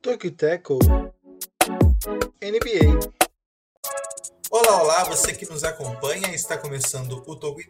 Tokyo 0.00 0.30
Tackle 0.30 0.78
NBA. 2.40 3.10
Olá, 4.50 4.82
olá, 4.82 5.04
você 5.04 5.32
que 5.32 5.44
nos 5.46 5.64
acompanha, 5.64 6.32
está 6.34 6.56
começando 6.56 7.24
o 7.26 7.34
Togo 7.34 7.60
e 7.60 7.64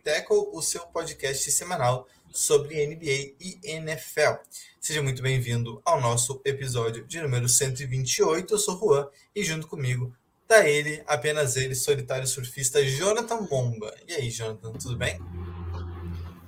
o 0.54 0.62
seu 0.62 0.82
podcast 0.86 1.50
semanal 1.50 2.06
sobre 2.32 2.86
NBA 2.86 3.34
e 3.40 3.58
NFL. 3.64 4.34
Seja 4.80 5.02
muito 5.02 5.20
bem-vindo 5.20 5.82
ao 5.84 6.00
nosso 6.00 6.40
episódio 6.44 7.04
de 7.04 7.20
número 7.20 7.48
128. 7.48 8.54
Eu 8.54 8.58
sou 8.58 8.78
Juan 8.78 9.08
e 9.34 9.42
junto 9.42 9.66
comigo 9.66 10.14
tá 10.46 10.68
ele, 10.68 11.02
apenas 11.08 11.56
ele, 11.56 11.74
solitário 11.74 12.26
surfista 12.28 12.84
Jonathan 12.84 13.44
Bomba. 13.46 13.92
E 14.06 14.12
aí, 14.12 14.30
Jonathan, 14.30 14.72
tudo 14.74 14.96
bem? 14.96 15.18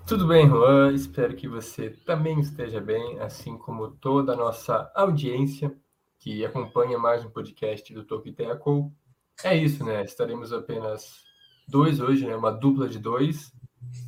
Tudo 0.07 0.29
bem, 0.29 0.49
Juan. 0.49 0.93
Espero 0.93 1.35
que 1.35 1.49
você 1.49 1.91
também 1.91 2.39
esteja 2.39 2.81
bem, 2.81 3.19
assim 3.19 3.59
como 3.59 3.91
toda 3.91 4.35
a 4.35 4.37
nossa 4.37 4.89
audiência 4.95 5.75
que 6.21 6.45
acompanha 6.45 6.97
mais 6.97 7.25
um 7.25 7.31
podcast 7.31 7.93
do 7.93 8.05
Toque 8.05 8.31
Tackle. 8.31 8.89
É 9.43 9.57
isso, 9.57 9.85
né? 9.85 10.05
Estaremos 10.05 10.53
apenas 10.53 11.27
dois 11.69 12.01
hoje, 12.01 12.25
né? 12.27 12.37
Uma 12.37 12.53
dupla 12.53 12.89
de 12.89 12.99
dois. 12.99 13.53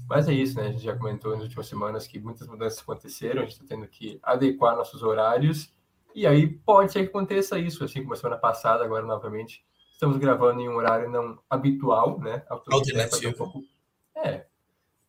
Mas 0.09 0.29
é 0.29 0.33
isso, 0.33 0.57
né? 0.57 0.69
A 0.69 0.73
gente 0.73 0.85
já 0.85 0.97
comentou 0.97 1.33
nas 1.33 1.43
últimas 1.43 1.67
semanas 1.67 2.07
que 2.07 2.19
muitas 2.19 2.49
mudanças 2.49 2.81
aconteceram, 2.81 3.43
a 3.43 3.45
gente 3.45 3.53
está 3.53 3.65
tendo 3.69 3.87
que 3.87 4.19
adequar 4.23 4.77
nossos 4.77 5.03
horários. 5.03 5.73
E 6.15 6.27
aí 6.27 6.49
pode 6.49 6.93
ser 6.93 7.03
que 7.03 7.09
aconteça 7.09 7.59
isso, 7.59 7.85
assim 7.85 8.03
como 8.03 8.15
a 8.15 8.17
semana 8.17 8.37
passada, 8.37 8.85
agora 8.85 9.05
novamente. 9.05 9.65
Estamos 9.93 10.17
gravando 10.17 10.61
em 10.61 10.69
um 10.69 10.77
horário 10.77 11.11
não 11.11 11.39
habitual, 11.51 12.19
né? 12.21 12.43
Alternativo. 12.49 13.31
Um 13.31 13.37
pouco... 13.37 13.65
É, 14.17 14.47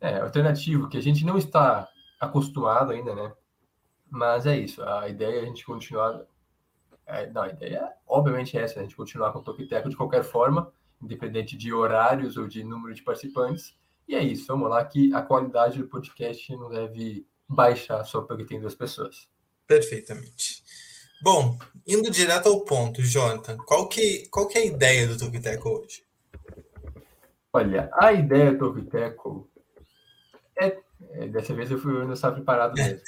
é, 0.02 0.20
alternativo, 0.20 0.90
que 0.90 0.98
a 0.98 1.02
gente 1.02 1.26
não 1.26 1.38
está 1.38 1.88
acostumado 2.20 2.92
ainda, 2.92 3.16
né? 3.16 3.34
Mas 4.10 4.46
é 4.46 4.58
isso, 4.58 4.84
a 4.84 5.08
ideia 5.08 5.40
é 5.40 5.42
a 5.42 5.46
gente 5.46 5.64
continuar 5.64 6.26
é, 7.10 7.28
não, 7.32 7.42
a 7.42 7.50
ideia, 7.50 7.92
obviamente, 8.08 8.56
é 8.56 8.62
essa: 8.62 8.80
a 8.80 8.84
gente 8.84 8.96
continuar 8.96 9.34
com 9.34 9.40
o 9.40 9.44
Tokiteco 9.44 9.90
de 9.90 9.96
qualquer 9.96 10.24
forma, 10.24 10.72
independente 11.02 11.58
de 11.58 11.74
horários 11.74 12.38
ou 12.38 12.48
de 12.48 12.64
número 12.64 12.94
de 12.94 13.02
participantes. 13.02 13.76
E 14.10 14.16
é 14.16 14.24
isso, 14.24 14.48
vamos 14.48 14.72
lá, 14.72 14.84
que 14.84 15.14
a 15.14 15.22
qualidade 15.22 15.78
do 15.78 15.88
podcast 15.88 16.52
não 16.56 16.68
deve 16.68 17.28
baixar 17.48 18.04
só 18.04 18.24
porque 18.24 18.44
tem 18.44 18.60
duas 18.60 18.74
pessoas. 18.74 19.30
Perfeitamente. 19.68 20.64
Bom, 21.22 21.60
indo 21.86 22.10
direto 22.10 22.50
ao 22.50 22.66
ponto, 22.66 23.04
Jonathan, 23.04 23.56
qual 23.58 23.88
que, 23.88 24.28
qual 24.32 24.48
que 24.48 24.58
é 24.58 24.62
a 24.62 24.66
ideia 24.66 25.08
do 25.08 25.16
Tokiteco 25.16 25.70
hoje? 25.70 26.04
Olha, 27.54 27.88
a 27.94 28.12
ideia 28.12 28.52
do 28.52 28.58
Tokiteco 28.58 29.48
é, 30.58 30.80
é. 31.12 31.28
Dessa 31.28 31.54
vez 31.54 31.70
eu, 31.70 31.78
fui, 31.78 31.96
eu 31.96 32.06
não 32.06 32.14
estava 32.14 32.34
preparado 32.34 32.74
mesmo. 32.74 33.00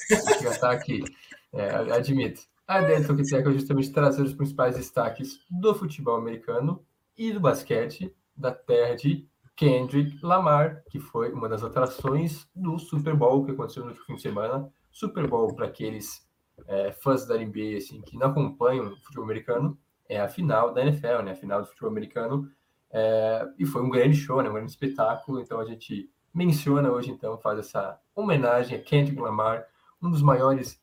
já 0.43 0.51
está 0.51 0.69
aqui, 0.69 1.03
é, 1.51 1.67
admito. 1.95 2.43
A 2.67 2.79
ideia 2.79 3.01
do 3.01 3.07
Toquiteco 3.07 3.49
é 3.49 3.53
justamente 3.53 3.91
trazer 3.91 4.21
os 4.21 4.35
principais 4.35 4.75
destaques 4.75 5.39
do 5.49 5.73
futebol 5.73 6.15
americano 6.15 6.85
e 7.17 7.33
do 7.33 7.39
basquete 7.39 8.15
da 8.37 8.51
terra 8.51 8.95
de 8.95 9.27
Kendrick 9.61 10.17
Lamar, 10.25 10.83
que 10.89 10.99
foi 10.99 11.31
uma 11.31 11.47
das 11.47 11.63
atrações 11.63 12.49
do 12.55 12.79
Super 12.79 13.15
Bowl 13.15 13.45
que 13.45 13.51
aconteceu 13.51 13.83
no 13.83 13.89
último 13.89 14.07
fim 14.07 14.15
de 14.15 14.21
semana. 14.23 14.67
Super 14.91 15.27
Bowl, 15.27 15.53
para 15.53 15.67
aqueles 15.67 16.27
é, 16.65 16.91
fãs 16.93 17.27
da 17.27 17.37
NBA 17.37 17.77
assim, 17.77 18.01
que 18.01 18.17
não 18.17 18.31
acompanham 18.31 18.87
o 18.87 18.97
futebol 18.97 19.23
americano, 19.23 19.77
é 20.09 20.19
a 20.19 20.27
final 20.27 20.73
da 20.73 20.81
NFL, 20.81 21.21
né? 21.21 21.33
a 21.33 21.35
final 21.35 21.61
do 21.61 21.67
futebol 21.67 21.91
americano. 21.91 22.51
É, 22.89 23.47
e 23.59 23.63
foi 23.63 23.83
um 23.83 23.89
grande 23.91 24.17
show, 24.17 24.41
né? 24.41 24.49
um 24.49 24.53
grande 24.53 24.71
espetáculo. 24.71 25.39
Então 25.39 25.59
a 25.59 25.65
gente 25.65 26.09
menciona 26.33 26.89
hoje, 26.89 27.11
então, 27.11 27.37
faz 27.37 27.59
essa 27.59 27.99
homenagem 28.15 28.75
a 28.75 28.81
Kendrick 28.81 29.21
Lamar, 29.21 29.67
um 30.01 30.09
dos 30.09 30.23
maiores 30.23 30.81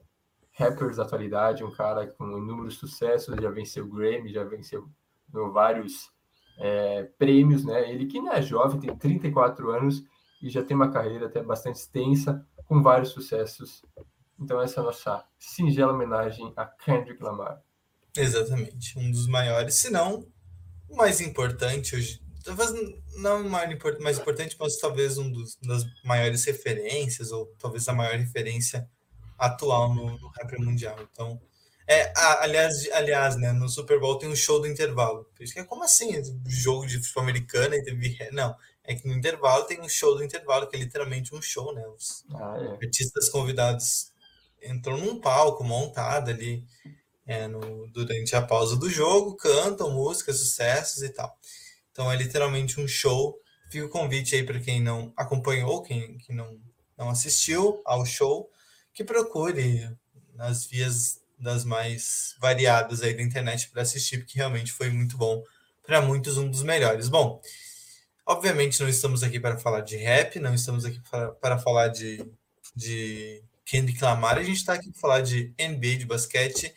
rappers 0.52 0.98
da 0.98 1.02
atualidade, 1.02 1.64
um 1.64 1.72
cara 1.72 2.06
com 2.06 2.38
inúmeros 2.38 2.76
sucessos, 2.76 3.34
já 3.34 3.50
venceu 3.50 3.88
Grammy, 3.88 4.32
já 4.32 4.44
venceu 4.44 4.88
vários 5.52 6.12
é, 6.58 7.04
prêmios, 7.18 7.64
né? 7.64 7.90
Ele 7.90 8.06
que 8.06 8.20
não 8.20 8.32
é 8.32 8.42
jovem, 8.42 8.80
tem 8.80 8.94
34 8.96 9.70
anos 9.70 10.02
e 10.42 10.50
já 10.50 10.62
tem 10.62 10.76
uma 10.76 10.90
carreira 10.90 11.26
até 11.26 11.42
bastante 11.42 11.76
extensa, 11.76 12.44
com 12.66 12.82
vários 12.82 13.10
sucessos. 13.10 13.82
Então 14.38 14.60
essa 14.60 14.80
é 14.80 14.82
a 14.82 14.86
nossa 14.86 15.24
singela 15.38 15.92
homenagem 15.92 16.52
a 16.56 16.66
Kendrick 16.66 17.22
Lamar. 17.22 17.62
Exatamente, 18.16 18.98
um 18.98 19.10
dos 19.10 19.26
maiores, 19.26 19.74
se 19.74 19.90
não 19.90 20.26
o 20.88 20.96
mais 20.96 21.20
importante 21.20 21.94
hoje, 21.94 22.20
talvez 22.44 22.72
não 23.16 23.46
o 23.46 23.50
mais, 23.50 23.70
importante, 23.70 24.56
mas 24.58 24.78
talvez 24.78 25.18
um 25.18 25.30
dos, 25.30 25.56
das 25.56 25.84
maiores 26.04 26.44
referências, 26.44 27.30
ou 27.30 27.46
talvez 27.58 27.86
a 27.88 27.92
maior 27.92 28.16
referência 28.16 28.88
atual 29.38 29.94
no, 29.94 30.18
no 30.18 30.28
rapper 30.28 30.60
mundial. 30.60 30.96
Então, 31.12 31.40
é, 31.90 32.12
aliás, 32.14 32.86
aliás, 32.92 33.36
né, 33.36 33.50
no 33.50 33.66
Super 33.66 33.98
Bowl 33.98 34.18
tem 34.18 34.28
um 34.28 34.36
show 34.36 34.60
do 34.60 34.66
intervalo. 34.66 35.24
Por 35.34 35.42
isso 35.42 35.54
que 35.54 35.60
é 35.60 35.64
como 35.64 35.82
assim? 35.82 36.22
Jogo 36.46 36.86
de 36.86 36.98
futebol 36.98 37.22
americano 37.22 37.74
e 37.74 37.82
teve. 37.82 38.30
Não, 38.30 38.54
é 38.84 38.94
que 38.94 39.08
no 39.08 39.14
intervalo 39.14 39.64
tem 39.64 39.80
um 39.80 39.88
show 39.88 40.14
do 40.14 40.22
intervalo, 40.22 40.66
que 40.68 40.76
é 40.76 40.78
literalmente 40.78 41.34
um 41.34 41.40
show, 41.40 41.74
né? 41.74 41.82
Os 41.88 42.26
ah, 42.34 42.58
é. 42.60 42.84
artistas 42.84 43.30
convidados 43.30 44.12
entram 44.62 44.98
num 44.98 45.18
palco 45.18 45.64
montado 45.64 46.28
ali 46.28 46.62
é, 47.26 47.48
no, 47.48 47.86
durante 47.88 48.36
a 48.36 48.42
pausa 48.42 48.76
do 48.76 48.90
jogo, 48.90 49.36
cantam 49.36 49.90
músicas, 49.90 50.40
sucessos 50.40 51.02
e 51.02 51.08
tal. 51.08 51.38
Então 51.90 52.12
é 52.12 52.16
literalmente 52.16 52.78
um 52.78 52.86
show. 52.86 53.40
Fica 53.70 53.86
o 53.86 53.90
convite 53.90 54.34
aí 54.34 54.42
para 54.42 54.60
quem 54.60 54.82
não 54.82 55.10
acompanhou, 55.16 55.82
quem, 55.82 56.18
quem 56.18 56.36
não, 56.36 56.60
não 56.98 57.08
assistiu 57.08 57.80
ao 57.86 58.04
show 58.04 58.50
que 58.92 59.02
procure 59.02 59.90
nas 60.34 60.66
vias 60.66 61.20
das 61.38 61.64
mais 61.64 62.34
variadas 62.40 63.02
aí 63.02 63.14
da 63.14 63.22
internet 63.22 63.70
para 63.70 63.82
assistir, 63.82 64.18
porque 64.18 64.38
realmente 64.38 64.72
foi 64.72 64.90
muito 64.90 65.16
bom. 65.16 65.42
Para 65.86 66.02
muitos, 66.02 66.36
um 66.36 66.50
dos 66.50 66.62
melhores. 66.62 67.08
Bom, 67.08 67.40
obviamente 68.26 68.80
não 68.80 68.88
estamos 68.88 69.22
aqui 69.22 69.40
para 69.40 69.56
falar 69.56 69.80
de 69.80 69.96
rap, 69.96 70.38
não 70.38 70.52
estamos 70.52 70.84
aqui 70.84 71.00
para, 71.10 71.30
para 71.32 71.58
falar 71.58 71.88
de, 71.88 72.30
de 72.76 73.42
Kendrick 73.64 74.02
Lamar, 74.02 74.38
a 74.38 74.42
gente 74.42 74.58
está 74.58 74.74
aqui 74.74 74.90
para 74.90 75.00
falar 75.00 75.20
de 75.20 75.54
NBA, 75.58 75.96
de 75.98 76.06
basquete. 76.06 76.74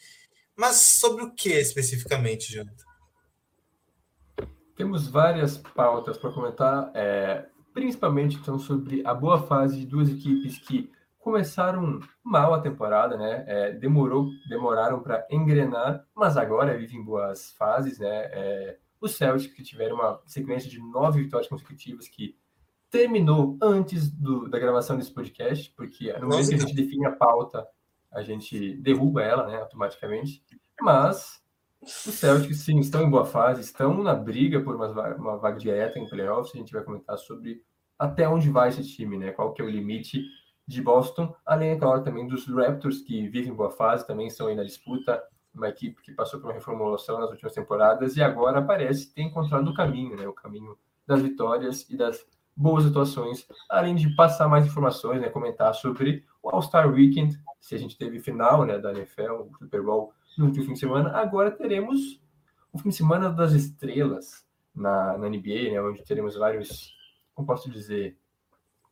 Mas 0.56 0.98
sobre 1.00 1.24
o 1.24 1.32
que 1.32 1.50
especificamente, 1.50 2.54
Jonathan? 2.54 2.86
Temos 4.76 5.08
várias 5.08 5.58
pautas 5.58 6.18
para 6.18 6.32
comentar, 6.32 6.92
é, 6.94 7.46
principalmente 7.74 8.36
então 8.38 8.60
sobre 8.60 9.06
a 9.06 9.14
boa 9.14 9.42
fase 9.48 9.80
de 9.80 9.86
duas 9.86 10.10
equipes 10.10 10.58
que 10.60 10.92
começaram 11.20 12.00
mal 12.32 12.54
a 12.54 12.62
temporada, 12.62 13.18
né? 13.18 13.44
É, 13.46 13.72
demorou, 13.74 14.30
demoraram 14.48 15.02
para 15.02 15.28
engrenar, 15.30 16.08
mas 16.16 16.38
agora 16.38 16.78
vivem 16.78 17.04
boas 17.04 17.52
fases, 17.52 18.00
né? 18.00 18.08
É, 18.32 18.78
os 19.02 19.18
Celtics 19.18 19.54
que 19.54 19.62
tiveram 19.62 19.98
uma 19.98 20.22
sequência 20.26 20.70
de 20.70 20.80
nove 20.80 21.24
vitórias 21.24 21.50
consecutivas 21.50 22.08
que 22.08 22.38
terminou 22.90 23.58
antes 23.62 24.10
do, 24.10 24.48
da 24.48 24.58
gravação 24.58 24.98
desse 24.98 25.14
podcast, 25.14 25.74
porque 25.76 26.14
no 26.20 26.30
momento 26.30 26.48
que 26.48 26.56
a 26.56 26.60
gente 26.60 26.74
define 26.74 27.06
a 27.06 27.12
pauta, 27.12 27.68
a 28.10 28.22
gente 28.22 28.78
derruba 28.78 29.22
ela, 29.22 29.46
né? 29.48 29.58
Automaticamente. 29.58 30.42
Mas 30.80 31.44
os 31.82 31.92
Celtics 31.92 32.60
sim 32.60 32.80
estão 32.80 33.04
em 33.04 33.10
boa 33.10 33.26
fase, 33.26 33.60
estão 33.60 34.02
na 34.02 34.16
briga 34.16 34.62
por 34.62 34.76
uma, 34.76 34.88
uma 35.16 35.38
vaga 35.38 35.58
direta 35.58 36.00
em 36.00 36.08
playoffs. 36.08 36.56
A 36.56 36.58
gente 36.58 36.72
vai 36.72 36.84
comentar 36.84 37.18
sobre 37.18 37.62
até 38.00 38.28
onde 38.28 38.50
vai 38.50 38.70
esse 38.70 38.84
time, 38.84 39.18
né? 39.18 39.32
Qual 39.32 39.52
que 39.52 39.62
é 39.62 39.66
o 39.66 39.70
limite 39.70 40.24
de 40.72 40.82
Boston, 40.82 41.36
além, 41.46 41.72
é 41.72 41.76
claro, 41.76 42.04
também 42.04 42.28
dos 42.28 42.48
Raptors, 42.48 43.02
que 43.02 43.28
vivem 43.28 43.54
boa 43.54 43.70
fase, 43.70 44.08
também 44.08 44.28
estão 44.28 44.48
aí 44.48 44.56
na 44.56 44.64
disputa, 44.64 45.22
uma 45.54 45.68
equipe 45.68 46.02
que 46.02 46.14
passou 46.14 46.40
por 46.40 46.48
uma 46.48 46.54
reformulação 46.54 47.20
nas 47.20 47.30
últimas 47.30 47.54
temporadas 47.54 48.16
e 48.16 48.24
agora 48.24 48.62
parece 48.62 49.14
ter 49.14 49.22
encontrado 49.22 49.68
o 49.70 49.74
caminho, 49.74 50.16
né? 50.16 50.26
o 50.26 50.34
caminho 50.34 50.78
das 51.06 51.22
vitórias 51.22 51.90
e 51.90 51.98
das 51.98 52.26
boas 52.56 52.86
atuações, 52.86 53.46
além 53.70 53.96
de 53.96 54.16
passar 54.16 54.48
mais 54.48 54.66
informações, 54.66 55.20
né? 55.20 55.30
comentar 55.30 55.74
sobre 55.76 56.24
o 56.42 56.50
All-Star 56.50 56.90
Weekend, 56.90 57.38
se 57.60 57.76
a 57.76 57.78
gente 57.78 57.98
teve 57.98 58.20
final 58.20 58.66
né, 58.66 58.80
da 58.80 58.92
NFL, 58.92 59.34
o 59.34 59.52
Super 59.60 59.84
Bowl 59.84 60.14
no 60.38 60.46
último 60.46 60.66
fim 60.66 60.74
de 60.74 60.80
semana, 60.80 61.12
agora 61.12 61.52
teremos 61.52 62.22
o 62.72 62.80
fim 62.80 62.90
de 62.90 62.96
semana 62.96 63.30
das 63.30 63.52
estrelas 63.52 64.46
na, 64.74 65.18
na 65.18 65.28
NBA, 65.28 65.72
né, 65.72 65.82
onde 65.82 66.02
teremos 66.04 66.38
vários, 66.38 66.96
como 67.36 67.46
posso 67.46 67.70
dizer, 67.70 68.18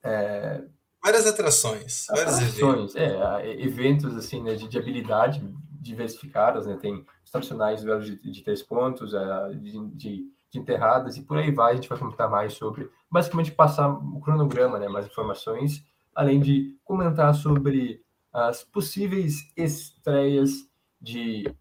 é, 0.03 0.61
Várias 1.01 1.25
atrações, 1.25 2.07
vários 2.09 2.35
atrações, 2.35 2.95
eventos. 2.95 2.95
É, 2.95 3.61
eventos 3.61 4.17
assim, 4.17 4.43
né, 4.43 4.55
de, 4.55 4.67
de 4.67 4.77
habilidade 4.77 5.41
diversificadas, 5.81 6.67
né? 6.67 6.75
Tem 6.75 7.05
os 7.23 7.31
tradicionais 7.31 7.81
duelos 7.81 8.05
de, 8.05 8.31
de 8.31 8.43
três 8.43 8.61
pontos, 8.61 9.11
de, 9.11 9.95
de 9.95 10.29
de 10.49 10.59
enterradas 10.59 11.17
e 11.17 11.21
por 11.21 11.37
aí 11.37 11.51
vai. 11.51 11.73
A 11.73 11.75
gente 11.75 11.89
vai 11.89 11.97
comentar 11.97 12.29
mais 12.29 12.53
sobre, 12.53 12.89
basicamente, 13.09 13.51
passar 13.51 13.89
o 13.89 14.19
cronograma, 14.19 14.79
né? 14.79 14.87
Mais 14.87 15.05
informações, 15.05 15.85
além 16.13 16.39
de 16.39 16.75
comentar 16.83 17.33
sobre 17.35 18.03
as 18.33 18.63
possíveis 18.63 19.51
estreias 19.55 20.51
de 20.99 21.53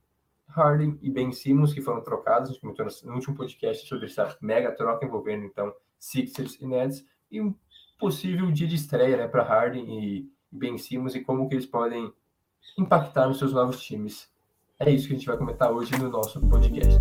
Harden 0.48 0.98
e 1.02 1.10
Ben 1.10 1.32
Simmons, 1.32 1.72
que 1.72 1.82
foram 1.82 2.02
trocados. 2.02 2.50
A 2.50 2.52
gente 2.52 2.60
comentou 2.60 2.86
no 3.04 3.14
último 3.14 3.36
podcast 3.36 3.86
sobre 3.86 4.06
essa 4.06 4.36
mega 4.40 4.72
troca 4.72 5.04
envolvendo, 5.04 5.44
então, 5.44 5.72
Sixers 5.98 6.58
e 6.60 6.66
Nets. 6.66 7.04
E 7.30 7.42
um 7.42 7.54
possível 7.98 8.50
dia 8.52 8.68
de 8.68 8.76
estreia 8.76 9.16
né, 9.16 9.26
para 9.26 9.42
Harden 9.42 9.84
e 10.02 10.30
Ben 10.50 10.78
Simmons 10.78 11.16
e 11.16 11.20
como 11.20 11.48
que 11.48 11.56
eles 11.56 11.66
podem 11.66 12.12
impactar 12.78 13.26
nos 13.26 13.38
seus 13.38 13.52
novos 13.52 13.82
times. 13.82 14.28
É 14.78 14.88
isso 14.88 15.08
que 15.08 15.14
a 15.14 15.16
gente 15.16 15.26
vai 15.26 15.36
comentar 15.36 15.72
hoje 15.72 15.90
no 15.98 16.08
nosso 16.08 16.40
podcast. 16.48 17.00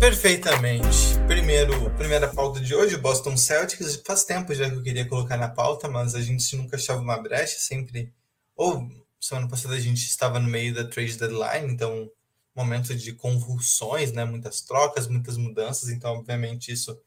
Perfeitamente. 0.00 1.18
Primeiro, 1.28 1.90
primeira 1.90 2.26
pauta 2.26 2.60
de 2.60 2.74
hoje, 2.74 2.96
Boston 2.96 3.36
Celtics. 3.36 4.02
Faz 4.04 4.24
tempo 4.24 4.52
já 4.52 4.68
que 4.68 4.76
eu 4.76 4.82
queria 4.82 5.08
colocar 5.08 5.36
na 5.36 5.48
pauta, 5.48 5.88
mas 5.88 6.16
a 6.16 6.20
gente 6.20 6.56
nunca 6.56 6.76
achava 6.76 7.00
uma 7.00 7.16
brecha, 7.22 7.58
sempre. 7.58 8.12
Ou 8.56 8.88
semana 9.20 9.48
passada 9.48 9.74
a 9.74 9.80
gente 9.80 10.04
estava 10.04 10.40
no 10.40 10.48
meio 10.48 10.74
da 10.74 10.84
trade 10.84 11.16
deadline, 11.16 11.72
então 11.72 12.10
momento 12.58 12.94
de 12.94 13.12
convulsões, 13.12 14.12
né? 14.12 14.24
Muitas 14.24 14.60
trocas, 14.60 15.06
muitas 15.06 15.36
mudanças, 15.36 15.88
então 15.88 16.12
obviamente 16.12 16.72
isso 16.72 17.00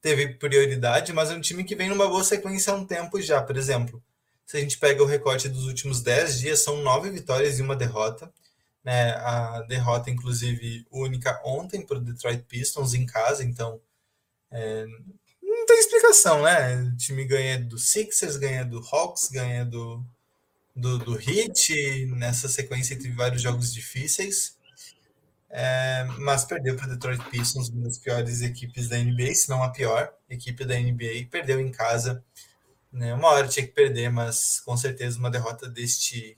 teve 0.00 0.34
prioridade, 0.34 1.12
mas 1.12 1.30
é 1.30 1.34
um 1.34 1.40
time 1.40 1.64
que 1.64 1.74
vem 1.74 1.88
numa 1.88 2.08
boa 2.08 2.24
sequência 2.24 2.72
há 2.72 2.76
um 2.76 2.86
tempo 2.86 3.20
já. 3.20 3.42
Por 3.42 3.56
exemplo, 3.56 4.02
se 4.46 4.56
a 4.56 4.60
gente 4.60 4.78
pega 4.78 5.02
o 5.02 5.06
recorte 5.06 5.48
dos 5.48 5.64
últimos 5.64 6.00
10 6.00 6.40
dias, 6.40 6.60
são 6.60 6.82
nove 6.82 7.10
vitórias 7.10 7.58
e 7.58 7.62
uma 7.62 7.76
derrota. 7.76 8.32
Né? 8.84 9.10
A 9.14 9.62
derrota, 9.62 10.10
inclusive, 10.10 10.86
única 10.90 11.42
ontem 11.44 11.84
para 11.84 11.98
o 11.98 12.00
Detroit 12.00 12.44
Pistons 12.44 12.94
em 12.94 13.04
casa, 13.04 13.42
então 13.42 13.80
é, 14.50 14.86
não 15.42 15.66
tem 15.66 15.78
explicação, 15.80 16.42
né? 16.42 16.76
O 16.82 16.96
time 16.96 17.24
ganha 17.24 17.58
do 17.58 17.78
Sixers, 17.78 18.36
ganha 18.36 18.64
do 18.64 18.78
Hawks, 18.78 19.28
ganha 19.28 19.64
do, 19.64 20.04
do, 20.74 20.98
do 20.98 21.18
Heat, 21.18 22.06
nessa 22.14 22.48
sequência 22.48 22.96
teve 22.96 23.12
vários 23.12 23.42
jogos 23.42 23.74
difíceis. 23.74 24.55
É, 25.48 26.04
mas 26.18 26.44
perdeu 26.44 26.76
para 26.76 26.88
Detroit 26.88 27.22
Pistons, 27.30 27.68
uma 27.68 27.84
das 27.84 27.98
piores 27.98 28.42
equipes 28.42 28.88
da 28.88 28.98
NBA, 28.98 29.34
se 29.34 29.48
não 29.48 29.62
a 29.62 29.70
pior 29.70 30.12
equipe 30.28 30.64
da 30.64 30.78
NBA, 30.78 31.28
perdeu 31.30 31.60
em 31.60 31.70
casa. 31.70 32.24
Né? 32.92 33.14
Uma 33.14 33.28
hora 33.28 33.48
tinha 33.48 33.66
que 33.66 33.72
perder, 33.72 34.10
mas 34.10 34.60
com 34.60 34.76
certeza 34.76 35.18
uma 35.18 35.30
derrota 35.30 35.68
deste, 35.68 36.36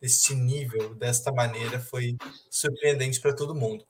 deste 0.00 0.34
nível, 0.34 0.94
desta 0.94 1.32
maneira, 1.32 1.80
foi 1.80 2.16
surpreendente 2.50 3.20
para 3.20 3.34
todo 3.34 3.54
mundo. 3.54 3.84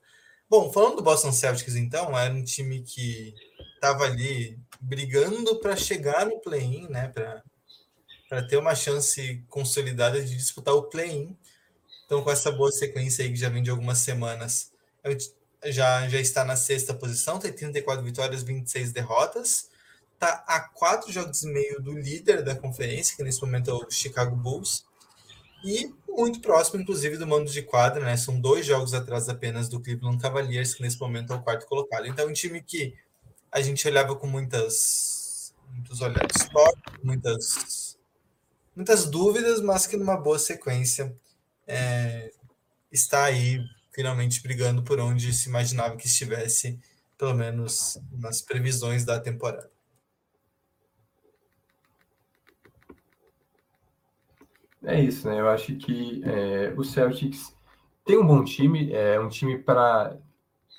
Bom, 0.49 0.71
falando 0.71 0.97
do 0.97 1.03
Boston 1.03 1.31
Celtics, 1.31 1.75
então, 1.75 2.17
era 2.17 2.33
um 2.33 2.43
time 2.43 2.81
que 2.83 3.33
estava 3.75 4.05
ali 4.05 4.59
brigando 4.79 5.59
para 5.59 5.75
chegar 5.75 6.25
no 6.25 6.39
play-in, 6.39 6.87
né? 6.87 7.07
Para 8.29 8.43
ter 8.47 8.57
uma 8.57 8.75
chance 8.75 9.43
consolidada 9.49 10.23
de 10.23 10.35
disputar 10.35 10.73
o 10.73 10.83
play-in 10.83 11.35
então, 12.05 12.23
com 12.23 12.29
essa 12.29 12.51
boa 12.51 12.71
sequência 12.71 13.23
aí 13.23 13.31
que 13.31 13.35
já 13.35 13.49
vem 13.49 13.63
de 13.63 13.71
algumas 13.71 13.97
semanas, 13.97 14.71
já, 15.65 16.07
já 16.07 16.19
está 16.19 16.45
na 16.45 16.55
sexta 16.55 16.93
posição, 16.93 17.39
tem 17.39 17.51
34 17.51 18.03
vitórias, 18.03 18.43
26 18.43 18.91
derrotas. 18.91 19.69
Está 20.13 20.43
a 20.47 20.59
quatro 20.61 21.11
jogos 21.11 21.43
e 21.43 21.47
meio 21.47 21.81
do 21.81 21.91
líder 21.93 22.43
da 22.43 22.55
conferência, 22.55 23.15
que 23.17 23.23
nesse 23.23 23.41
momento 23.41 23.71
é 23.71 23.73
o 23.73 23.89
Chicago 23.89 24.35
Bulls. 24.35 24.85
E 25.63 25.91
muito 26.07 26.39
próximo, 26.39 26.79
inclusive, 26.79 27.17
do 27.17 27.25
mando 27.25 27.51
de 27.51 27.63
quadra, 27.63 28.05
né? 28.05 28.15
São 28.15 28.39
dois 28.39 28.65
jogos 28.65 28.93
atrás 28.93 29.27
apenas 29.27 29.67
do 29.67 29.79
Cleveland 29.81 30.21
Cavaliers, 30.21 30.75
que 30.75 30.83
nesse 30.83 30.99
momento 30.99 31.33
é 31.33 31.35
o 31.35 31.41
quarto 31.41 31.65
colocado. 31.65 32.05
Então, 32.05 32.27
um 32.27 32.33
time 32.33 32.61
que 32.61 32.93
a 33.51 33.61
gente 33.61 33.85
olhava 33.87 34.15
com 34.15 34.27
muitas, 34.27 35.53
muitos 35.73 36.01
olhares 36.01 36.47
muitas, 37.03 37.97
muitas 38.75 39.05
dúvidas, 39.05 39.59
mas 39.59 39.87
que 39.87 39.97
numa 39.97 40.15
boa 40.15 40.37
sequência 40.37 41.15
é, 41.67 42.31
está 42.91 43.25
aí 43.25 43.63
finalmente 43.91 44.41
brigando 44.41 44.83
por 44.83 44.99
onde 44.99 45.33
se 45.33 45.47
imaginava 45.47 45.95
que 45.95 46.07
estivesse, 46.07 46.79
pelo 47.17 47.33
menos 47.33 47.97
nas 48.11 48.41
previsões 48.41 49.05
da 49.05 49.19
temporada. 49.19 49.71
É 54.83 55.01
isso, 55.01 55.27
né? 55.27 55.39
Eu 55.39 55.49
acho 55.49 55.75
que 55.77 56.21
é, 56.23 56.73
o 56.77 56.83
Celtics 56.83 57.55
tem 58.03 58.19
um 58.19 58.27
bom 58.27 58.43
time, 58.43 58.93
é 58.93 59.19
um 59.19 59.29
time 59.29 59.57
para 59.57 60.15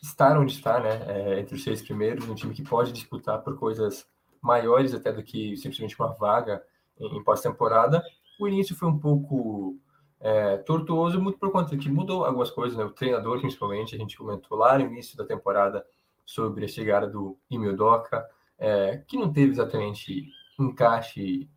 estar 0.01 0.39
onde 0.39 0.53
está, 0.53 0.79
né? 0.79 1.05
É, 1.09 1.41
entre 1.41 1.57
os 1.57 1.65
seis 1.65 1.83
primeiros, 1.83 2.29
um 2.29 2.35
time 2.35 2.55
que 2.55 2.63
pode 2.63 2.93
disputar 2.93 3.43
por 3.43 3.59
coisas 3.59 4.07
maiores 4.41 4.95
até 4.95 5.13
do 5.13 5.23
que 5.25 5.57
simplesmente 5.57 5.99
uma 5.99 6.13
vaga 6.13 6.63
em, 7.01 7.17
em 7.17 7.25
pós-temporada. 7.25 8.05
O 8.39 8.47
início 8.47 8.77
foi 8.77 8.89
um 8.89 8.99
pouco 8.99 9.77
é, 10.21 10.57
tortuoso 10.59 11.21
muito 11.21 11.39
por 11.39 11.51
conta 11.51 11.77
que 11.77 11.89
mudou 11.89 12.25
algumas 12.25 12.51
coisas, 12.51 12.77
né? 12.77 12.85
O 12.85 12.91
treinador, 12.91 13.41
principalmente, 13.41 13.95
a 13.95 13.99
gente 13.99 14.17
comentou 14.17 14.59
lá 14.59 14.79
no 14.79 14.87
início 14.87 15.17
da 15.17 15.25
temporada 15.25 15.85
sobre 16.25 16.65
a 16.65 16.69
chegada 16.69 17.07
do 17.07 17.39
Emil 17.51 17.77
Doca, 17.77 18.27
é, 18.59 19.03
que 19.07 19.17
não 19.17 19.33
teve 19.33 19.53
exatamente 19.53 20.29
encaixe 20.59 21.49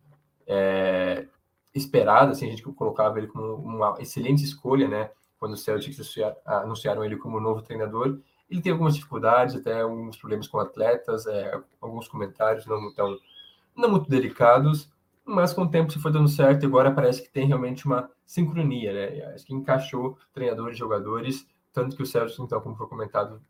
é, 0.46 1.26
esperado, 1.74 2.32
assim, 2.32 2.46
a 2.46 2.50
gente 2.50 2.62
colocava 2.62 3.18
ele 3.18 3.28
como 3.28 3.54
uma 3.54 3.96
excelente 4.00 4.44
escolha, 4.44 4.88
né? 4.88 5.10
Quando 5.38 5.54
os 5.54 5.62
Celtics 5.62 6.14
anunciaram 6.44 7.04
ele 7.04 7.16
como 7.16 7.40
novo 7.40 7.62
treinador, 7.62 8.20
ele 8.50 8.60
teve 8.60 8.72
algumas 8.72 8.94
dificuldades, 8.94 9.54
até 9.54 9.80
alguns 9.80 10.16
problemas 10.16 10.48
com 10.48 10.58
atletas, 10.58 11.26
é, 11.26 11.58
alguns 11.80 12.08
comentários 12.08 12.66
não, 12.66 12.92
tão, 12.92 13.16
não 13.74 13.90
muito 13.90 14.10
delicados, 14.10 14.90
mas 15.24 15.52
com 15.52 15.62
o 15.62 15.70
tempo 15.70 15.92
se 15.92 15.98
foi 15.98 16.12
dando 16.12 16.28
certo 16.28 16.62
e 16.62 16.66
agora 16.66 16.90
parece 16.92 17.22
que 17.22 17.30
tem 17.30 17.46
realmente 17.46 17.86
uma 17.86 18.10
sincronia, 18.26 18.92
né? 18.92 19.24
Acho 19.34 19.46
que 19.46 19.54
encaixou 19.54 20.18
treinadores 20.32 20.76
jogadores, 20.76 21.46
tanto 21.72 21.96
que 21.96 22.02
o 22.02 22.06
Celtics, 22.06 22.38
então, 22.38 22.60
como 22.60 22.76
foi 22.76 22.86
comentado, 22.86 23.40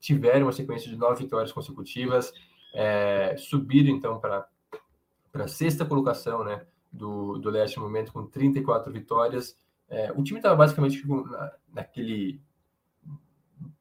tiveram 0.00 0.46
uma 0.46 0.52
sequência 0.52 0.90
de 0.90 0.96
nove 0.96 1.24
vitórias 1.24 1.52
consecutivas, 1.52 2.32
é, 2.74 3.34
subiram 3.38 3.90
então 3.90 4.18
para 4.18 4.48
a 5.34 5.48
sexta 5.48 5.84
colocação, 5.84 6.44
né? 6.44 6.66
Do, 6.90 7.36
do 7.38 7.50
leste 7.50 7.76
no 7.76 7.82
momento 7.82 8.12
com 8.12 8.26
34 8.26 8.90
vitórias. 8.90 9.56
É, 9.90 10.10
o 10.12 10.22
time 10.22 10.38
estava 10.38 10.56
basicamente 10.56 11.06
na, 11.06 11.52
naquele 11.72 12.40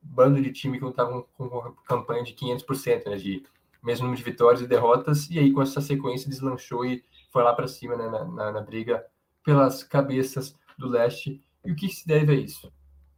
bando 0.02 0.42
de 0.42 0.52
time 0.52 0.78
que 0.78 0.84
não 0.84 0.90
estavam 0.90 1.26
com, 1.38 1.48
com 1.48 1.72
campanha 1.86 2.24
de 2.24 2.34
500%, 2.34 3.10
né? 3.10 3.16
De 3.16 3.44
mesmo 3.82 4.04
número 4.04 4.18
de 4.18 4.30
vitórias 4.30 4.62
e 4.62 4.68
derrotas, 4.68 5.30
e 5.30 5.40
aí 5.40 5.54
com 5.54 5.62
essa 5.62 5.80
sequência 5.80 6.30
deslanchou 6.30 6.86
e 6.86 7.04
foi 7.30 7.44
lá 7.44 7.54
para 7.54 7.68
cima 7.68 7.96
né, 7.96 8.10
na, 8.10 8.26
na, 8.26 8.52
na, 8.52 8.62
briga 8.62 9.06
pelas 9.44 9.84
cabeças 9.84 10.56
do 10.78 10.88
leste. 10.88 11.44
E 11.66 11.72
o 11.72 11.76
que 11.76 11.90
se 11.90 12.08
deve 12.08 12.32
a 12.32 12.36
isso? 12.36 12.72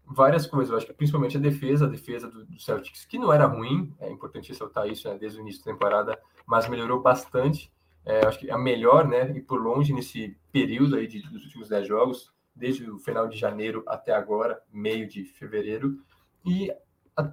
Várias 0.06 0.48
coisas, 0.48 0.72
eu 0.72 0.78
acho 0.78 0.88
que 0.88 0.94
principalmente 0.94 1.38
a 1.38 1.40
defesa, 1.40 1.86
a 1.86 1.90
defesa 1.90 2.30
do, 2.30 2.46
do 2.46 2.60
Celtics, 2.60 3.06
que 3.06 3.20
não 3.20 3.32
era 3.32 3.46
ruim, 3.46 3.94
é 4.00 4.10
importante 4.10 4.50
ressaltar 4.50 4.88
isso 4.88 5.08
né, 5.08 5.18
desde 5.18 5.40
o 5.40 5.42
início 5.42 5.64
da 5.64 5.72
temporada, 5.72 6.20
mas 6.48 6.68
melhorou 6.68 7.02
bastante. 7.02 7.72
É, 8.06 8.26
acho 8.26 8.40
que 8.40 8.50
a 8.50 8.58
melhor, 8.58 9.08
né, 9.08 9.32
e 9.38 9.42
por 9.42 9.62
longe 9.62 9.94
nesse 9.94 10.36
período 10.52 10.96
aí 10.96 11.06
de, 11.06 11.22
dos 11.22 11.44
últimos 11.44 11.70
10 11.70 11.88
jogos, 11.88 12.34
desde 12.56 12.90
o 12.90 12.98
final 12.98 13.28
de 13.28 13.38
janeiro 13.38 13.84
até 13.88 14.14
agora, 14.14 14.62
meio 14.72 15.08
de 15.08 15.24
fevereiro, 15.24 16.00
e 16.46 16.72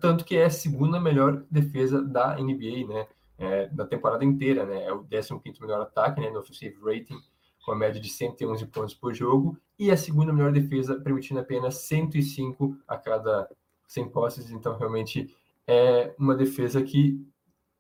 tanto 0.01 0.25
que 0.25 0.37
é 0.37 0.45
a 0.45 0.51
segunda 0.51 1.01
melhor 1.01 1.45
defesa 1.51 2.03
da 2.03 2.37
NBA, 2.37 2.87
né? 2.89 3.07
É, 3.39 3.69
da 3.69 3.87
temporada 3.87 4.25
inteira, 4.25 4.65
né? 4.65 4.85
É 4.85 4.93
o 4.93 5.05
15 5.05 5.61
melhor 5.61 5.81
ataque, 5.81 6.21
né? 6.21 6.31
No 6.31 6.41
offensive 6.41 6.77
rating, 6.83 7.19
com 7.65 7.73
a 7.73 7.77
média 7.77 8.01
de 8.01 8.09
111 8.09 8.67
pontos 8.67 8.95
por 8.95 9.13
jogo, 9.15 9.59
e 9.79 9.91
a 9.91 9.97
segunda 9.97 10.33
melhor 10.33 10.53
defesa, 10.53 11.01
permitindo 11.01 11.41
apenas 11.41 11.77
105 11.79 12.77
a 12.87 12.97
cada 12.97 13.49
100 13.87 14.09
posses. 14.09 14.51
Então, 14.51 14.77
realmente 14.79 15.35
é 15.67 16.15
uma 16.19 16.35
defesa 16.35 16.83
que 16.83 17.21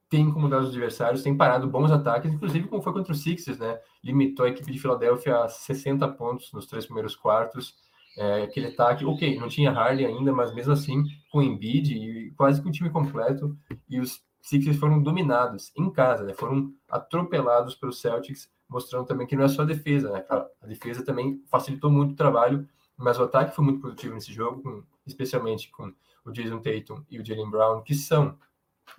tem 0.08 0.22
incomodado 0.22 0.64
os 0.64 0.70
adversários, 0.70 1.22
tem 1.22 1.36
parado 1.36 1.68
bons 1.68 1.90
ataques, 1.90 2.32
inclusive 2.32 2.68
como 2.68 2.82
foi 2.82 2.92
contra 2.92 3.12
o 3.12 3.16
Sixers, 3.16 3.58
né? 3.58 3.80
Limitou 4.04 4.46
a 4.46 4.48
equipe 4.48 4.70
de 4.70 4.78
Filadélfia 4.78 5.38
a 5.38 5.48
60 5.48 6.06
pontos 6.08 6.52
nos 6.52 6.66
três 6.66 6.84
primeiros 6.84 7.16
quartos. 7.16 7.74
É, 8.16 8.42
aquele 8.42 8.68
ataque, 8.68 9.04
ok, 9.04 9.38
não 9.38 9.48
tinha 9.48 9.70
Harley 9.70 10.06
ainda, 10.06 10.32
mas 10.32 10.54
mesmo 10.54 10.72
assim, 10.72 11.04
com 11.30 11.42
Embiid 11.42 11.94
e 11.94 12.30
quase 12.32 12.62
que 12.62 12.68
o 12.68 12.72
time 12.72 12.88
completo, 12.88 13.56
e 13.88 14.00
os 14.00 14.22
Sixers 14.46 14.76
foram 14.76 15.02
dominados 15.02 15.72
em 15.76 15.90
casa, 15.90 16.22
né? 16.22 16.32
foram 16.32 16.72
atropelados 16.88 17.74
pelos 17.74 18.00
Celtics, 18.00 18.48
mostrando 18.68 19.04
também 19.04 19.26
que 19.26 19.34
não 19.34 19.42
é 19.42 19.48
só 19.48 19.62
a 19.62 19.64
defesa, 19.64 20.08
né? 20.12 20.24
A 20.30 20.66
defesa 20.68 21.04
também 21.04 21.42
facilitou 21.50 21.90
muito 21.90 22.12
o 22.12 22.16
trabalho, 22.16 22.64
mas 22.96 23.18
o 23.18 23.24
ataque 23.24 23.56
foi 23.56 23.64
muito 23.64 23.80
produtivo 23.80 24.14
nesse 24.14 24.32
jogo, 24.32 24.62
com, 24.62 24.84
especialmente 25.04 25.68
com 25.72 25.92
o 26.24 26.30
Jason 26.30 26.60
Tatum 26.60 27.02
e 27.10 27.18
o 27.18 27.26
Jalen 27.26 27.50
Brown, 27.50 27.82
que 27.82 27.92
são, 27.92 28.38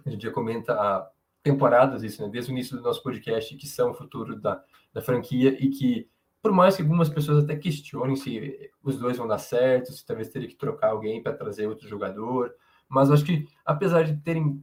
a 0.05 0.09
gente 0.09 0.23
já 0.23 0.31
comenta 0.31 0.73
há 0.73 1.09
temporadas 1.41 2.03
isso, 2.03 2.21
né? 2.21 2.27
Desde 2.27 2.51
o 2.51 2.53
início 2.53 2.75
do 2.75 2.83
nosso 2.83 3.01
podcast, 3.01 3.55
que 3.55 3.67
são 3.67 3.91
o 3.91 3.93
futuro 3.93 4.35
da, 4.35 4.61
da 4.91 5.01
franquia 5.01 5.55
e 5.63 5.69
que 5.69 6.09
por 6.41 6.51
mais 6.51 6.75
que 6.75 6.81
algumas 6.81 7.07
pessoas 7.07 7.41
até 7.41 7.55
questionem 7.55 8.17
se 8.17 8.69
os 8.83 8.99
dois 8.99 9.17
vão 9.17 9.27
dar 9.27 9.37
certo, 9.37 9.93
se 9.93 10.05
talvez 10.05 10.27
teria 10.27 10.49
que 10.49 10.55
trocar 10.55 10.89
alguém 10.89 11.23
para 11.23 11.31
trazer 11.31 11.67
outro 11.67 11.87
jogador, 11.87 12.53
mas 12.89 13.09
acho 13.09 13.23
que 13.23 13.47
apesar 13.65 14.03
de 14.03 14.17
terem 14.17 14.61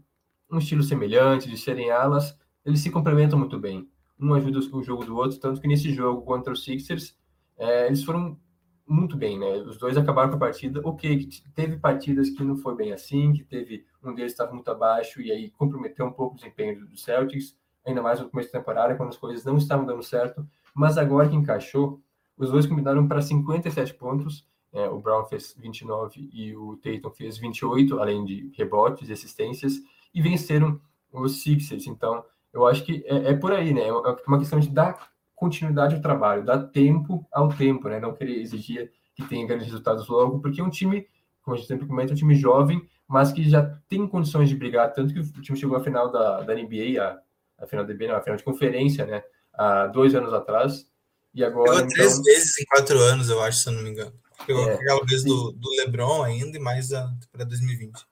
um 0.54 0.58
estilo 0.58 0.82
semelhante, 0.82 1.48
de 1.48 1.56
serem 1.56 1.90
alas, 1.90 2.36
eles 2.64 2.80
se 2.80 2.90
complementam 2.90 3.38
muito 3.38 3.58
bem. 3.58 3.88
Um 4.18 4.32
ajuda 4.34 4.58
o 4.58 4.82
jogo 4.82 5.04
do 5.04 5.16
outro, 5.16 5.38
tanto 5.38 5.60
que 5.60 5.68
nesse 5.68 5.92
jogo 5.92 6.22
contra 6.22 6.52
os 6.52 6.64
Sixers, 6.64 7.16
é, 7.56 7.86
eles 7.86 8.04
foram 8.04 8.38
muito 8.86 9.16
bem, 9.16 9.38
né? 9.38 9.56
Os 9.58 9.78
dois 9.78 9.96
acabaram 9.96 10.30
com 10.30 10.36
a 10.36 10.40
partida. 10.40 10.80
Ok, 10.84 11.28
teve 11.54 11.78
partidas 11.78 12.30
que 12.30 12.44
não 12.44 12.56
foi 12.56 12.74
bem 12.74 12.92
assim, 12.92 13.32
que 13.32 13.42
teve 13.42 13.84
um 14.02 14.14
deles 14.14 14.32
estava 14.32 14.52
muito 14.52 14.70
abaixo 14.70 15.20
e 15.20 15.32
aí 15.32 15.50
comprometeu 15.50 16.06
um 16.06 16.12
pouco 16.12 16.34
o 16.34 16.36
desempenho 16.36 16.86
do 16.86 16.96
Celtics, 16.96 17.56
ainda 17.84 18.02
mais 18.02 18.20
no 18.20 18.28
começo 18.28 18.52
da 18.52 18.58
temporada, 18.58 18.94
quando 18.94 19.08
as 19.08 19.16
coisas 19.16 19.44
não 19.44 19.56
estavam 19.56 19.86
dando 19.86 20.02
certo. 20.02 20.46
Mas 20.74 20.98
agora 20.98 21.28
que 21.28 21.36
encaixou, 21.36 22.00
os 22.36 22.50
dois 22.50 22.66
combinaram 22.66 23.06
para 23.08 23.22
57 23.22 23.94
pontos. 23.94 24.46
É, 24.72 24.88
o 24.88 24.98
Brown 24.98 25.24
fez 25.24 25.54
29 25.56 26.28
e 26.32 26.54
o 26.56 26.76
Tatum 26.76 27.10
fez 27.10 27.38
28, 27.38 27.98
além 28.00 28.24
de 28.24 28.50
rebotes 28.56 29.08
e 29.08 29.12
assistências, 29.12 29.74
e 30.14 30.22
venceram 30.22 30.80
os 31.12 31.42
Sixers. 31.42 31.86
Então, 31.86 32.24
eu 32.52 32.66
acho 32.66 32.84
que 32.84 33.04
é, 33.06 33.30
é 33.30 33.34
por 33.34 33.52
aí, 33.52 33.74
né? 33.74 33.88
É 33.88 33.92
uma 33.92 34.38
questão 34.38 34.60
de 34.60 34.70
dar 34.70 35.10
continuidade 35.34 35.96
ao 35.96 36.00
trabalho, 36.00 36.44
dar 36.44 36.58
tempo 36.68 37.26
ao 37.32 37.48
tempo, 37.48 37.88
né? 37.88 37.98
Não 37.98 38.14
querer 38.14 38.40
exigir 38.40 38.92
que 39.14 39.24
tenha 39.24 39.46
grandes 39.46 39.66
resultados 39.66 40.08
logo, 40.08 40.40
porque 40.40 40.60
é 40.60 40.64
um 40.64 40.70
time, 40.70 41.06
como 41.42 41.54
a 41.54 41.58
gente 41.58 41.68
sempre 41.68 41.86
comenta, 41.86 42.12
é 42.12 42.14
um 42.14 42.16
time 42.16 42.34
jovem, 42.34 42.86
mas 43.06 43.32
que 43.32 43.48
já 43.48 43.62
tem 43.88 44.06
condições 44.06 44.48
de 44.48 44.56
brigar, 44.56 44.92
tanto 44.92 45.12
que 45.12 45.20
o 45.20 45.42
time 45.42 45.58
chegou 45.58 45.76
à 45.76 45.80
final 45.80 46.10
da, 46.10 46.40
da 46.40 46.54
NBA, 46.54 47.00
a, 47.00 47.18
a 47.62 47.66
final 47.66 47.84
da 47.84 47.92
NBA, 47.92 48.08
não, 48.08 48.16
a 48.16 48.22
final 48.22 48.36
de 48.36 48.44
conferência, 48.44 49.04
né? 49.04 49.22
Há 49.52 49.86
dois 49.88 50.14
anos 50.14 50.32
atrás, 50.32 50.88
e 51.32 51.44
agora... 51.44 51.70
Pegou 51.70 51.84
então... 51.84 51.88
três 51.88 52.22
vezes 52.22 52.58
em 52.58 52.64
quatro 52.64 52.98
anos, 52.98 53.28
eu 53.28 53.40
acho, 53.42 53.58
se 53.58 53.68
eu 53.68 53.72
não 53.72 53.82
me 53.82 53.90
engano. 53.90 54.12
Pegou 54.46 54.68
é, 54.68 54.74
aquela 54.74 55.04
vez 55.04 55.22
do, 55.22 55.52
do 55.52 55.70
LeBron 55.76 56.22
ainda, 56.22 56.56
e 56.56 56.60
mais 56.60 56.88
para 57.30 57.44
2020. 57.44 58.04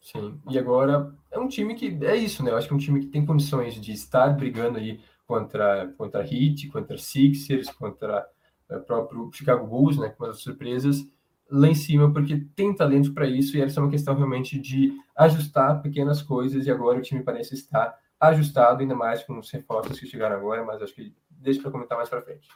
Sim, 0.00 0.40
e 0.48 0.58
agora 0.58 1.14
é 1.30 1.38
um 1.38 1.46
time 1.46 1.74
que 1.74 1.98
é 2.02 2.16
isso, 2.16 2.42
né? 2.42 2.50
Eu 2.50 2.56
acho 2.56 2.66
que 2.66 2.72
é 2.72 2.76
um 2.76 2.80
time 2.80 3.00
que 3.00 3.06
tem 3.06 3.24
condições 3.24 3.74
de 3.74 3.92
estar 3.92 4.28
brigando 4.30 4.78
aí 4.78 5.00
contra 5.26 5.92
contra 5.96 6.22
Heat, 6.22 6.68
contra 6.68 6.96
Sixers, 6.96 7.70
contra 7.70 8.26
o 8.68 8.74
é, 8.74 8.78
próprio 8.78 9.30
Chicago 9.32 9.66
Bulls, 9.66 9.98
né? 9.98 10.08
Com 10.08 10.24
as 10.24 10.40
surpresas 10.40 11.06
lá 11.50 11.68
em 11.68 11.74
cima, 11.74 12.12
porque 12.12 12.46
tem 12.54 12.74
talento 12.74 13.12
para 13.12 13.26
isso 13.26 13.56
e 13.56 13.60
essa 13.60 13.80
é 13.80 13.82
uma 13.82 13.90
questão 13.90 14.14
realmente 14.14 14.58
de 14.58 14.92
ajustar 15.16 15.82
pequenas 15.82 16.22
coisas 16.22 16.66
e 16.66 16.70
agora 16.70 16.98
o 16.98 17.02
time 17.02 17.22
parece 17.22 17.54
estar 17.54 17.98
ajustado, 18.20 18.80
ainda 18.80 18.94
mais 18.94 19.22
com 19.24 19.38
os 19.38 19.50
reforços 19.50 19.98
que 19.98 20.06
chegaram 20.06 20.36
agora, 20.36 20.64
mas 20.64 20.80
acho 20.80 20.94
que 20.94 21.14
deixa 21.28 21.60
para 21.60 21.70
comentar 21.70 21.98
mais 21.98 22.08
para 22.08 22.22
frente. 22.22 22.48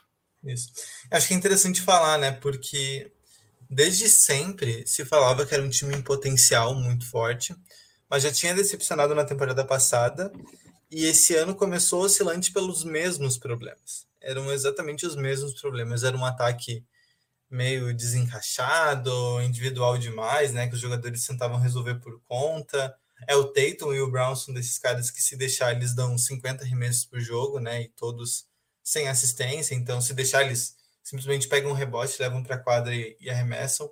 Isso. 0.43 0.71
Acho 1.11 1.27
que 1.27 1.33
é 1.33 1.37
interessante 1.37 1.81
falar, 1.81 2.17
né? 2.17 2.31
Porque 2.31 3.11
desde 3.69 4.09
sempre 4.09 4.85
se 4.87 5.05
falava 5.05 5.45
que 5.45 5.53
era 5.53 5.63
um 5.63 5.69
time 5.69 5.95
em 5.95 6.01
potencial 6.01 6.73
muito 6.75 7.09
forte, 7.09 7.55
mas 8.09 8.23
já 8.23 8.31
tinha 8.31 8.53
decepcionado 8.53 9.15
na 9.15 9.25
temporada 9.25 9.65
passada 9.65 10.31
e 10.89 11.05
esse 11.05 11.35
ano 11.35 11.55
começou 11.55 12.03
oscilante 12.03 12.51
pelos 12.51 12.83
mesmos 12.83 13.37
problemas. 13.37 14.05
Eram 14.21 14.51
exatamente 14.51 15.05
os 15.05 15.15
mesmos 15.15 15.59
problemas. 15.59 16.03
Era 16.03 16.15
um 16.15 16.25
ataque 16.25 16.85
meio 17.49 17.93
desencaixado, 17.93 19.41
individual 19.41 19.97
demais, 19.97 20.51
né? 20.51 20.67
Que 20.67 20.75
os 20.75 20.79
jogadores 20.79 21.25
tentavam 21.25 21.59
resolver 21.59 21.95
por 21.95 22.21
conta. 22.27 22.95
É 23.27 23.35
o 23.35 23.45
Tatum 23.45 23.93
e 23.93 24.01
o 24.01 24.09
Brown 24.09 24.35
são 24.35 24.53
desses 24.53 24.77
caras 24.77 25.09
que 25.09 25.21
se 25.21 25.35
deixar 25.35 25.75
eles 25.75 25.93
dão 25.93 26.17
50 26.17 26.63
arremessos 26.63 27.05
por 27.05 27.19
jogo, 27.19 27.59
né? 27.59 27.83
E 27.83 27.89
todos 27.89 28.45
sem 28.83 29.07
assistência. 29.07 29.73
Então, 29.73 29.99
se 30.01 30.13
deixar 30.13 30.43
eles 30.43 30.75
simplesmente 31.05 31.47
pegam 31.47 31.71
um 31.71 31.75
rebote, 31.75 32.19
levam 32.19 32.43
para 32.43 32.55
a 32.55 32.59
quadra 32.59 32.93
e, 32.93 33.15
e 33.19 33.29
arremessam. 33.29 33.89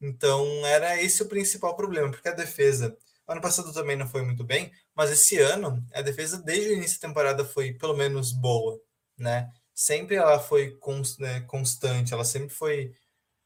Então, 0.00 0.46
era 0.64 1.02
esse 1.02 1.22
o 1.22 1.28
principal 1.28 1.74
problema, 1.76 2.10
porque 2.10 2.28
a 2.28 2.32
defesa, 2.32 2.96
ano 3.26 3.40
passado 3.40 3.72
também 3.72 3.96
não 3.96 4.08
foi 4.08 4.22
muito 4.22 4.44
bem, 4.44 4.70
mas 4.94 5.10
esse 5.10 5.38
ano, 5.38 5.84
a 5.92 6.00
defesa 6.02 6.40
desde 6.40 6.70
o 6.70 6.72
início 6.74 7.00
da 7.00 7.08
temporada 7.08 7.44
foi 7.44 7.72
pelo 7.74 7.96
menos 7.96 8.32
boa, 8.32 8.80
né? 9.18 9.50
Sempre 9.74 10.16
ela 10.16 10.38
foi 10.38 10.78
né, 11.18 11.40
constante, 11.42 12.14
ela 12.14 12.24
sempre 12.24 12.50
foi 12.50 12.94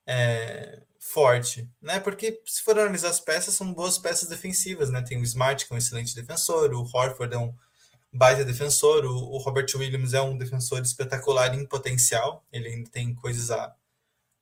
é, 0.07 0.83
forte, 0.99 1.69
né? 1.80 2.00
Porque 2.00 2.42
se 2.45 2.62
for 2.62 2.78
analisar 2.78 3.09
as 3.09 3.21
peças, 3.21 3.54
são 3.54 3.73
boas 3.73 3.97
peças 3.97 4.28
defensivas, 4.28 4.90
né? 4.90 5.02
Tem 5.02 5.19
o 5.19 5.25
Smart, 5.25 5.66
que 5.66 5.73
é 5.73 5.75
um 5.75 5.78
excelente 5.78 6.14
defensor, 6.14 6.73
o 6.75 6.83
Horford 6.83 7.35
é 7.35 7.38
um 7.38 7.54
baita 8.12 8.44
defensor. 8.44 9.04
O, 9.04 9.16
o, 9.32 9.38
Robert 9.38 9.66
Williams 9.74 10.14
é 10.14 10.20
um 10.20 10.36
defensor 10.36 10.82
espetacular 10.82 11.54
em 11.54 11.66
potencial. 11.66 12.44
Ele 12.52 12.68
ainda 12.68 12.90
tem 12.90 13.14
coisas 13.14 13.50
a, 13.50 13.74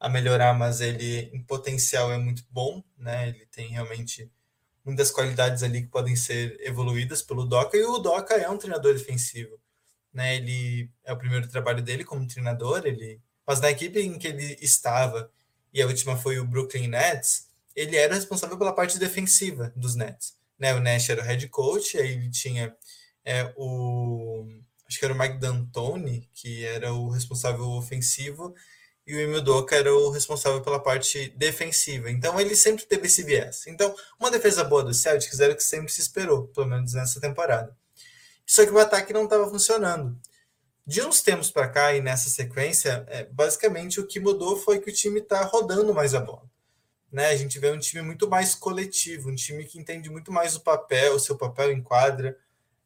a 0.00 0.08
melhorar, 0.08 0.54
mas 0.54 0.80
ele 0.80 1.30
em 1.32 1.42
potencial 1.42 2.12
é 2.12 2.18
muito 2.18 2.44
bom, 2.50 2.82
né? 2.96 3.28
Ele 3.28 3.46
tem 3.46 3.68
realmente 3.68 4.30
muitas 4.84 5.10
qualidades 5.10 5.62
ali 5.62 5.82
que 5.82 5.88
podem 5.88 6.16
ser 6.16 6.56
evoluídas 6.60 7.22
pelo 7.22 7.44
Doca. 7.44 7.76
E 7.76 7.84
o 7.84 7.98
Doca 7.98 8.34
é 8.34 8.48
um 8.48 8.58
treinador 8.58 8.94
defensivo, 8.94 9.58
né? 10.12 10.36
Ele 10.36 10.90
é 11.04 11.12
o 11.12 11.18
primeiro 11.18 11.48
trabalho 11.48 11.82
dele 11.82 12.04
como 12.04 12.26
treinador. 12.26 12.86
Ele, 12.86 13.20
mas 13.46 13.60
na 13.60 13.70
equipe 13.70 14.00
em 14.00 14.18
que 14.18 14.28
ele 14.28 14.56
estava 14.60 15.30
e 15.72 15.82
a 15.82 15.86
última 15.86 16.16
foi 16.16 16.38
o 16.38 16.46
Brooklyn 16.46 16.88
Nets, 16.88 17.46
ele 17.74 17.96
era 17.96 18.14
responsável 18.14 18.58
pela 18.58 18.72
parte 18.72 18.98
defensiva 18.98 19.72
dos 19.76 19.94
Nets. 19.94 20.36
Né, 20.58 20.74
o 20.74 20.80
Nash 20.80 21.08
era 21.08 21.22
o 21.22 21.24
head 21.24 21.46
coach, 21.48 21.96
aí 21.96 22.12
ele 22.12 22.30
tinha 22.30 22.74
é 23.28 23.52
o 23.58 24.46
acho 24.88 24.98
que 24.98 25.04
era 25.04 25.12
o 25.12 25.18
Mike 25.18 25.36
D'Antoni, 25.36 26.26
que 26.32 26.64
era 26.64 26.94
o 26.94 27.10
responsável 27.10 27.66
ofensivo, 27.72 28.54
e 29.06 29.14
o 29.14 29.20
Emil 29.20 29.42
Doca 29.42 29.76
era 29.76 29.94
o 29.94 30.08
responsável 30.08 30.62
pela 30.62 30.80
parte 30.80 31.28
defensiva. 31.36 32.10
Então 32.10 32.40
ele 32.40 32.56
sempre 32.56 32.86
teve 32.86 33.06
esse 33.06 33.22
viés. 33.22 33.66
Então, 33.66 33.94
uma 34.18 34.30
defesa 34.30 34.64
boa 34.64 34.82
do 34.82 34.94
Celtics 34.94 35.40
era 35.40 35.52
o 35.52 35.56
que 35.56 35.62
sempre 35.62 35.92
se 35.92 36.00
esperou, 36.00 36.48
pelo 36.48 36.66
menos 36.66 36.94
nessa 36.94 37.20
temporada. 37.20 37.76
Só 38.46 38.64
que 38.64 38.72
o 38.72 38.78
ataque 38.78 39.12
não 39.12 39.24
estava 39.24 39.48
funcionando. 39.48 40.18
De 40.86 41.02
uns 41.02 41.20
tempos 41.20 41.50
para 41.50 41.68
cá 41.68 41.94
e 41.94 42.00
nessa 42.00 42.30
sequência, 42.30 43.04
é, 43.08 43.24
basicamente 43.24 44.00
o 44.00 44.06
que 44.06 44.18
mudou 44.18 44.56
foi 44.56 44.80
que 44.80 44.88
o 44.88 44.94
time 44.94 45.20
está 45.20 45.42
rodando 45.42 45.92
mais 45.92 46.14
a 46.14 46.20
bola. 46.20 46.48
Né? 47.12 47.26
A 47.28 47.36
gente 47.36 47.58
vê 47.58 47.70
um 47.70 47.78
time 47.78 48.02
muito 48.02 48.26
mais 48.26 48.54
coletivo, 48.54 49.28
um 49.28 49.34
time 49.34 49.66
que 49.66 49.78
entende 49.78 50.08
muito 50.08 50.32
mais 50.32 50.56
o 50.56 50.60
papel, 50.60 51.14
o 51.14 51.20
seu 51.20 51.36
papel 51.36 51.72
em 51.72 51.82
quadra, 51.82 52.38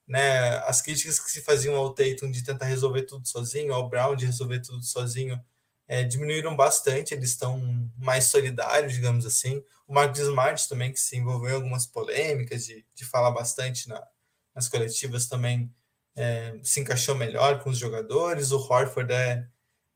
né, 0.06 0.56
as 0.66 0.82
críticas 0.82 1.18
que 1.20 1.30
se 1.30 1.42
faziam 1.42 1.74
ao 1.76 1.94
Tatum 1.94 2.30
de 2.30 2.44
tentar 2.44 2.66
resolver 2.66 3.02
tudo 3.02 3.26
sozinho, 3.26 3.72
ao 3.72 3.88
Brown 3.88 4.16
de 4.16 4.26
resolver 4.26 4.60
tudo 4.60 4.82
sozinho, 4.82 5.40
é, 5.86 6.04
diminuíram 6.04 6.56
bastante, 6.56 7.12
eles 7.12 7.30
estão 7.30 7.90
mais 7.98 8.24
solidários, 8.24 8.94
digamos 8.94 9.26
assim. 9.26 9.62
O 9.86 9.92
Marcos 9.92 10.20
Smart 10.20 10.68
também, 10.68 10.92
que 10.92 11.00
se 11.00 11.16
envolveu 11.16 11.50
em 11.50 11.54
algumas 11.54 11.86
polêmicas, 11.86 12.64
de, 12.64 12.84
de 12.94 13.04
falar 13.04 13.30
bastante 13.30 13.88
na, 13.88 14.02
nas 14.54 14.68
coletivas, 14.68 15.26
também 15.26 15.72
é, 16.16 16.58
se 16.62 16.80
encaixou 16.80 17.14
melhor 17.14 17.62
com 17.62 17.70
os 17.70 17.78
jogadores. 17.78 18.52
O 18.52 18.58
Horford 18.58 19.12
é 19.12 19.46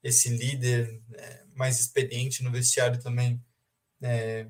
esse 0.03 0.29
líder 0.29 1.01
é, 1.15 1.43
mais 1.55 1.81
experiente 1.81 2.43
no 2.43 2.53
vestiário 2.53 3.01
também. 3.01 3.43
É, 4.03 4.47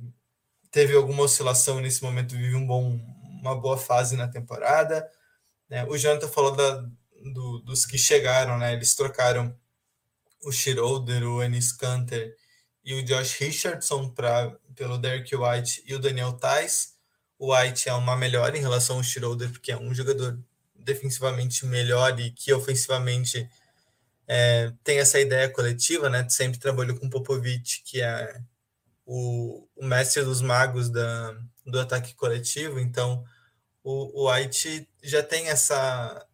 teve 0.71 0.95
alguma 0.95 1.23
oscilação 1.23 1.81
nesse 1.81 2.03
momento, 2.03 2.37
vive 2.37 2.57
um 2.57 2.67
bom, 2.67 2.99
uma 3.41 3.55
boa 3.55 3.79
fase 3.79 4.17
na 4.17 4.29
temporada. 4.29 5.09
Né? 5.69 5.85
O 5.85 5.97
Jonathan 5.97 6.29
falou 6.29 6.55
da, 6.55 6.85
do, 7.33 7.59
dos 7.61 7.85
que 7.85 7.99
chegaram, 7.99 8.59
né? 8.59 8.73
Eles 8.73 8.95
trocaram 8.95 9.57
o 10.43 10.53
Schroeder, 10.53 11.25
o 11.25 11.43
Ennis 11.43 11.73
Canter 11.73 12.37
e 12.85 12.95
o 12.95 13.03
Josh 13.03 13.35
Richardson 13.39 14.09
pra, 14.11 14.57
pelo 14.75 14.99
Derek 14.99 15.35
White 15.35 15.83
e 15.87 15.95
o 15.95 15.99
Daniel 15.99 16.33
Tais. 16.35 16.95
O 17.39 17.55
White 17.55 17.89
é 17.89 17.93
uma 17.93 18.17
melhor 18.17 18.55
em 18.55 18.61
relação 18.61 18.97
ao 18.97 19.03
Schroeder, 19.03 19.51
porque 19.51 19.73
é 19.73 19.77
um 19.77 19.93
jogador 19.93 20.39
defensivamente 20.75 21.67
melhor 21.67 22.19
e 22.21 22.31
que 22.31 22.53
ofensivamente 22.53 23.49
é, 24.29 24.73
tem 24.85 24.99
essa 24.99 25.21
ideia 25.21 25.49
coletiva, 25.49 26.09
né? 26.09 26.29
Sempre 26.29 26.59
trabalhou 26.59 26.97
com 26.97 27.11
Popovich, 27.11 27.83
que 27.85 28.01
é 28.01 28.41
o, 29.05 29.69
o 29.77 29.85
mestre 29.85 30.23
dos 30.23 30.41
magos 30.41 30.89
da, 30.91 31.37
do 31.65 31.81
ataque 31.81 32.15
coletivo, 32.15 32.81
então 32.81 33.25
o, 33.83 34.25
o 34.25 34.33
White 34.33 34.89
já 35.09 35.23
tem 35.23 35.49
essa 35.49 36.27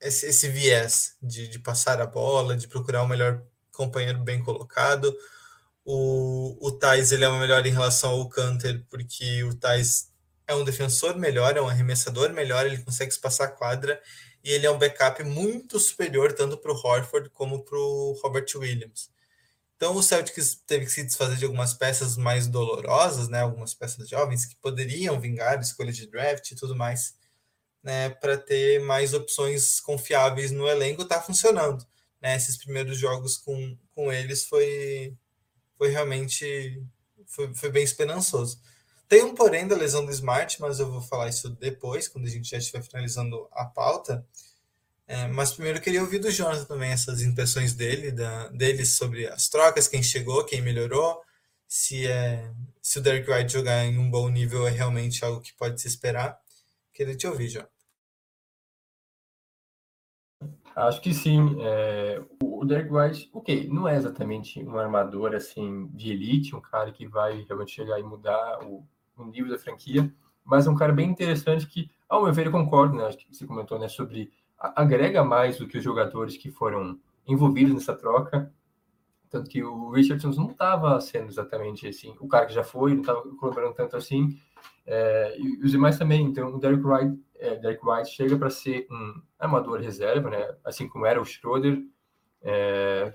esse, 0.00 0.26
esse 0.26 0.48
viés 0.48 1.16
de, 1.22 1.46
de, 1.48 1.58
passar 1.60 2.00
a 2.00 2.06
bola, 2.06 2.56
de 2.56 2.66
procurar 2.66 3.02
o 3.02 3.08
melhor 3.08 3.42
companheiro 3.70 4.18
bem 4.18 4.42
colocado. 4.42 5.16
O, 5.84 6.58
o 6.60 6.72
Thais 6.72 7.12
ele 7.12 7.24
é 7.24 7.30
melhor 7.30 7.64
em 7.66 7.70
relação 7.70 8.10
ao 8.10 8.28
Canter, 8.28 8.84
porque 8.90 9.44
o 9.44 9.54
Thais 9.54 10.10
é 10.46 10.54
um 10.54 10.64
defensor 10.64 11.16
melhor, 11.16 11.56
é 11.56 11.60
um 11.62 11.68
arremessador 11.68 12.32
melhor, 12.32 12.66
ele 12.66 12.82
consegue 12.82 13.16
passar 13.20 13.44
a 13.44 13.48
quadra 13.48 14.00
e 14.44 14.50
ele 14.50 14.66
é 14.66 14.70
um 14.70 14.78
backup 14.78 15.22
muito 15.22 15.78
superior 15.78 16.32
tanto 16.32 16.56
para 16.58 16.72
o 16.72 16.76
Horford 16.76 17.30
como 17.30 17.62
para 17.64 17.78
o 17.78 18.18
Robert 18.22 18.46
Williams. 18.56 19.10
Então 19.76 19.96
o 19.96 20.02
Celtics 20.02 20.62
teve 20.66 20.86
que 20.86 20.92
se 20.92 21.02
desfazer 21.02 21.36
de 21.36 21.44
algumas 21.44 21.74
peças 21.74 22.16
mais 22.16 22.46
dolorosas, 22.46 23.28
né? 23.28 23.40
Algumas 23.40 23.74
peças 23.74 24.08
jovens 24.08 24.46
que 24.46 24.54
poderiam 24.56 25.20
vingar 25.20 25.60
escolha 25.60 25.92
de 25.92 26.06
draft 26.06 26.52
e 26.52 26.54
tudo 26.54 26.76
mais, 26.76 27.14
né? 27.82 28.10
Para 28.10 28.36
ter 28.36 28.80
mais 28.80 29.14
opções 29.14 29.80
confiáveis 29.80 30.50
no 30.50 30.68
elenco, 30.68 31.04
tá 31.04 31.20
funcionando. 31.20 31.86
né, 32.20 32.36
esses 32.36 32.56
primeiros 32.56 32.98
jogos 32.98 33.36
com, 33.36 33.76
com 33.94 34.12
eles 34.12 34.44
foi, 34.44 35.16
foi 35.76 35.90
realmente 35.90 36.82
foi, 37.26 37.52
foi 37.54 37.70
bem 37.70 37.82
esperançoso. 37.82 38.60
Tem 39.08 39.22
um 39.22 39.34
porém 39.34 39.66
da 39.66 39.76
lesão 39.76 40.06
do 40.06 40.12
Smart, 40.12 40.60
mas 40.60 40.78
eu 40.80 40.90
vou 40.90 41.02
falar 41.02 41.28
isso 41.28 41.50
depois, 41.50 42.08
quando 42.08 42.26
a 42.26 42.30
gente 42.30 42.48
já 42.48 42.58
estiver 42.58 42.82
finalizando 42.82 43.48
a 43.52 43.64
pauta. 43.64 44.24
É, 45.06 45.26
mas 45.26 45.52
primeiro 45.52 45.78
eu 45.78 45.82
queria 45.82 46.00
ouvir 46.00 46.18
do 46.18 46.30
Jonathan 46.30 46.64
também 46.64 46.90
essas 46.90 47.20
impressões 47.22 47.74
dele, 47.74 48.10
da, 48.10 48.48
dele 48.48 48.86
sobre 48.86 49.26
as 49.28 49.48
trocas, 49.48 49.88
quem 49.88 50.02
chegou, 50.02 50.44
quem 50.44 50.62
melhorou, 50.62 51.20
se, 51.68 52.06
é, 52.06 52.50
se 52.80 52.98
o 52.98 53.02
Derek 53.02 53.30
White 53.30 53.52
jogar 53.52 53.84
em 53.84 53.98
um 53.98 54.10
bom 54.10 54.28
nível 54.28 54.66
é 54.66 54.70
realmente 54.70 55.24
algo 55.24 55.40
que 55.40 55.52
pode 55.54 55.80
se 55.80 55.88
esperar. 55.88 56.40
Queria 56.92 57.16
te 57.16 57.26
ouvir, 57.26 57.48
Jonathan. 57.48 57.72
Acho 60.74 61.00
que 61.00 61.12
sim. 61.12 61.56
É, 61.60 62.22
o 62.42 62.64
Derek 62.64 62.92
White, 62.92 63.30
ok, 63.32 63.68
não 63.68 63.86
é 63.86 63.96
exatamente 63.96 64.62
um 64.62 64.78
armador 64.78 65.34
assim 65.34 65.88
de 65.88 66.12
elite, 66.12 66.56
um 66.56 66.60
cara 66.60 66.90
que 66.92 67.06
vai 67.06 67.42
realmente 67.42 67.72
chegar 67.72 67.98
e 68.00 68.02
mudar 68.02 68.60
o, 68.64 68.86
o 69.16 69.24
nível 69.24 69.50
da 69.50 69.58
franquia, 69.58 70.12
mas 70.44 70.66
é 70.66 70.70
um 70.70 70.74
cara 70.74 70.92
bem 70.92 71.10
interessante 71.10 71.66
que, 71.66 71.90
ao 72.08 72.22
meu 72.24 72.32
ver, 72.32 72.46
eu 72.46 72.52
concordo, 72.52 72.94
né? 72.96 73.04
Acho 73.06 73.18
que 73.18 73.26
você 73.34 73.46
comentou, 73.46 73.78
né, 73.78 73.88
sobre 73.88 74.32
agrega 74.58 75.24
mais 75.24 75.58
do 75.58 75.66
que 75.66 75.76
os 75.78 75.84
jogadores 75.84 76.36
que 76.36 76.50
foram 76.50 76.98
envolvidos 77.26 77.74
nessa 77.74 77.94
troca. 77.94 78.52
Tanto 79.30 79.48
que 79.50 79.62
o 79.62 79.90
Richardson 79.90 80.30
não 80.30 80.50
estava 80.50 81.00
sendo 81.00 81.28
exatamente 81.28 81.88
assim, 81.88 82.14
o 82.20 82.28
cara 82.28 82.46
que 82.46 82.52
já 82.52 82.62
foi, 82.62 82.92
não 82.92 83.00
estava 83.00 83.22
colaborando 83.36 83.74
tanto 83.74 83.96
assim. 83.96 84.38
É, 84.86 85.36
e 85.38 85.64
os 85.64 85.70
demais 85.70 85.98
também. 85.98 86.24
Então, 86.24 86.54
o 86.54 86.58
Derek 86.58 86.84
White, 86.84 87.20
é, 87.38 87.56
Derek 87.56 87.80
White 87.84 88.10
chega 88.10 88.36
para 88.36 88.50
ser 88.50 88.86
um 88.90 89.22
armador 89.38 89.80
reserva, 89.80 90.30
né? 90.30 90.54
assim 90.64 90.88
como 90.88 91.06
era 91.06 91.20
o 91.20 91.24
Schroeder. 91.24 91.82
É, 92.42 93.12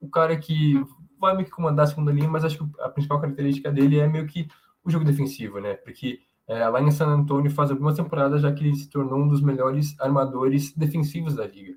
o 0.00 0.08
cara 0.08 0.36
que 0.36 0.82
vai 1.18 1.34
meio 1.34 1.46
que 1.46 1.50
comandar 1.50 1.84
a 1.84 1.88
segunda 1.88 2.12
linha, 2.12 2.28
mas 2.28 2.44
acho 2.44 2.58
que 2.58 2.80
a 2.80 2.88
principal 2.88 3.20
característica 3.20 3.70
dele 3.70 3.98
é 3.98 4.06
meio 4.06 4.26
que 4.26 4.48
o 4.84 4.90
jogo 4.90 5.04
defensivo, 5.04 5.60
né? 5.60 5.74
Porque 5.74 6.20
é, 6.46 6.66
lá 6.68 6.80
em 6.80 6.90
San 6.90 7.08
Antonio 7.08 7.50
faz 7.50 7.70
algumas 7.70 7.96
temporadas 7.96 8.40
já 8.40 8.52
que 8.52 8.64
ele 8.64 8.76
se 8.76 8.88
tornou 8.88 9.18
um 9.18 9.28
dos 9.28 9.42
melhores 9.42 9.98
armadores 10.00 10.72
defensivos 10.74 11.34
da 11.34 11.46
liga. 11.46 11.76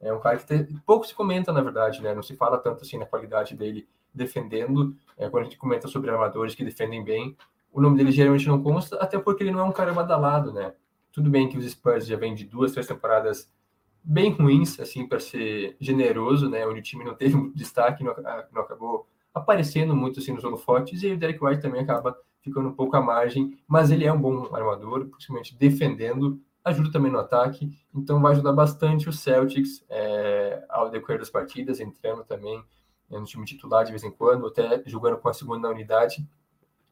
É 0.00 0.12
um 0.12 0.20
cara 0.20 0.38
que 0.38 0.80
pouco 0.86 1.06
se 1.06 1.14
comenta, 1.14 1.52
na 1.52 1.60
verdade, 1.60 2.02
né? 2.02 2.14
Não 2.14 2.22
se 2.22 2.36
fala 2.36 2.58
tanto 2.58 2.82
assim 2.82 2.98
na 2.98 3.06
qualidade 3.06 3.54
dele 3.54 3.86
defendendo. 4.14 4.96
É, 5.16 5.28
quando 5.28 5.42
a 5.42 5.44
gente 5.44 5.58
comenta 5.58 5.88
sobre 5.88 6.10
armadores 6.10 6.54
que 6.54 6.64
defendem 6.64 7.04
bem, 7.04 7.36
o 7.72 7.80
nome 7.80 7.96
dele 7.96 8.10
geralmente 8.10 8.46
não 8.46 8.62
consta, 8.62 8.96
até 8.96 9.18
porque 9.18 9.42
ele 9.42 9.50
não 9.50 9.60
é 9.60 9.64
um 9.64 9.72
cara 9.72 9.92
badalado, 9.92 10.52
né? 10.52 10.72
Tudo 11.12 11.30
bem 11.30 11.48
que 11.48 11.58
os 11.58 11.68
Spurs 11.70 12.06
já 12.06 12.16
vêm 12.16 12.34
de 12.34 12.44
duas, 12.44 12.72
três 12.72 12.86
temporadas 12.86 13.50
bem 14.02 14.30
ruins, 14.30 14.78
assim, 14.80 15.06
para 15.06 15.20
ser 15.20 15.76
generoso, 15.80 16.48
né? 16.48 16.66
Onde 16.66 16.80
o 16.80 16.82
time 16.82 17.04
não 17.04 17.14
teve 17.14 17.36
muito 17.36 17.56
destaque, 17.56 18.04
não, 18.04 18.14
não 18.52 18.62
acabou 18.62 19.06
aparecendo 19.34 19.94
muito 19.94 20.20
assim 20.20 20.32
nos 20.32 20.44
holofotes, 20.44 21.02
e 21.02 21.12
o 21.12 21.18
Derek 21.18 21.42
White 21.44 21.62
também 21.62 21.80
acaba 21.80 22.18
ficando 22.40 22.68
um 22.68 22.72
pouco 22.72 22.96
à 22.96 23.00
margem, 23.00 23.58
mas 23.66 23.90
ele 23.90 24.04
é 24.04 24.12
um 24.12 24.20
bom 24.20 24.54
armador, 24.54 25.06
principalmente 25.06 25.56
defendendo, 25.56 26.40
ajuda 26.64 26.90
também 26.90 27.10
no 27.10 27.18
ataque, 27.18 27.70
então 27.94 28.20
vai 28.20 28.32
ajudar 28.32 28.52
bastante 28.52 29.08
o 29.08 29.12
Celtics 29.12 29.84
é, 29.88 30.64
ao 30.68 30.90
decorrer 30.90 31.18
das 31.18 31.30
partidas, 31.30 31.80
entrando 31.80 32.24
também 32.24 32.62
no 33.10 33.24
time 33.24 33.44
titular 33.44 33.84
de 33.84 33.90
vez 33.90 34.04
em 34.04 34.10
quando, 34.10 34.46
até 34.46 34.82
jogando 34.86 35.16
com 35.16 35.28
a 35.28 35.34
segunda 35.34 35.68
unidade, 35.68 36.26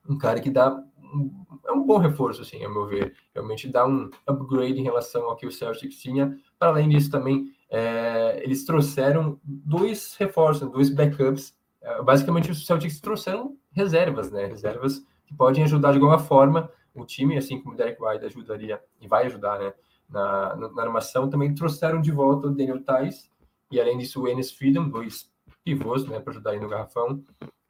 um 0.08 0.18
cara 0.18 0.40
que 0.40 0.50
dá 0.50 0.74
um, 1.14 1.46
é 1.66 1.72
um 1.72 1.84
bom 1.84 1.98
reforço, 1.98 2.42
assim, 2.42 2.62
ao 2.64 2.72
meu 2.72 2.86
ver, 2.86 3.14
realmente 3.34 3.68
dá 3.68 3.86
um 3.86 4.10
upgrade 4.26 4.78
em 4.78 4.84
relação 4.84 5.24
ao 5.24 5.36
que 5.36 5.46
o 5.46 5.50
Celtics 5.50 5.96
tinha, 5.96 6.36
para 6.58 6.68
além 6.68 6.88
disso 6.88 7.10
também, 7.10 7.52
é, 7.70 8.40
eles 8.42 8.64
trouxeram 8.64 9.38
dois 9.42 10.14
reforços, 10.16 10.70
dois 10.70 10.90
backups, 10.90 11.54
é, 11.80 12.02
basicamente 12.02 12.50
os 12.50 12.66
Celtics 12.66 13.00
trouxeram 13.00 13.56
reservas, 13.72 14.30
né, 14.30 14.46
reservas 14.46 15.04
que 15.26 15.34
podem 15.34 15.64
ajudar 15.64 15.90
de 15.90 15.98
alguma 15.98 16.18
forma 16.18 16.70
o 16.94 17.04
time, 17.04 17.36
assim 17.36 17.60
como 17.60 17.74
o 17.74 17.76
Derek 17.76 18.02
White 18.02 18.24
ajudaria 18.24 18.80
e 19.00 19.06
vai 19.06 19.26
ajudar, 19.26 19.58
né, 19.58 19.72
na, 20.08 20.56
na, 20.56 20.82
armação, 20.82 21.28
também 21.28 21.52
trouxeram 21.54 22.00
de 22.00 22.12
volta 22.12 22.46
o 22.46 22.50
Daniel 22.50 22.82
Tais 22.82 23.28
e 23.70 23.80
além 23.80 23.98
disso 23.98 24.22
o 24.22 24.28
Enes 24.28 24.52
Freedom, 24.52 24.88
dois 24.88 25.28
pivôs, 25.64 26.06
né, 26.06 26.20
para 26.20 26.32
ajudar 26.32 26.52
aí 26.52 26.60
no 26.60 26.68
garrafão. 26.68 27.22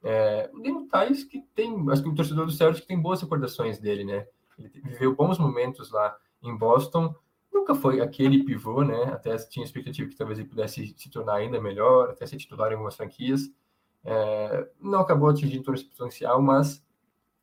É, 0.09 0.49
o 0.53 0.61
Daniel 0.61 0.87
Tais 0.87 1.25
que 1.25 1.41
tem, 1.53 1.85
acho 1.91 2.01
que 2.01 2.07
o 2.07 2.15
torcedor 2.15 2.45
do 2.45 2.51
Celtic 2.53 2.85
tem 2.87 2.97
boas 2.97 3.21
recordações 3.21 3.77
dele, 3.77 4.05
né, 4.05 4.25
ele 4.57 4.69
viveu 4.69 5.13
bons 5.13 5.37
momentos 5.37 5.91
lá 5.91 6.15
em 6.41 6.55
Boston, 6.55 7.13
nunca 7.51 7.75
foi 7.75 7.99
aquele 7.99 8.41
pivô, 8.45 8.85
né, 8.85 9.03
até 9.11 9.35
tinha 9.35 9.65
expectativa 9.65 10.07
que 10.09 10.15
talvez 10.15 10.39
ele 10.39 10.47
pudesse 10.47 10.95
se 10.97 11.09
tornar 11.09 11.33
ainda 11.33 11.59
melhor, 11.59 12.09
até 12.09 12.25
ser 12.25 12.37
titular 12.37 12.71
em 12.71 12.75
algumas 12.75 12.95
franquias, 12.95 13.51
é, 14.05 14.69
não 14.79 15.01
acabou 15.01 15.27
atingindo 15.27 15.65
todo 15.65 15.75
esse 15.75 15.83
potencial, 15.83 16.41
mas 16.41 16.81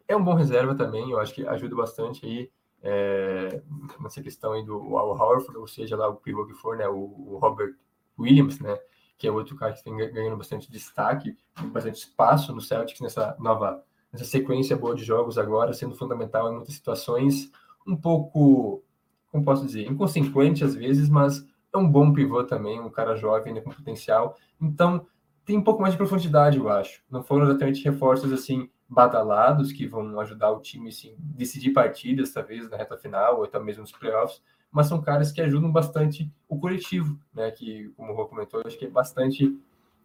é 0.08 0.16
um 0.16 0.24
bom 0.24 0.32
reserva 0.32 0.74
também, 0.74 1.10
eu 1.10 1.20
acho 1.20 1.34
que 1.34 1.46
ajuda 1.46 1.76
bastante 1.76 2.24
aí 2.24 2.50
é, 2.82 3.62
nessa 4.00 4.22
questão 4.22 4.52
aí 4.52 4.64
do 4.64 4.96
Al 4.96 5.10
Horford, 5.10 5.58
ou 5.58 5.68
seja, 5.68 5.98
lá 5.98 6.08
o 6.08 6.16
pivô 6.16 6.46
que 6.46 6.54
for, 6.54 6.78
né, 6.78 6.88
o, 6.88 6.96
o, 6.96 7.38
Robert 7.42 7.74
Williams, 8.18 8.58
né, 8.58 8.80
que 9.24 9.28
é 9.28 9.32
outro 9.32 9.56
cara 9.56 9.72
que 9.72 9.82
tem 9.82 9.96
ganhando 9.96 10.36
bastante 10.36 10.70
destaque, 10.70 11.34
bastante 11.72 11.96
espaço 11.96 12.54
no 12.54 12.60
Celtics 12.60 13.00
nessa 13.00 13.34
nova, 13.38 13.82
nessa 14.12 14.26
sequência 14.26 14.76
boa 14.76 14.94
de 14.94 15.02
jogos 15.02 15.38
agora, 15.38 15.72
sendo 15.72 15.94
fundamental 15.94 16.50
em 16.50 16.56
muitas 16.56 16.74
situações, 16.74 17.50
um 17.86 17.96
pouco, 17.96 18.84
como 19.32 19.42
posso 19.42 19.64
dizer, 19.64 19.90
inconsequente 19.90 20.62
às 20.62 20.74
vezes, 20.74 21.08
mas 21.08 21.42
é 21.72 21.78
um 21.78 21.88
bom 21.90 22.12
pivô 22.12 22.44
também, 22.44 22.78
um 22.78 22.90
cara 22.90 23.16
jovem, 23.16 23.54
né, 23.54 23.62
com 23.62 23.70
potencial, 23.70 24.36
então 24.60 25.06
tem 25.42 25.56
um 25.56 25.64
pouco 25.64 25.80
mais 25.80 25.94
de 25.94 25.98
profundidade, 25.98 26.58
eu 26.58 26.68
acho. 26.68 27.02
Não 27.10 27.22
foram 27.22 27.46
exatamente 27.46 27.82
reforços 27.82 28.30
assim 28.30 28.68
badalados 28.86 29.72
que 29.72 29.86
vão 29.86 30.20
ajudar 30.20 30.50
o 30.50 30.60
time 30.60 30.90
assim, 30.90 31.14
decidir 31.18 31.70
partidas, 31.70 32.30
talvez 32.30 32.68
na 32.68 32.76
reta 32.76 32.98
final 32.98 33.38
ou 33.38 33.44
até 33.44 33.58
mesmo 33.58 33.80
nos 33.80 33.92
playoffs, 33.92 34.42
mas 34.74 34.88
são 34.88 35.00
caras 35.00 35.30
que 35.30 35.40
ajudam 35.40 35.70
bastante 35.70 36.28
o 36.48 36.58
coletivo, 36.58 37.16
né? 37.32 37.48
Que, 37.52 37.92
como 37.96 38.12
o 38.12 38.16
Rô 38.16 38.26
comentou, 38.26 38.60
acho 38.66 38.76
que 38.76 38.86
é 38.86 38.90
bastante 38.90 39.56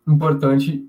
importante 0.08 0.88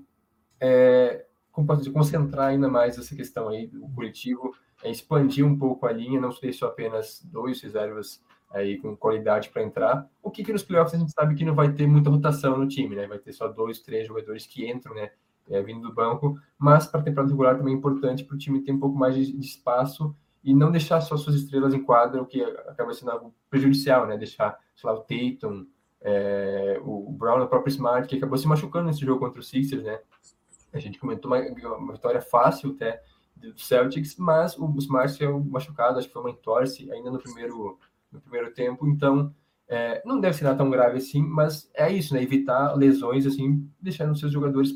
é, 0.59 1.25
concentrar 1.51 2.49
ainda 2.49 2.69
mais 2.69 2.99
essa 2.99 3.15
questão 3.15 3.49
aí 3.49 3.65
do 3.65 3.89
coletivo, 3.89 4.55
é 4.83 4.91
expandir 4.91 5.43
um 5.43 5.57
pouco 5.57 5.87
a 5.87 5.91
linha, 5.91 6.21
não 6.21 6.31
ser 6.31 6.53
só 6.53 6.67
apenas 6.67 7.21
dois 7.25 7.59
reservas 7.59 8.23
aí 8.51 8.77
com 8.77 8.95
qualidade 8.95 9.49
para 9.49 9.63
entrar. 9.63 10.07
O 10.21 10.29
que, 10.29 10.43
que 10.43 10.53
nos 10.53 10.61
playoffs 10.61 10.93
a 10.93 10.99
gente 10.99 11.11
sabe 11.11 11.33
que 11.33 11.43
não 11.43 11.55
vai 11.55 11.73
ter 11.73 11.87
muita 11.87 12.11
rotação 12.11 12.55
no 12.55 12.67
time, 12.67 12.95
né? 12.95 13.07
Vai 13.07 13.17
ter 13.17 13.33
só 13.33 13.47
dois, 13.47 13.79
três 13.79 14.07
jogadores 14.07 14.45
que 14.45 14.69
entram, 14.69 14.93
né? 14.93 15.09
é, 15.49 15.61
vindo 15.61 15.81
do 15.81 15.93
banco, 15.93 16.39
mas 16.57 16.87
para 16.87 17.01
a 17.01 17.03
temporada 17.03 17.31
regular 17.31 17.57
também 17.57 17.73
é 17.73 17.77
importante 17.77 18.23
para 18.23 18.35
o 18.35 18.37
time 18.37 18.61
ter 18.61 18.71
um 18.71 18.79
pouco 18.79 18.97
mais 18.97 19.15
de, 19.15 19.31
de, 19.31 19.45
espaço 19.45 20.15
e 20.43 20.53
não 20.53 20.71
deixar 20.71 21.01
só 21.01 21.15
suas 21.17 21.35
estrelas 21.35 21.73
em 21.73 21.83
quadra, 21.83 22.21
o 22.21 22.25
que 22.25 22.41
acaba 22.43 22.93
sendo 22.93 23.11
algo 23.11 23.33
prejudicial, 23.49 24.07
né? 24.07 24.17
Deixar, 24.17 24.57
sei 24.75 24.89
lá, 24.89 24.95
o 24.95 25.01
Tatum, 25.01 25.67
é, 26.01 26.79
o 26.83 27.11
Brown, 27.11 27.41
o 27.43 27.47
próprio 27.47 27.69
Smart, 27.71 28.07
que 28.07 28.15
acabou 28.15 28.37
se 28.37 28.47
machucando 28.47 28.87
nesse 28.87 29.01
jogo 29.01 29.19
contra 29.19 29.39
o 29.39 29.43
Sixers, 29.43 29.83
né? 29.83 29.99
A 30.73 30.79
gente 30.79 30.99
comentou 30.99 31.31
uma, 31.31 31.39
uma 31.77 31.93
vitória 31.93 32.21
fácil 32.21 32.71
até 32.71 33.03
do 33.35 33.59
Celtics, 33.59 34.15
mas 34.17 34.57
o 34.57 34.67
Smart 34.77 35.13
saiu 35.13 35.39
machucado, 35.43 35.99
acho 35.99 36.07
que 36.07 36.13
foi 36.13 36.21
uma 36.21 36.31
entorse 36.31 36.91
ainda 36.91 37.11
no 37.11 37.19
primeiro, 37.19 37.77
no 38.11 38.21
primeiro 38.21 38.51
tempo, 38.53 38.87
então 38.87 39.33
é, 39.67 40.01
não 40.05 40.19
deve 40.19 40.35
ser 40.35 40.43
nada 40.43 40.57
tão 40.57 40.69
grave 40.69 40.97
assim, 40.97 41.21
mas 41.21 41.69
é 41.73 41.91
isso, 41.91 42.13
né? 42.13 42.21
Evitar 42.21 42.75
lesões, 42.75 43.25
assim, 43.25 43.69
deixando 43.79 44.17
seus 44.17 44.31
jogadores 44.31 44.71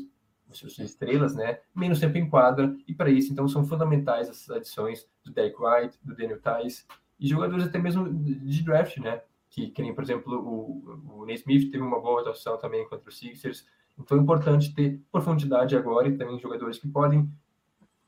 suas 0.52 0.78
estrelas, 0.78 1.34
né? 1.34 1.58
Menos 1.74 2.00
tempo 2.00 2.16
em 2.18 2.28
quadra, 2.28 2.76
e 2.86 2.94
para 2.94 3.10
isso, 3.10 3.32
então, 3.32 3.48
são 3.48 3.64
fundamentais 3.64 4.28
essas 4.28 4.50
adições 4.50 5.06
do 5.24 5.32
Derek 5.32 5.56
White, 5.58 5.98
do 6.02 6.14
Daniel 6.14 6.40
Tice, 6.40 6.84
e 7.18 7.26
jogadores 7.26 7.66
até 7.66 7.78
mesmo 7.78 8.12
de 8.12 8.62
draft, 8.62 8.98
né? 8.98 9.22
Que, 9.50 9.70
que 9.70 9.82
nem, 9.82 9.94
por 9.94 10.04
exemplo, 10.04 10.34
o, 10.34 11.22
o 11.22 11.30
Smith 11.30 11.70
teve 11.70 11.82
uma 11.82 12.00
boa 12.00 12.20
atuação 12.20 12.58
também 12.58 12.86
contra 12.88 13.08
os 13.08 13.18
Sixers, 13.18 13.66
então 13.98 14.18
é 14.18 14.20
importante 14.20 14.74
ter 14.74 15.00
profundidade 15.10 15.76
agora 15.76 16.08
e 16.08 16.16
também 16.16 16.38
jogadores 16.38 16.78
que 16.78 16.86
podem 16.86 17.30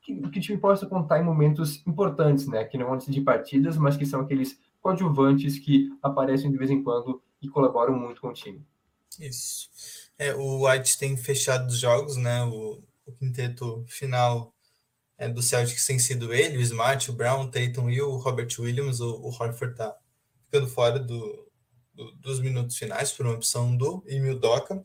que, 0.01 0.29
que 0.29 0.39
o 0.39 0.41
time 0.41 0.57
possa 0.57 0.85
contar 0.85 1.19
em 1.19 1.23
momentos 1.23 1.85
importantes, 1.85 2.47
né? 2.47 2.63
Que 2.65 2.77
não 2.77 2.87
vão 2.87 2.97
decidir 2.97 3.21
partidas, 3.21 3.77
mas 3.77 3.97
que 3.97 4.05
são 4.05 4.21
aqueles 4.21 4.59
coadjuvantes 4.81 5.59
que 5.59 5.89
aparecem 6.01 6.51
de 6.51 6.57
vez 6.57 6.71
em 6.71 6.83
quando 6.83 7.21
e 7.41 7.47
colaboram 7.47 7.97
muito 7.97 8.21
com 8.21 8.29
o 8.29 8.33
time. 8.33 8.65
Isso. 9.19 10.08
É, 10.19 10.35
o 10.35 10.67
White 10.67 10.97
tem 10.97 11.15
fechado 11.15 11.69
os 11.69 11.79
jogos, 11.79 12.17
né? 12.17 12.43
O, 12.43 12.83
o 13.05 13.11
quinteto 13.13 13.85
final 13.87 14.53
é, 15.17 15.29
do 15.29 15.41
Celtics 15.41 15.85
tem 15.85 15.97
sido 15.97 16.33
ele, 16.33 16.57
o 16.57 16.61
Smart, 16.61 17.09
o 17.09 17.13
Brown, 17.13 17.43
o 17.43 17.49
Tatum 17.49 17.89
e 17.89 18.01
o 18.01 18.17
Robert 18.17 18.49
Williams. 18.59 18.99
O, 18.99 19.15
o 19.15 19.27
Horford 19.29 19.75
tá 19.75 19.95
ficando 20.43 20.67
fora 20.67 20.99
do, 20.99 21.49
do, 21.93 22.11
dos 22.17 22.41
minutos 22.41 22.77
finais 22.77 23.13
por 23.13 23.25
uma 23.25 23.35
opção 23.35 23.75
do 23.77 24.03
Emil 24.07 24.37
Doca. 24.37 24.81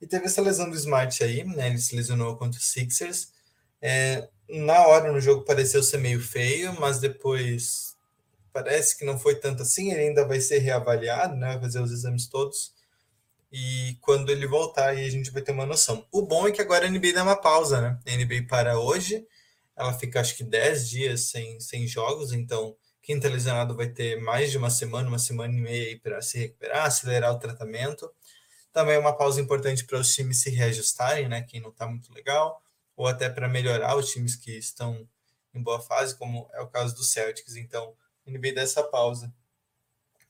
E 0.00 0.06
teve 0.06 0.24
essa 0.24 0.40
lesão 0.40 0.70
do 0.70 0.76
Smart 0.76 1.22
aí, 1.22 1.44
né? 1.44 1.68
Ele 1.68 1.78
se 1.78 1.94
lesionou 1.94 2.38
contra 2.38 2.58
o 2.58 2.62
Sixers. 2.62 3.30
É, 3.82 4.26
na 4.48 4.86
hora 4.86 5.12
no 5.12 5.20
jogo 5.20 5.44
pareceu 5.44 5.82
ser 5.82 5.98
meio 5.98 6.20
feio, 6.20 6.72
mas 6.80 6.98
depois 6.98 7.94
parece 8.54 8.96
que 8.96 9.04
não 9.04 9.18
foi 9.18 9.34
tanto 9.34 9.62
assim. 9.62 9.92
Ele 9.92 10.00
ainda 10.00 10.26
vai 10.26 10.40
ser 10.40 10.60
reavaliado, 10.60 11.36
né? 11.36 11.48
Vai 11.48 11.60
fazer 11.60 11.82
os 11.82 11.92
exames 11.92 12.26
todos 12.26 12.77
E 13.50 13.96
quando 14.00 14.30
ele 14.30 14.46
voltar, 14.46 14.90
aí 14.90 15.06
a 15.06 15.10
gente 15.10 15.30
vai 15.30 15.40
ter 15.42 15.52
uma 15.52 15.66
noção. 15.66 16.06
O 16.12 16.22
bom 16.22 16.46
é 16.46 16.52
que 16.52 16.60
agora 16.60 16.86
a 16.86 16.90
NBA 16.90 17.12
dá 17.14 17.22
uma 17.22 17.36
pausa, 17.36 17.80
né? 17.80 17.98
A 18.06 18.16
NBA 18.16 18.46
para 18.48 18.78
hoje, 18.78 19.26
ela 19.76 19.92
fica 19.94 20.20
acho 20.20 20.36
que 20.36 20.44
10 20.44 20.88
dias 20.88 21.20
sem, 21.30 21.58
sem 21.60 21.86
jogos, 21.86 22.32
então 22.32 22.76
quem 23.02 23.16
está 23.16 23.28
lesionado 23.28 23.74
vai 23.74 23.88
ter 23.88 24.20
mais 24.20 24.50
de 24.50 24.58
uma 24.58 24.68
semana, 24.68 25.08
uma 25.08 25.18
semana 25.18 25.56
e 25.56 25.60
meia 25.60 25.86
aí 25.88 25.98
para 25.98 26.20
se 26.20 26.38
recuperar, 26.38 26.84
acelerar 26.84 27.32
o 27.32 27.38
tratamento. 27.38 28.10
Também 28.70 28.96
é 28.96 28.98
uma 28.98 29.16
pausa 29.16 29.40
importante 29.40 29.84
para 29.86 29.98
os 29.98 30.14
times 30.14 30.42
se 30.42 30.50
reajustarem, 30.50 31.26
né? 31.26 31.42
Quem 31.42 31.60
não 31.60 31.70
está 31.70 31.86
muito 31.86 32.12
legal, 32.12 32.62
ou 32.94 33.06
até 33.06 33.30
para 33.30 33.48
melhorar 33.48 33.96
os 33.96 34.10
times 34.10 34.36
que 34.36 34.52
estão 34.58 35.08
em 35.54 35.62
boa 35.62 35.80
fase, 35.80 36.16
como 36.16 36.48
é 36.52 36.60
o 36.60 36.68
caso 36.68 36.94
do 36.94 37.02
Celtics. 37.02 37.56
Então, 37.56 37.94
NBA 38.26 38.52
dá 38.54 38.60
essa 38.60 38.82
pausa. 38.82 39.32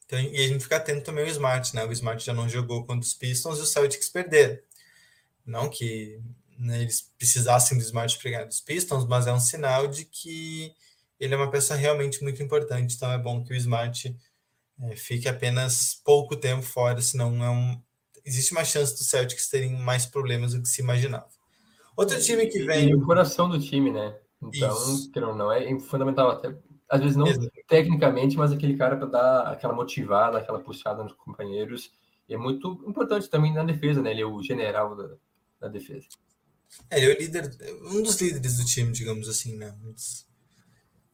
Então, 0.08 0.18
e 0.18 0.42
a 0.42 0.48
gente 0.48 0.62
fica 0.62 0.76
atento 0.76 1.04
também 1.04 1.24
ao 1.24 1.30
Smart, 1.30 1.76
né? 1.76 1.84
O 1.84 1.92
Smart 1.92 2.24
já 2.24 2.32
não 2.32 2.48
jogou 2.48 2.86
contra 2.86 3.06
os 3.06 3.12
Pistons 3.12 3.58
e 3.58 3.60
os 3.60 3.70
Celtics 3.70 4.08
perderam. 4.08 4.58
Não 5.44 5.68
que 5.68 6.18
né, 6.58 6.80
eles 6.80 7.12
precisassem 7.18 7.76
do 7.76 7.84
Smart 7.84 8.18
para 8.18 8.30
ganhar 8.30 8.44
dos 8.46 8.58
Pistons, 8.58 9.06
mas 9.06 9.26
é 9.26 9.32
um 9.34 9.38
sinal 9.38 9.86
de 9.86 10.06
que 10.06 10.72
ele 11.20 11.34
é 11.34 11.36
uma 11.36 11.50
peça 11.50 11.74
realmente 11.74 12.22
muito 12.22 12.42
importante. 12.42 12.94
Então 12.94 13.12
é 13.12 13.18
bom 13.18 13.44
que 13.44 13.52
o 13.52 13.56
Smart 13.56 14.16
é, 14.80 14.96
fique 14.96 15.28
apenas 15.28 16.00
pouco 16.02 16.34
tempo 16.34 16.62
fora, 16.62 17.02
senão 17.02 17.44
é 17.44 17.50
um, 17.50 17.78
existe 18.24 18.52
uma 18.52 18.64
chance 18.64 18.96
dos 18.96 19.10
Celtics 19.10 19.50
terem 19.50 19.76
mais 19.76 20.06
problemas 20.06 20.54
do 20.54 20.62
que 20.62 20.68
se 20.68 20.80
imaginava. 20.80 21.28
Outro 21.94 22.18
time 22.18 22.46
que 22.46 22.64
vem. 22.64 22.88
E 22.88 22.94
o 22.94 23.04
coração 23.04 23.46
do 23.46 23.60
time, 23.60 23.90
né? 23.90 24.16
Então, 24.40 24.74
não, 25.16 25.36
não 25.36 25.52
é 25.52 25.78
fundamental 25.80 26.30
até 26.30 26.56
às 26.88 27.00
vezes 27.00 27.16
não 27.16 27.26
Exato. 27.26 27.50
tecnicamente, 27.66 28.36
mas 28.36 28.50
aquele 28.50 28.76
cara 28.76 28.96
para 28.96 29.06
dar 29.06 29.40
aquela 29.52 29.74
motivada, 29.74 30.38
aquela 30.38 30.60
puxada 30.60 31.02
nos 31.02 31.12
companheiros. 31.12 31.92
E 32.28 32.34
é 32.34 32.38
muito 32.38 32.82
importante 32.86 33.28
também 33.28 33.52
na 33.52 33.62
defesa, 33.62 34.00
né? 34.00 34.10
Ele 34.10 34.22
é 34.22 34.26
o 34.26 34.42
general 34.42 34.96
da, 34.96 35.10
da 35.60 35.68
defesa. 35.68 36.06
É, 36.90 36.98
ele 36.98 37.12
é 37.12 37.14
o 37.14 37.18
líder, 37.18 37.56
um 37.92 38.02
dos 38.02 38.20
líderes 38.20 38.56
do 38.56 38.64
time, 38.64 38.92
digamos 38.92 39.28
assim, 39.28 39.56
né? 39.56 39.74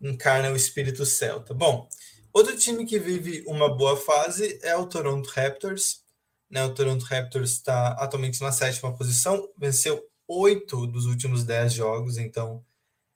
Encarna 0.01 0.51
o 0.51 0.57
espírito 0.57 1.05
celta. 1.05 1.53
Bom, 1.55 1.89
outro 2.33 2.57
time 2.57 2.85
que 2.87 2.99
vive 2.99 3.45
uma 3.47 3.75
boa 3.75 3.97
fase 3.97 4.59
é 4.63 4.77
o 4.77 4.87
Toronto 4.87 5.29
Raptors. 5.31 6.05
Né? 6.51 6.65
O 6.65 6.75
Toronto 6.75 7.05
Raptors 7.05 7.51
está 7.53 7.89
atualmente 7.93 8.41
na 8.41 8.53
sétima 8.53 8.95
posição, 8.97 9.49
venceu 9.57 10.05
oito 10.29 10.87
dos 10.87 11.07
últimos 11.07 11.45
dez 11.45 11.73
jogos, 11.73 12.17
então 12.17 12.65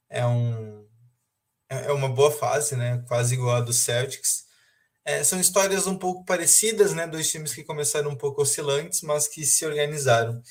é 0.09 0.27
um 0.27 0.88
é, 1.69 1.87
é 1.87 1.93
uma 1.93 2.09
boa 2.09 2.31
fase, 2.31 2.77
né? 2.77 3.03
Quase 3.07 3.35
igual 3.35 3.57
a 3.57 3.61
do 3.61 3.73
Celtics. 3.73 4.47
É, 5.05 5.25
são 5.25 5.41
histórias 5.41 5.87
um 5.87 5.97
pouco 5.97 6.25
parecidas, 6.25 6.93
né? 6.93 7.07
Dois 7.07 7.31
times 7.31 7.55
que 7.55 7.65
começaram 7.65 8.11
um 8.11 8.17
pouco 8.17 8.43
oscilantes, 8.43 9.03
mas 9.03 9.29
que 9.29 9.45
se 9.45 9.65
organizaram. 9.65 10.43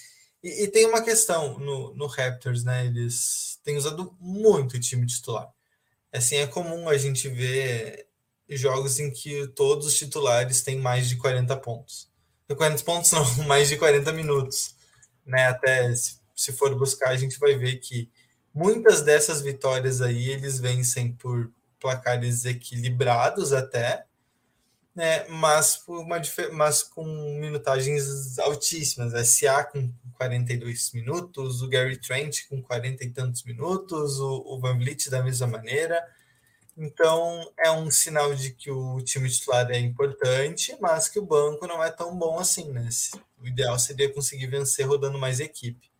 E, 0.43 0.63
e 0.63 0.67
tem 0.67 0.85
uma 0.85 1.01
questão 1.01 1.59
no, 1.59 1.93
no, 1.95 2.07
Raptors, 2.07 2.63
né? 2.63 2.85
Eles 2.85 3.59
têm 3.63 3.77
usado 3.77 4.15
muito 4.19 4.79
time 4.79 5.05
titular. 5.05 5.51
Assim, 6.11 6.37
é 6.37 6.47
comum 6.47 6.89
a 6.89 6.97
gente 6.97 7.27
ver 7.29 8.07
jogos 8.49 8.99
em 8.99 9.11
que 9.11 9.47
todos 9.49 9.87
os 9.87 9.97
titulares 9.97 10.61
têm 10.61 10.77
mais 10.77 11.09
de 11.09 11.17
40 11.17 11.55
pontos. 11.57 12.09
40 12.55 12.83
pontos 12.83 13.11
não, 13.13 13.25
mais 13.45 13.69
de 13.69 13.77
40 13.77 14.11
minutos. 14.13 14.75
Né? 15.25 15.47
Até 15.47 15.93
se, 15.95 16.19
se 16.35 16.53
for 16.53 16.73
buscar, 16.75 17.09
a 17.09 17.17
gente 17.17 17.37
vai 17.39 17.55
ver 17.55 17.77
que 17.77 18.09
Muitas 18.57 19.03
dessas 19.03 19.39
vitórias 19.39 20.01
aí 20.01 20.31
eles 20.31 20.59
vencem 20.59 21.13
por 21.13 21.51
placares 21.79 22.43
equilibrados 22.43 23.53
até, 23.53 24.03
né? 24.95 25.27
mas, 25.29 25.83
uma, 25.87 26.19
mas 26.53 26.81
com 26.81 27.05
minutagens 27.39 28.39
altíssimas. 28.39 29.13
SA 29.29 29.63
com 29.63 29.93
42 30.13 30.91
minutos, 30.93 31.61
o 31.61 31.69
Gary 31.69 31.97
Trent 31.97 32.47
com 32.49 32.59
40 32.59 33.03
e 33.03 33.11
tantos 33.11 33.43
minutos, 33.43 34.19
o, 34.19 34.43
o 34.47 34.59
Van 34.59 34.75
Vliet 34.75 35.07
da 35.11 35.21
mesma 35.21 35.45
maneira. 35.45 36.03
Então 36.75 37.53
é 37.59 37.69
um 37.69 37.91
sinal 37.91 38.33
de 38.33 38.49
que 38.55 38.71
o 38.71 38.99
time 39.03 39.29
titular 39.29 39.69
é 39.69 39.77
importante, 39.77 40.75
mas 40.81 41.07
que 41.07 41.19
o 41.19 41.25
banco 41.27 41.67
não 41.67 41.83
é 41.83 41.91
tão 41.91 42.17
bom 42.17 42.39
assim, 42.39 42.71
né? 42.71 42.89
O 43.39 43.45
ideal 43.45 43.77
seria 43.77 44.11
conseguir 44.11 44.47
vencer 44.47 44.87
rodando 44.87 45.19
mais 45.19 45.39
equipe. 45.39 45.91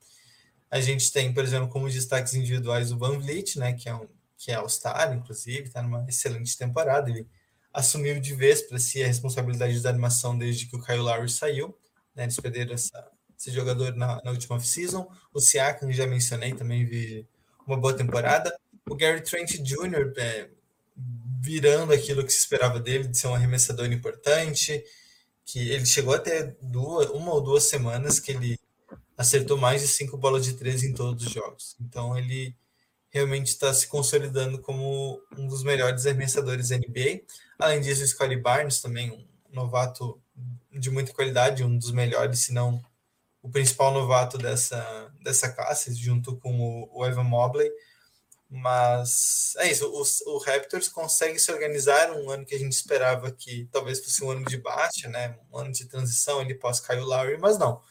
A 0.69 0.79
gente 0.81 1.11
tem, 1.11 1.33
por 1.33 1.43
exemplo, 1.43 1.69
como 1.69 1.89
destaques 1.89 2.33
individuais 2.33 2.91
o 2.91 2.97
Van 2.97 3.17
Vliet, 3.19 3.57
né, 3.57 3.73
que 3.73 3.87
é 3.87 3.95
um 3.95 4.07
que 4.37 4.51
é 4.51 4.55
All-Star, 4.55 5.13
inclusive, 5.13 5.63
está 5.63 5.81
numa 5.81 6.05
excelente 6.07 6.55
temporada. 6.55 7.09
Ele 7.09 7.27
assumiu 7.73 8.19
de 8.19 8.35
vez 8.35 8.61
para 8.61 8.77
si 8.77 9.03
a 9.03 9.07
responsabilidade 9.07 9.81
da 9.81 9.89
animação 9.89 10.37
desde 10.37 10.67
que 10.67 10.75
o 10.75 10.81
Kyle 10.81 10.99
Lowry 10.99 11.29
saiu. 11.29 11.75
Né, 12.15 12.23
eles 12.23 12.39
perderam 12.39 12.73
essa, 12.73 13.11
esse 13.37 13.51
jogador 13.51 13.95
na, 13.95 14.21
na 14.23 14.31
última 14.31 14.55
off-season. 14.55 15.09
O 15.33 15.39
Siakam, 15.39 15.91
já 15.91 16.05
mencionei, 16.05 16.53
também 16.53 16.85
vive 16.85 17.27
uma 17.65 17.77
boa 17.77 17.95
temporada. 17.95 18.55
O 18.87 18.95
Gary 18.95 19.21
Trent 19.21 19.57
Jr. 19.57 20.13
É, 20.17 20.49
virando 21.41 21.93
aquilo 21.93 22.23
que 22.23 22.31
se 22.31 22.39
esperava 22.39 22.79
dele, 22.79 23.07
de 23.07 23.17
ser 23.17 23.27
um 23.27 23.35
arremessador 23.35 23.91
importante, 23.91 24.83
que 25.45 25.69
ele 25.71 25.85
chegou 25.85 26.13
até 26.13 26.55
duas, 26.61 27.09
uma 27.09 27.33
ou 27.33 27.41
duas 27.41 27.63
semanas 27.63 28.19
que 28.19 28.31
ele 28.31 28.59
acertou 29.17 29.57
mais 29.57 29.81
de 29.81 29.87
cinco 29.87 30.15
bolas 30.15 30.45
de 30.45 30.53
três 30.53 30.83
em 30.83 30.93
todos 30.93 31.25
os 31.25 31.33
jogos. 31.33 31.75
Então 31.81 32.15
ele 32.15 32.55
realmente 33.09 33.47
está 33.47 33.73
se 33.73 33.87
consolidando 33.87 34.59
como 34.59 35.19
um 35.35 35.47
dos 35.47 35.63
melhores 35.63 36.05
arremessadores 36.05 36.69
da 36.69 36.77
NBA. 36.77 37.21
Além 37.57 37.81
disso, 37.81 38.03
o 38.03 38.07
Scottie 38.07 38.37
Barnes 38.37 38.79
também, 38.79 39.11
um 39.11 39.25
novato 39.51 40.21
de 40.71 40.91
muita 40.91 41.13
qualidade, 41.13 41.63
um 41.63 41.77
dos 41.77 41.91
melhores, 41.91 42.41
se 42.41 42.53
não 42.53 42.83
o 43.41 43.49
principal 43.49 43.91
novato 43.91 44.37
dessa, 44.37 45.11
dessa 45.23 45.49
classe, 45.49 45.93
junto 45.95 46.35
com 46.37 46.59
o, 46.59 46.99
o 46.99 47.05
Evan 47.05 47.23
Mobley. 47.23 47.71
Mas 48.49 49.55
é 49.57 49.71
isso, 49.71 49.87
o, 49.89 50.33
o, 50.33 50.37
Raptors 50.37 50.87
consegue 50.87 51.39
se 51.39 51.51
organizar 51.51 52.11
um 52.11 52.29
ano 52.29 52.45
que 52.45 52.55
a 52.55 52.59
gente 52.59 52.71
esperava 52.71 53.31
que 53.31 53.67
talvez 53.71 53.99
fosse 53.99 54.23
um 54.23 54.31
ano 54.31 54.45
de 54.45 54.57
baixa, 54.57 55.09
né? 55.09 55.37
um 55.51 55.57
ano 55.57 55.71
de 55.71 55.85
transição 55.85 56.39
ele 56.39 56.55
pós 56.55 56.79
Kyle 56.79 57.01
Lowry, 57.01 57.37
mas 57.37 57.57
não 57.57 57.81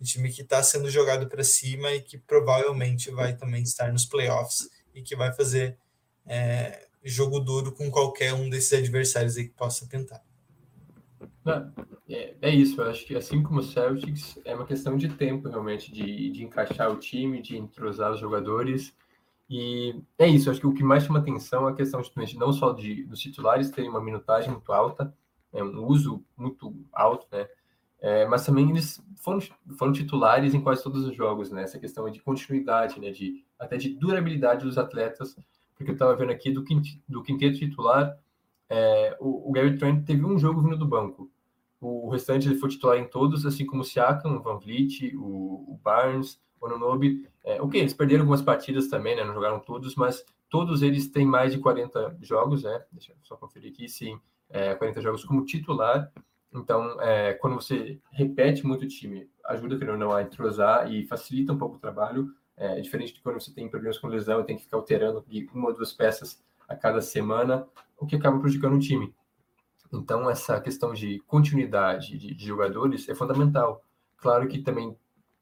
um 0.00 0.04
time 0.04 0.30
que 0.30 0.42
está 0.42 0.62
sendo 0.62 0.90
jogado 0.90 1.28
para 1.28 1.42
cima 1.42 1.92
e 1.92 2.00
que 2.00 2.18
provavelmente 2.18 3.10
vai 3.10 3.36
também 3.36 3.62
estar 3.62 3.92
nos 3.92 4.06
playoffs 4.06 4.68
e 4.94 5.02
que 5.02 5.16
vai 5.16 5.32
fazer 5.32 5.76
é, 6.26 6.86
jogo 7.04 7.40
duro 7.40 7.72
com 7.72 7.90
qualquer 7.90 8.32
um 8.34 8.48
desses 8.48 8.72
adversários 8.72 9.36
aí 9.36 9.48
que 9.48 9.54
possa 9.54 9.86
pintar. 9.86 10.22
É, 12.08 12.34
é 12.40 12.50
isso, 12.50 12.80
eu 12.80 12.90
acho 12.90 13.06
que 13.06 13.16
assim 13.16 13.42
como 13.42 13.60
o 13.60 13.62
Celtics, 13.62 14.38
é 14.44 14.54
uma 14.54 14.66
questão 14.66 14.96
de 14.96 15.08
tempo 15.08 15.48
realmente, 15.48 15.90
de, 15.90 16.30
de 16.30 16.44
encaixar 16.44 16.90
o 16.90 16.96
time, 16.96 17.42
de 17.42 17.56
entrosar 17.56 18.12
os 18.12 18.20
jogadores. 18.20 18.94
E 19.48 19.98
é 20.18 20.26
isso, 20.26 20.50
acho 20.50 20.60
que 20.60 20.66
o 20.66 20.74
que 20.74 20.84
mais 20.84 21.04
chama 21.04 21.20
atenção 21.20 21.66
é 21.66 21.72
a 21.72 21.74
questão 21.74 22.02
de, 22.02 22.36
não 22.36 22.52
só 22.52 22.72
de, 22.72 23.04
dos 23.04 23.18
titulares 23.20 23.70
terem 23.70 23.88
uma 23.88 24.02
minutagem 24.02 24.50
muito 24.50 24.70
alta, 24.72 25.14
é 25.52 25.64
um 25.64 25.86
uso 25.86 26.22
muito 26.36 26.74
alto, 26.92 27.26
né? 27.32 27.48
É, 28.00 28.26
mas 28.26 28.46
também 28.46 28.70
eles 28.70 29.02
foram, 29.16 29.40
foram 29.76 29.92
titulares 29.92 30.54
em 30.54 30.60
quase 30.60 30.82
todos 30.82 31.04
os 31.04 31.14
jogos, 31.14 31.50
né? 31.50 31.62
Essa 31.62 31.78
questão 31.78 32.08
de 32.10 32.20
continuidade, 32.20 33.00
né? 33.00 33.10
De, 33.10 33.44
até 33.58 33.76
de 33.76 33.88
durabilidade 33.90 34.64
dos 34.64 34.78
atletas, 34.78 35.36
porque 35.74 35.90
eu 35.90 35.94
estava 35.94 36.14
vendo 36.14 36.30
aqui 36.30 36.50
do, 36.50 36.64
quinteto, 36.64 36.98
do 37.08 37.22
quinteto 37.22 37.58
titular, 37.58 38.16
é, 38.68 39.16
o, 39.18 39.48
o, 39.48 39.52
Gary 39.52 39.78
Trent 39.78 40.04
teve 40.04 40.24
um 40.24 40.38
jogo 40.38 40.60
vindo 40.60 40.76
do 40.76 40.86
banco. 40.86 41.30
O, 41.80 42.06
o, 42.06 42.10
restante 42.10 42.48
ele 42.48 42.58
foi 42.58 42.68
titular 42.68 42.98
em 42.98 43.06
todos, 43.06 43.46
assim 43.46 43.64
como 43.64 43.82
o 43.82 43.84
Siakam, 43.84 44.36
o 44.36 44.42
Van 44.42 44.58
Vliet, 44.58 45.14
o, 45.16 45.72
o 45.72 45.80
Barnes, 45.82 46.40
o 46.60 46.66
Ononobi. 46.66 47.26
É, 47.44 47.62
ok, 47.62 47.80
eles 47.80 47.94
perderam 47.94 48.22
algumas 48.22 48.42
partidas 48.42 48.88
também, 48.88 49.16
né? 49.16 49.24
Não 49.24 49.34
jogaram 49.34 49.60
todos, 49.60 49.94
mas 49.94 50.24
todos 50.50 50.82
eles 50.82 51.08
têm 51.08 51.24
mais 51.24 51.52
de 51.52 51.58
40 51.58 52.18
jogos, 52.20 52.62
né? 52.62 52.84
Deixa 52.92 53.12
eu 53.12 53.16
só 53.22 53.36
conferir 53.36 53.72
aqui, 53.72 53.88
sim. 53.88 54.20
É, 54.50 54.74
40 54.74 55.00
jogos 55.00 55.24
como 55.24 55.44
titular. 55.44 56.12
Então, 56.52 57.00
é, 57.00 57.34
quando 57.34 57.54
você 57.54 58.00
repete 58.10 58.66
muito 58.66 58.84
o 58.84 58.88
time, 58.88 59.28
ajuda, 59.44 59.78
querendo 59.78 59.94
ou 59.94 59.98
não, 59.98 60.12
a 60.12 60.22
entrosar 60.22 60.90
e 60.90 61.06
facilita 61.06 61.52
um 61.52 61.58
pouco 61.58 61.76
o 61.76 61.80
trabalho. 61.80 62.28
É, 62.56 62.80
diferente 62.80 63.14
de 63.14 63.20
quando 63.20 63.40
você 63.40 63.54
tem 63.54 63.68
problemas 63.68 63.98
com 63.98 64.08
lesão 64.08 64.40
e 64.40 64.44
tem 64.44 64.56
que 64.56 64.64
ficar 64.64 64.78
alterando 64.78 65.24
uma 65.54 65.68
ou 65.68 65.74
duas 65.74 65.92
peças 65.92 66.42
a 66.68 66.74
cada 66.74 67.00
semana, 67.00 67.64
o 67.96 68.04
que 68.04 68.16
acaba 68.16 68.40
prejudicando 68.40 68.74
o 68.74 68.80
time. 68.80 69.14
Então, 69.92 70.28
essa 70.28 70.60
questão 70.60 70.92
de 70.92 71.20
continuidade 71.20 72.18
de, 72.18 72.34
de 72.34 72.46
jogadores 72.46 73.08
é 73.08 73.14
fundamental. 73.14 73.82
Claro 74.16 74.48
que 74.48 74.58
também 74.58 74.96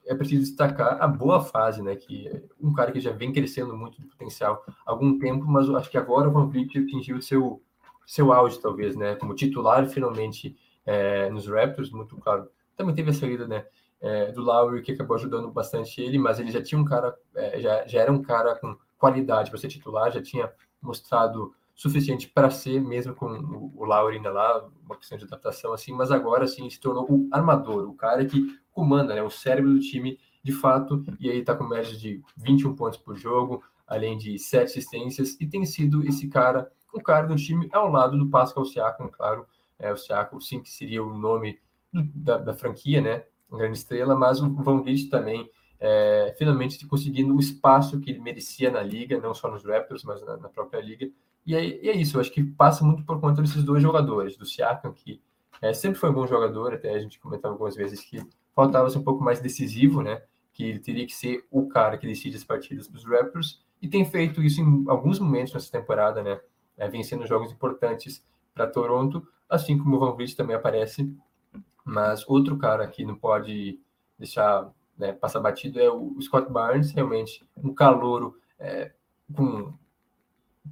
é 0.06 0.14
preciso 0.14 0.42
destacar 0.42 1.02
a 1.02 1.08
boa 1.08 1.42
fase, 1.42 1.82
né? 1.82 1.96
Que 1.96 2.28
é 2.28 2.42
um 2.60 2.72
cara 2.72 2.92
que 2.92 3.00
já 3.00 3.10
vem 3.10 3.32
crescendo 3.32 3.76
muito 3.76 4.00
de 4.00 4.06
potencial 4.06 4.64
há 4.86 4.92
algum 4.92 5.18
tempo, 5.18 5.44
mas 5.46 5.68
acho 5.70 5.90
que 5.90 5.98
agora 5.98 6.28
o 6.28 6.32
Van 6.32 6.48
atingiu 6.48 7.20
seu 7.20 7.62
seu 8.06 8.32
auge, 8.32 8.60
talvez, 8.60 8.94
né? 8.94 9.16
Como 9.16 9.34
titular, 9.34 9.88
finalmente 9.88 10.56
é, 10.86 11.28
nos 11.28 11.46
Raptors, 11.46 11.90
muito 11.90 12.16
claro. 12.16 12.48
Também 12.76 12.94
teve 12.94 13.10
a 13.10 13.12
saída 13.12 13.46
né, 13.46 13.66
é, 14.00 14.32
do 14.32 14.42
Lowry, 14.42 14.82
que 14.82 14.92
acabou 14.92 15.16
ajudando 15.16 15.50
bastante 15.50 16.00
ele, 16.00 16.18
mas 16.18 16.38
ele 16.38 16.50
já 16.50 16.62
tinha 16.62 16.80
um 16.80 16.84
cara, 16.84 17.14
é, 17.34 17.60
já, 17.60 17.86
já 17.86 18.00
era 18.00 18.12
um 18.12 18.22
cara 18.22 18.54
com 18.54 18.76
qualidade 18.96 19.50
para 19.50 19.58
ser 19.58 19.68
titular, 19.68 20.10
já 20.10 20.22
tinha 20.22 20.50
mostrado 20.80 21.54
suficiente 21.74 22.28
para 22.28 22.50
ser, 22.50 22.80
mesmo 22.80 23.14
com 23.14 23.26
o, 23.26 23.72
o 23.76 23.84
Laurie 23.84 24.16
ainda 24.16 24.30
lá, 24.30 24.66
uma 24.84 24.96
questão 24.96 25.18
de 25.18 25.24
adaptação 25.24 25.72
assim, 25.72 25.92
mas 25.92 26.10
agora 26.10 26.46
sim 26.46 26.68
se 26.70 26.80
tornou 26.80 27.06
o 27.10 27.28
armador, 27.30 27.88
o 27.88 27.94
cara 27.94 28.24
que 28.24 28.58
comanda, 28.72 29.14
né, 29.14 29.22
o 29.22 29.30
cérebro 29.30 29.74
do 29.74 29.80
time 29.80 30.18
de 30.42 30.52
fato, 30.52 31.04
e 31.18 31.28
aí 31.28 31.40
está 31.40 31.54
com 31.54 31.64
média 31.64 31.94
de 31.96 32.22
21 32.36 32.76
pontos 32.76 32.98
por 32.98 33.16
jogo, 33.16 33.62
além 33.86 34.16
de 34.16 34.38
sete 34.38 34.70
assistências, 34.70 35.36
e 35.40 35.46
tem 35.46 35.64
sido 35.66 36.06
esse 36.06 36.28
cara, 36.28 36.70
o 36.94 37.02
cara 37.02 37.26
do 37.26 37.36
time 37.36 37.68
ao 37.72 37.90
lado 37.90 38.16
do 38.16 38.30
Pascal 38.30 38.64
Siakam, 38.64 39.08
claro, 39.08 39.46
é, 39.78 39.92
o 39.92 39.96
Siakam 39.96 40.40
sim 40.40 40.60
que 40.60 40.70
seria 40.70 41.02
o 41.02 41.16
nome 41.16 41.60
da, 41.92 42.38
da 42.38 42.54
franquia, 42.54 43.00
né, 43.00 43.24
grande 43.50 43.78
estrela, 43.78 44.14
mas 44.14 44.40
o 44.40 44.52
Van 44.54 44.82
Vliet 44.82 45.08
também 45.08 45.50
é, 45.78 46.34
finalmente 46.38 46.86
conseguindo 46.86 47.34
o 47.34 47.40
espaço 47.40 48.00
que 48.00 48.10
ele 48.10 48.20
merecia 48.20 48.70
na 48.70 48.82
liga, 48.82 49.20
não 49.20 49.34
só 49.34 49.50
nos 49.50 49.64
Raptors, 49.64 50.04
mas 50.04 50.24
na, 50.24 50.36
na 50.36 50.48
própria 50.48 50.80
liga. 50.80 51.08
E 51.44 51.54
é, 51.54 51.64
e 51.64 51.88
é, 51.88 51.96
isso, 51.96 52.16
eu 52.16 52.20
acho 52.20 52.32
que 52.32 52.42
passa 52.42 52.84
muito 52.84 53.04
por 53.04 53.20
conta 53.20 53.40
desses 53.42 53.62
dois 53.62 53.82
jogadores, 53.82 54.36
do 54.36 54.44
Siakam, 54.44 54.92
que 54.92 55.20
é, 55.62 55.72
sempre 55.72 55.98
foi 55.98 56.10
um 56.10 56.14
bom 56.14 56.26
jogador, 56.26 56.74
até 56.74 56.92
a 56.92 56.98
gente 56.98 57.20
comentava 57.20 57.54
algumas 57.54 57.76
vezes 57.76 58.00
que 58.00 58.20
faltava 58.54 58.90
ser 58.90 58.98
um 58.98 59.04
pouco 59.04 59.22
mais 59.22 59.40
decisivo, 59.40 60.02
né? 60.02 60.22
Que 60.52 60.64
ele 60.64 60.78
teria 60.78 61.06
que 61.06 61.14
ser 61.14 61.46
o 61.50 61.68
cara 61.68 61.96
que 61.98 62.06
decide 62.06 62.36
as 62.36 62.44
partidas 62.44 62.88
dos 62.88 63.04
Raptors, 63.04 63.64
e 63.80 63.88
tem 63.88 64.04
feito 64.04 64.42
isso 64.42 64.60
em 64.60 64.84
alguns 64.88 65.18
momentos 65.18 65.52
nessa 65.52 65.70
temporada, 65.70 66.22
né? 66.22 66.40
É, 66.76 66.88
vencendo 66.88 67.26
jogos 67.26 67.52
importantes 67.52 68.24
para 68.52 68.66
Toronto, 68.66 69.26
assim 69.48 69.78
como 69.78 69.96
o 69.96 69.98
Van 69.98 70.12
Vliet 70.12 70.34
também 70.36 70.56
aparece. 70.56 71.14
Mas 71.84 72.28
outro 72.28 72.56
cara 72.56 72.86
que 72.86 73.04
não 73.04 73.14
pode 73.14 73.78
deixar 74.18 74.70
né, 74.98 75.12
passar 75.12 75.40
batido 75.40 75.80
é 75.80 75.90
o 75.90 76.16
Scott 76.20 76.50
Barnes, 76.50 76.90
realmente 76.90 77.46
um 77.56 77.72
calouro 77.72 78.36
é, 78.58 78.92
com, 79.34 79.72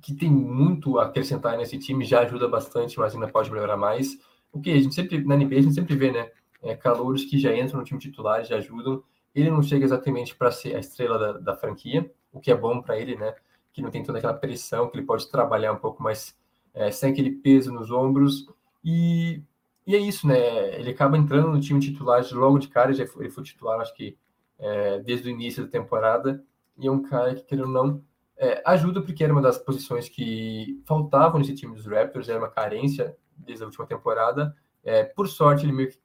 que 0.01 0.15
tem 0.15 0.31
muito 0.31 0.99
a 0.99 1.05
acrescentar 1.05 1.57
nesse 1.57 1.79
time, 1.79 2.05
já 2.05 2.21
ajuda 2.21 2.49
bastante, 2.49 2.99
mas 2.99 3.15
ainda 3.15 3.29
pode 3.29 3.51
melhorar 3.51 3.77
mais. 3.77 4.19
O 4.53 4.61
que 4.61 4.71
a 4.71 4.81
gente 4.81 4.95
sempre, 4.95 5.23
na 5.25 5.37
NBA, 5.37 5.59
a 5.59 5.63
gente 5.63 5.75
sempre 5.75 5.97
vê, 5.97 6.11
né? 6.11 6.31
É, 6.63 6.75
calouros 6.75 7.25
que 7.25 7.39
já 7.39 7.55
entram 7.55 7.79
no 7.79 7.85
time 7.85 8.01
titular, 8.01 8.45
já 8.45 8.57
ajudam. 8.57 9.03
Ele 9.35 9.51
não 9.51 9.63
chega 9.63 9.85
exatamente 9.85 10.35
para 10.35 10.51
ser 10.51 10.77
a 10.77 10.79
estrela 10.79 11.19
da, 11.19 11.33
da 11.39 11.57
franquia, 11.57 12.11
o 12.33 12.41
que 12.41 12.51
é 12.51 12.55
bom 12.55 12.81
para 12.81 12.99
ele, 12.99 13.17
né? 13.17 13.35
Que 13.73 13.83
não 13.83 13.91
tem 13.91 14.03
toda 14.03 14.19
aquela 14.19 14.35
pressão, 14.35 14.89
que 14.89 14.97
ele 14.97 15.05
pode 15.05 15.31
trabalhar 15.31 15.73
um 15.73 15.79
pouco 15.79 16.03
mais 16.03 16.37
é, 16.73 16.91
sem 16.91 17.13
aquele 17.13 17.31
peso 17.31 17.73
nos 17.73 17.91
ombros. 17.91 18.47
E 18.85 19.42
e 19.87 19.94
é 19.94 19.99
isso, 19.99 20.27
né? 20.27 20.79
Ele 20.79 20.90
acaba 20.90 21.16
entrando 21.16 21.51
no 21.51 21.61
time 21.61 21.79
titular 21.79 22.25
logo 22.33 22.59
de 22.59 22.68
cara, 22.68 22.92
já 22.92 23.07
foi, 23.07 23.25
ele 23.25 23.33
foi 23.33 23.44
titular, 23.44 23.81
acho 23.81 23.94
que 23.94 24.16
é, 24.59 25.01
desde 25.01 25.29
o 25.29 25.31
início 25.31 25.64
da 25.64 25.70
temporada, 25.70 26.42
e 26.79 26.87
é 26.87 26.90
um 26.90 27.03
cara 27.03 27.35
que, 27.35 27.42
querendo 27.42 27.66
ou 27.66 27.73
não, 27.73 28.03
é, 28.37 28.62
ajuda 28.64 29.03
porque 29.03 29.23
era 29.23 29.33
uma 29.33 29.42
das 29.42 29.59
posições 29.59 30.09
que 30.09 30.83
faltavam 30.87 31.38
nesse 31.38 31.55
time 31.55 31.75
dos 31.75 31.87
Raptors, 31.87 32.29
era 32.29 32.38
uma 32.38 32.51
carência 32.51 33.16
desde 33.37 33.62
a 33.62 33.66
última 33.66 33.87
temporada. 33.87 34.57
É, 34.83 35.05
por 35.05 35.29
sorte, 35.29 35.66
ele 35.66 35.73
meio 35.73 35.90
que, 35.90 35.99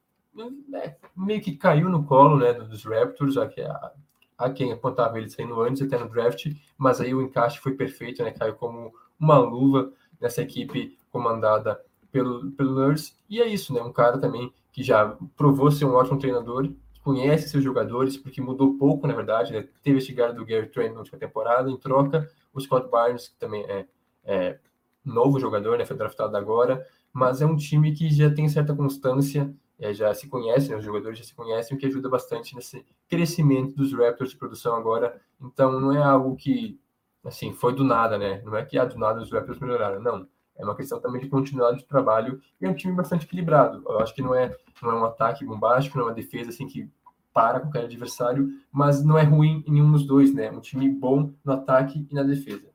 né, 0.68 0.96
meio 1.16 1.40
que 1.40 1.56
caiu 1.56 1.88
no 1.88 2.04
colo 2.04 2.38
né, 2.38 2.52
dos 2.52 2.84
Raptors, 2.84 3.34
que 3.54 3.62
a, 3.62 3.92
a 4.38 4.50
quem 4.50 4.72
apontava 4.72 5.18
ele 5.18 5.30
saindo 5.30 5.60
antes, 5.60 5.82
até 5.82 5.98
no 5.98 6.08
draft, 6.08 6.46
mas 6.76 7.00
aí 7.00 7.14
o 7.14 7.22
encaixe 7.22 7.58
foi 7.58 7.72
perfeito, 7.74 8.22
né? 8.22 8.30
Caiu 8.30 8.54
como 8.54 8.92
uma 9.18 9.38
luva 9.38 9.92
nessa 10.20 10.42
equipe 10.42 10.98
comandada 11.10 11.80
pelo, 12.10 12.50
pelo 12.52 12.72
Nurse. 12.74 13.14
E 13.28 13.40
é 13.40 13.46
isso, 13.46 13.72
né? 13.72 13.82
Um 13.82 13.92
cara 13.92 14.18
também 14.18 14.52
que 14.72 14.82
já 14.82 15.16
provou 15.36 15.70
ser 15.70 15.84
um 15.84 15.94
ótimo 15.94 16.18
treinador, 16.18 16.68
conhece 17.02 17.48
seus 17.48 17.64
jogadores, 17.64 18.16
porque 18.16 18.40
mudou 18.40 18.76
pouco, 18.76 19.06
na 19.06 19.14
verdade, 19.14 19.52
né? 19.52 19.66
Teve 19.82 19.98
a 19.98 20.00
chegada 20.00 20.32
do 20.32 20.44
Gary 20.44 20.68
Trent 20.68 20.92
na 20.92 21.00
última 21.00 21.18
temporada, 21.18 21.70
em 21.70 21.76
troca, 21.76 22.28
o 22.52 22.60
Scott 22.60 22.88
Barnes, 22.90 23.28
que 23.28 23.38
também 23.38 23.64
é, 23.64 23.86
é 24.24 24.58
novo 25.04 25.40
jogador, 25.40 25.78
né? 25.78 25.84
Foi 25.84 25.96
draftado 25.96 26.36
agora, 26.36 26.86
mas 27.12 27.40
é 27.40 27.46
um 27.46 27.56
time 27.56 27.92
que 27.92 28.10
já 28.10 28.32
tem 28.32 28.48
certa 28.48 28.74
constância, 28.74 29.52
é, 29.78 29.92
já 29.92 30.12
se 30.14 30.28
conhece, 30.28 30.68
né? 30.70 30.76
Os 30.76 30.84
jogadores 30.84 31.18
já 31.18 31.24
se 31.24 31.34
conhecem, 31.34 31.76
o 31.76 31.80
que 31.80 31.86
ajuda 31.86 32.08
bastante 32.08 32.54
nesse 32.54 32.84
crescimento 33.08 33.74
dos 33.74 33.92
Raptors 33.92 34.30
de 34.30 34.36
produção 34.36 34.76
agora. 34.76 35.20
Então, 35.40 35.80
não 35.80 35.92
é 35.92 36.02
algo 36.02 36.36
que, 36.36 36.78
assim, 37.24 37.52
foi 37.52 37.74
do 37.74 37.82
nada, 37.82 38.18
né? 38.18 38.42
Não 38.44 38.54
é 38.56 38.64
que, 38.64 38.78
ah, 38.78 38.84
do 38.84 38.98
nada 38.98 39.20
os 39.20 39.32
Raptors 39.32 39.58
melhoraram, 39.58 40.00
não 40.00 40.28
é 40.60 40.64
uma 40.64 40.76
questão 40.76 41.00
também 41.00 41.20
de 41.20 41.28
continuidade 41.28 41.78
de 41.78 41.86
trabalho 41.86 42.40
e 42.60 42.66
é 42.66 42.68
um 42.68 42.74
time 42.74 42.92
bastante 42.92 43.24
equilibrado. 43.24 43.82
Eu 43.86 43.98
acho 44.00 44.14
que 44.14 44.22
não 44.22 44.34
é, 44.34 44.54
não 44.82 44.90
é 44.90 44.94
um 44.94 45.04
ataque 45.04 45.44
bombástico, 45.44 45.96
não 45.96 46.04
é 46.04 46.08
uma 46.08 46.14
defesa 46.14 46.50
assim 46.50 46.66
que 46.66 46.88
para 47.32 47.60
qualquer 47.60 47.84
adversário, 47.84 48.48
mas 48.70 49.02
não 49.02 49.16
é 49.16 49.22
ruim 49.22 49.64
em 49.66 49.72
nenhum 49.72 49.92
dos 49.92 50.06
dois, 50.06 50.34
né? 50.34 50.46
É 50.46 50.52
um 50.52 50.60
time 50.60 50.88
bom 50.88 51.32
no 51.44 51.52
ataque 51.52 52.06
e 52.10 52.14
na 52.14 52.22
defesa. 52.22 52.68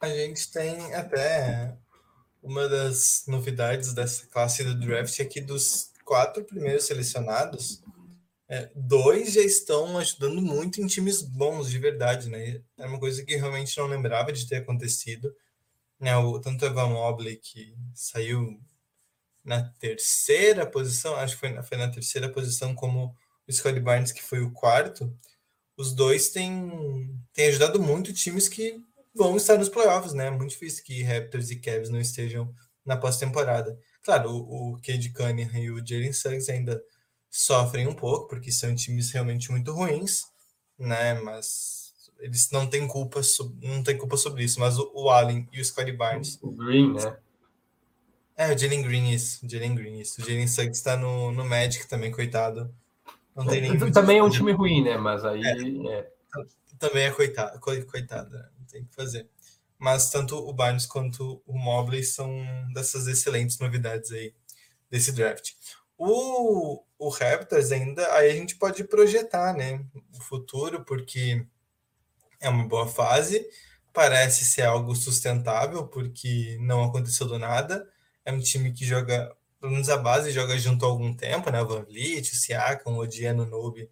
A 0.00 0.08
gente 0.08 0.50
tem 0.50 0.94
até 0.94 1.76
uma 2.42 2.68
das 2.68 3.24
novidades 3.28 3.94
dessa 3.94 4.26
classe 4.26 4.64
do 4.64 4.74
draft 4.74 5.18
aqui 5.20 5.40
dos 5.40 5.92
quatro 6.04 6.44
primeiros 6.44 6.84
selecionados, 6.84 7.82
é, 8.48 8.70
dois 8.74 9.32
já 9.32 9.40
estão 9.40 9.96
ajudando 9.96 10.40
muito 10.42 10.80
em 10.80 10.86
times 10.86 11.22
bons 11.22 11.70
de 11.70 11.78
verdade, 11.78 12.28
né? 12.28 12.60
É 12.78 12.86
uma 12.86 13.00
coisa 13.00 13.24
que 13.24 13.34
realmente 13.36 13.76
não 13.78 13.86
lembrava 13.86 14.32
de 14.32 14.46
ter 14.46 14.56
acontecido 14.56 15.34
né, 16.04 16.16
o, 16.18 16.38
tanto 16.38 16.62
o 16.62 16.68
Evan 16.68 16.90
Mobley, 16.90 17.36
que 17.36 17.74
saiu 17.94 18.60
na 19.42 19.62
terceira 19.78 20.66
posição, 20.66 21.16
acho 21.16 21.34
que 21.34 21.40
foi 21.40 21.48
na, 21.50 21.62
foi 21.62 21.78
na 21.78 21.90
terceira 21.90 22.28
posição, 22.30 22.74
como 22.74 23.16
o 23.48 23.52
Scottie 23.52 23.80
Barnes, 23.80 24.12
que 24.12 24.22
foi 24.22 24.40
o 24.40 24.52
quarto, 24.52 25.16
os 25.76 25.94
dois 25.94 26.28
têm, 26.30 27.18
têm 27.32 27.48
ajudado 27.48 27.80
muito 27.80 28.12
times 28.12 28.48
que 28.48 28.78
vão 29.14 29.36
estar 29.36 29.56
nos 29.56 29.68
playoffs, 29.70 30.12
né? 30.12 30.26
É 30.26 30.30
muito 30.30 30.50
difícil 30.50 30.84
que 30.84 31.02
Raptors 31.02 31.50
e 31.50 31.56
Cavs 31.56 31.88
não 31.88 32.00
estejam 32.00 32.54
na 32.84 32.96
pós-temporada. 32.96 33.78
Claro, 34.02 34.30
o, 34.30 34.74
o 34.74 34.80
Cade 34.82 35.10
Cunningham 35.10 35.58
e 35.58 35.70
o 35.70 35.86
Jalen 35.86 36.12
Suggs 36.12 36.50
ainda 36.50 36.82
sofrem 37.30 37.86
um 37.86 37.94
pouco, 37.94 38.28
porque 38.28 38.52
são 38.52 38.74
times 38.74 39.10
realmente 39.10 39.50
muito 39.50 39.72
ruins, 39.72 40.22
né? 40.78 41.14
Mas 41.14 41.83
eles 42.18 42.50
não 42.50 42.66
têm 42.66 42.86
culpa, 42.86 43.20
não 43.62 43.82
tem 43.82 43.96
culpa 43.96 44.16
sobre 44.16 44.44
isso, 44.44 44.60
mas 44.60 44.78
o, 44.78 44.90
o 44.94 45.10
Allen 45.10 45.48
e 45.52 45.60
o 45.60 45.64
Scottie 45.64 45.92
Barnes. 45.92 46.38
O 46.42 46.50
Green, 46.50 46.94
né? 46.94 47.16
É, 48.36 48.52
o 48.52 48.58
Jalen 48.58 48.82
Green, 48.82 49.10
isso. 49.12 49.44
O 49.46 49.48
Jalen 49.48 49.74
Green, 49.74 50.00
isso. 50.00 50.20
O 50.20 50.24
Jalen 50.24 50.46
Suggs 50.46 50.78
está 50.78 50.96
no, 50.96 51.30
no 51.30 51.44
Magic 51.44 51.86
também, 51.86 52.10
coitado. 52.10 52.74
Não 53.34 53.46
tem 53.46 53.60
nem 53.60 53.90
também 53.90 54.18
é 54.18 54.22
um 54.22 54.30
time 54.30 54.52
ruim, 54.52 54.82
né? 54.82 54.96
Mas 54.96 55.24
aí. 55.24 55.42
É, 55.44 55.98
é. 55.98 56.10
Também 56.78 57.04
é 57.04 57.10
coitado, 57.10 57.58
coitado, 57.60 58.30
né? 58.30 58.48
não 58.58 58.66
tem 58.66 58.82
o 58.82 58.86
que 58.86 58.94
fazer. 58.94 59.28
Mas 59.78 60.10
tanto 60.10 60.36
o 60.36 60.52
Barnes 60.52 60.86
quanto 60.86 61.42
o 61.46 61.58
Mobley 61.58 62.02
são 62.02 62.30
dessas 62.72 63.06
excelentes 63.06 63.58
novidades 63.58 64.10
aí 64.12 64.34
desse 64.90 65.12
draft. 65.12 65.52
O, 65.96 66.82
o 66.98 67.08
Raptors 67.08 67.70
ainda, 67.70 68.12
aí 68.14 68.30
a 68.30 68.34
gente 68.34 68.56
pode 68.56 68.82
projetar, 68.84 69.54
né? 69.54 69.84
O 70.12 70.22
futuro, 70.22 70.84
porque 70.84 71.46
é 72.46 72.50
uma 72.50 72.66
boa 72.66 72.86
fase, 72.86 73.46
parece 73.92 74.44
ser 74.44 74.62
algo 74.62 74.94
sustentável, 74.94 75.86
porque 75.86 76.58
não 76.60 76.82
aconteceu 76.84 77.26
do 77.26 77.38
nada. 77.38 77.88
É 78.24 78.32
um 78.32 78.40
time 78.40 78.72
que 78.72 78.84
joga, 78.84 79.34
pelo 79.60 79.72
menos 79.72 79.88
a 79.88 79.96
base, 79.96 80.32
joga 80.32 80.58
junto 80.58 80.84
há 80.84 80.88
algum 80.88 81.14
tempo, 81.14 81.50
né? 81.50 81.62
O 81.62 81.68
Van 81.68 81.84
Vliet, 81.84 82.32
o 82.32 82.36
Siakam, 82.36 82.94
o 82.94 82.98
Odiano 82.98 83.46
Nobe 83.46 83.88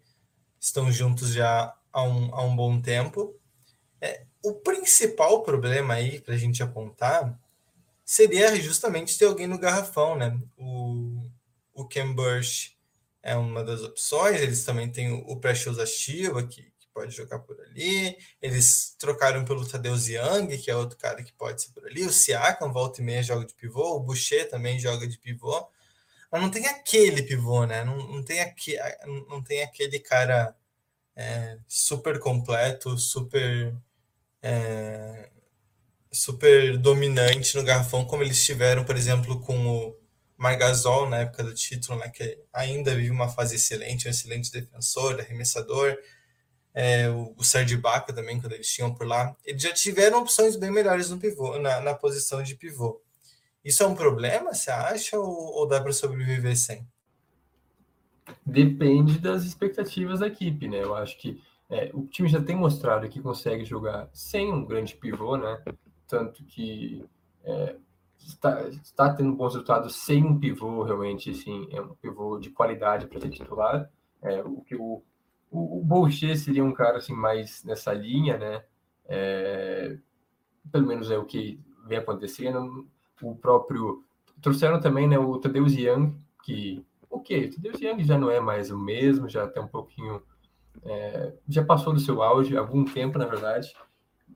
estão 0.59 0.91
juntos 0.91 1.33
já 1.33 1.73
há 1.91 2.03
um, 2.03 2.33
há 2.33 2.43
um 2.43 2.55
bom 2.55 2.81
tempo. 2.81 3.39
É, 4.01 4.25
o 4.43 4.55
principal 4.55 5.43
problema 5.43 5.93
aí 5.93 6.19
para 6.19 6.33
a 6.33 6.37
gente 6.37 6.61
apontar 6.63 7.39
seria 8.03 8.55
justamente 8.61 9.17
ter 9.17 9.25
alguém 9.25 9.47
no 9.47 9.57
garrafão, 9.57 10.17
né? 10.17 10.37
O, 10.57 11.21
o 11.73 11.87
Ken 11.87 12.11
Burch 12.13 12.77
é 13.21 13.35
uma 13.37 13.63
das 13.63 13.81
opções, 13.81 14.41
eles 14.41 14.65
também 14.65 14.91
têm 14.91 15.13
o 15.13 15.37
Precious 15.37 15.79
Achiva, 15.79 16.45
que 16.45 16.72
pode 16.93 17.15
jogar 17.15 17.39
por 17.39 17.59
ali. 17.61 18.17
Eles 18.41 18.95
trocaram 18.99 19.43
pelo 19.43 19.67
Tadeu 19.67 19.95
Young, 19.95 20.57
que 20.57 20.69
é 20.69 20.75
outro 20.75 20.97
cara 20.97 21.23
que 21.23 21.33
pode 21.33 21.61
ser 21.61 21.71
por 21.71 21.85
ali. 21.85 22.05
O 22.05 22.11
Siakam, 22.11 22.71
volta 22.71 23.01
e 23.01 23.03
meia, 23.03 23.23
joga 23.23 23.45
de 23.45 23.53
pivô. 23.53 23.95
O 23.95 23.99
Boucher 23.99 24.49
também 24.49 24.79
joga 24.79 25.07
de 25.07 25.17
pivô. 25.17 25.67
Mas 26.31 26.41
não 26.41 26.49
tem 26.49 26.65
aquele 26.67 27.23
pivô, 27.23 27.65
né? 27.65 27.83
Não, 27.83 27.97
não, 27.97 28.23
tem, 28.23 28.39
aqui, 28.39 28.77
não 29.29 29.41
tem 29.43 29.63
aquele 29.63 29.99
cara 29.99 30.55
é, 31.15 31.57
super 31.67 32.19
completo, 32.19 32.97
super... 32.97 33.75
É, 34.41 35.29
super 36.13 36.77
dominante 36.77 37.55
no 37.57 37.63
garrafão, 37.63 38.05
como 38.05 38.21
eles 38.21 38.45
tiveram, 38.45 38.85
por 38.85 38.95
exemplo, 38.95 39.39
com 39.41 39.67
o 39.67 39.97
Margasol 40.37 41.09
na 41.09 41.19
época 41.19 41.43
do 41.43 41.53
título, 41.53 41.97
né, 41.97 42.09
que 42.09 42.39
ainda 42.53 42.95
vive 42.95 43.09
uma 43.09 43.29
fase 43.29 43.55
excelente, 43.55 44.07
um 44.07 44.11
excelente 44.11 44.51
defensor, 44.51 45.19
arremessador, 45.19 45.97
é, 46.73 47.09
o, 47.09 47.33
o 47.37 47.43
Sérgio 47.43 47.79
Baca 47.79 48.11
também, 48.11 48.39
quando 48.39 48.53
eles 48.53 48.71
tinham 48.71 48.93
por 48.93 49.05
lá, 49.05 49.35
eles 49.45 49.61
já 49.61 49.73
tiveram 49.73 50.19
opções 50.19 50.55
bem 50.55 50.71
melhores 50.71 51.09
no 51.09 51.19
pivô, 51.19 51.57
na, 51.59 51.81
na 51.81 51.93
posição 51.93 52.41
de 52.41 52.55
pivô. 52.55 53.01
Isso 53.63 53.83
é 53.83 53.87
um 53.87 53.95
problema, 53.95 54.53
você 54.53 54.71
acha, 54.71 55.17
ou, 55.17 55.27
ou 55.27 55.67
dá 55.67 55.81
para 55.81 55.93
sobreviver 55.93 56.57
sem? 56.57 56.87
Depende 58.45 59.19
das 59.19 59.43
expectativas 59.43 60.19
da 60.19 60.27
equipe, 60.27 60.67
né? 60.67 60.81
Eu 60.81 60.95
acho 60.95 61.17
que 61.17 61.41
é, 61.69 61.89
o 61.93 62.05
time 62.07 62.27
já 62.27 62.41
tem 62.41 62.55
mostrado 62.55 63.07
que 63.07 63.21
consegue 63.21 63.63
jogar 63.63 64.09
sem 64.13 64.51
um 64.51 64.65
grande 64.65 64.95
pivô, 64.95 65.37
né? 65.37 65.61
tanto 66.07 66.43
que 66.43 67.03
é, 67.43 67.75
está, 68.19 68.67
está 68.69 69.13
tendo 69.13 69.33
bons 69.33 69.53
resultados 69.53 69.95
sem 69.95 70.23
um 70.23 70.39
pivô 70.39 70.83
realmente, 70.83 71.31
assim, 71.31 71.67
é 71.71 71.81
um 71.81 71.95
pivô 71.95 72.37
de 72.37 72.51
qualidade 72.51 73.07
para 73.07 73.19
ser 73.19 73.29
titular. 73.29 73.89
É, 74.21 74.41
o 74.43 74.61
que 74.61 74.75
o, 74.75 75.01
o, 75.53 75.79
o 75.79 75.83
Boucher 75.83 76.37
seria 76.37 76.63
um 76.63 76.73
cara 76.73 76.97
assim 76.97 77.13
mais 77.13 77.63
nessa 77.63 77.93
linha, 77.93 78.37
né? 78.37 78.63
É, 79.05 79.97
pelo 80.71 80.87
menos 80.87 81.11
é 81.11 81.17
o 81.17 81.25
que 81.25 81.59
vem 81.85 81.99
acontecendo. 81.99 82.87
O 83.21 83.35
próprio 83.35 84.03
trouxeram 84.41 84.79
também, 84.79 85.07
né, 85.07 85.17
o 85.17 85.37
Tadeu 85.37 85.65
Young, 85.67 86.15
que 86.43 86.85
ok, 87.09 87.45
o 87.45 87.55
Tadeu 87.55 87.73
Young 87.79 88.03
já 88.03 88.17
não 88.17 88.29
é 88.29 88.39
mais 88.39 88.71
o 88.71 88.77
mesmo, 88.77 89.29
já 89.29 89.47
tem 89.47 89.63
um 89.63 89.67
pouquinho 89.67 90.21
é, 90.83 91.33
já 91.47 91.63
passou 91.63 91.93
do 91.93 91.99
seu 91.99 92.21
auge 92.21 92.57
há 92.57 92.59
algum 92.59 92.83
tempo, 92.83 93.17
na 93.17 93.25
verdade. 93.25 93.73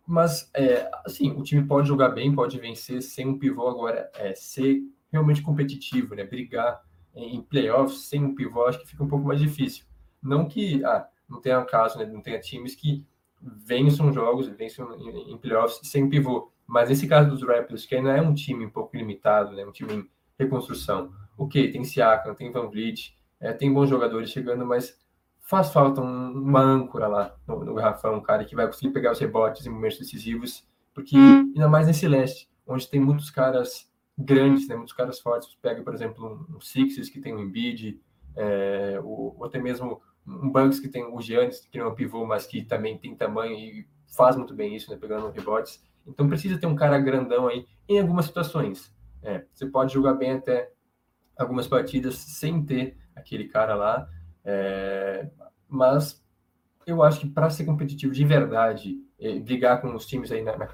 Mas, 0.06 0.50
é, 0.54 0.90
assim, 1.06 1.32
o 1.32 1.44
time 1.44 1.66
pode 1.66 1.88
jogar 1.88 2.10
bem, 2.10 2.34
pode 2.34 2.60
vencer 2.60 3.02
sem 3.02 3.28
um 3.28 3.38
pivô 3.38 3.68
agora, 3.68 4.10
é, 4.16 4.34
ser 4.36 4.82
realmente 5.12 5.42
competitivo, 5.42 6.16
né? 6.16 6.24
Brigar 6.24 6.82
em 7.16 7.42
playoffs 7.42 8.08
sem 8.08 8.24
um 8.24 8.36
pivô, 8.36 8.66
acho 8.66 8.80
que 8.80 8.88
fica 8.88 9.04
um 9.04 9.08
pouco 9.08 9.28
mais 9.28 9.40
difícil. 9.40 9.86
Não 10.22 10.48
que 10.48 10.84
ah, 10.84 11.08
não 11.30 11.42
tenha 11.42 11.64
caso, 11.66 11.98
né? 11.98 12.06
não 12.06 12.22
tenha 12.22 12.40
times 12.40 12.76
que 12.76 13.06
vençam 13.42 14.12
jogos, 14.12 14.48
vençam 14.48 14.96
em, 15.00 15.34
em 15.34 15.38
playoffs 15.38 15.80
sem 15.84 16.04
um 16.04 16.10
pivô. 16.10 16.52
Mas 16.66 16.90
nesse 16.90 17.08
caso 17.08 17.30
dos 17.30 17.44
Raptors, 17.44 17.86
que 17.86 17.96
ainda 17.96 18.16
é 18.16 18.22
um 18.22 18.34
time 18.34 18.66
um 18.66 18.70
pouco 18.70 18.96
limitado, 18.96 19.56
né? 19.56 19.66
um 19.66 19.72
time 19.72 19.94
em 19.94 20.10
reconstrução. 20.38 21.12
Ok, 21.38 21.72
tem 21.72 21.84
Siakam, 21.84 22.34
tem 22.34 22.52
Van 22.52 22.68
Vliet, 22.68 23.16
é, 23.40 23.54
tem 23.54 23.72
bons 23.72 23.90
jogadores 23.90 24.30
chegando, 24.32 24.66
mas 24.66 25.00
faz 25.40 25.72
falta 25.72 26.02
um, 26.02 26.32
uma 26.32 26.62
âncora 26.62 27.08
lá 27.08 27.36
no, 27.48 27.64
no 27.64 27.74
garrafão, 27.74 28.16
um 28.16 28.22
cara 28.22 28.44
que 28.44 28.56
vai 28.56 28.66
conseguir 28.66 28.92
pegar 28.92 29.12
os 29.12 29.20
rebotes 29.20 29.66
em 29.66 29.70
momentos 29.70 30.00
decisivos, 30.00 30.68
porque 30.94 31.18
hum. 31.18 31.54
ainda 31.56 31.70
mais 31.70 31.88
nesse 31.88 32.08
leste, 32.08 32.50
onde 32.66 32.90
tem 32.90 33.00
muitos 33.00 33.30
caras 33.30 33.90
grandes, 34.18 34.68
né, 34.68 34.76
muitos 34.76 34.94
caras 34.94 35.20
fortes, 35.20 35.56
pega, 35.62 35.82
por 35.84 35.94
exemplo, 35.94 36.46
um, 36.50 36.58
um 36.58 36.60
Sixers 36.60 37.10
que 37.10 37.22
tem 37.22 37.34
o 37.34 37.40
Embiid, 37.40 38.02
é, 38.38 39.00
ou, 39.04 39.36
ou, 39.38 39.46
até 39.46 39.60
mesmo 39.60 40.02
um 40.26 40.50
Bucks 40.50 40.80
que 40.80 40.88
tem 40.88 41.04
o 41.04 41.20
Giannis, 41.20 41.60
que 41.60 41.78
não 41.78 41.88
é 41.88 41.90
um 41.90 41.96
pivô, 41.96 42.26
mas 42.26 42.46
que 42.46 42.64
também 42.64 42.98
tem 42.98 43.16
tamanho 43.16 43.54
e 43.56 43.88
faz 44.16 44.36
muito 44.36 44.54
bem 44.54 44.76
isso, 44.76 44.92
né, 44.92 44.98
pegando 44.98 45.32
rebotes. 45.32 45.84
Então 46.06 46.28
precisa 46.28 46.60
ter 46.60 46.68
um 46.68 46.76
cara 46.76 47.00
grandão 47.00 47.48
aí 47.48 47.66
em 47.90 48.00
algumas 48.00 48.26
situações. 48.26 48.94
É, 49.24 49.44
você 49.52 49.66
pode 49.66 49.94
jogar 49.94 50.14
bem 50.14 50.32
até 50.32 50.72
algumas 51.38 51.68
partidas 51.68 52.16
sem 52.16 52.64
ter 52.64 52.96
aquele 53.16 53.48
cara 53.48 53.76
lá, 53.76 54.08
é, 54.46 55.30
mas 55.68 56.24
eu 56.86 57.04
acho 57.04 57.22
que 57.22 57.30
para 57.30 57.50
ser 57.50 57.66
competitivo 57.66 58.14
de 58.14 58.24
verdade, 58.24 58.98
brigar 59.44 59.82
com 59.82 59.94
os 59.96 60.06
times 60.06 60.32
aí 60.32 60.44
na, 60.44 60.56
na, 60.58 60.70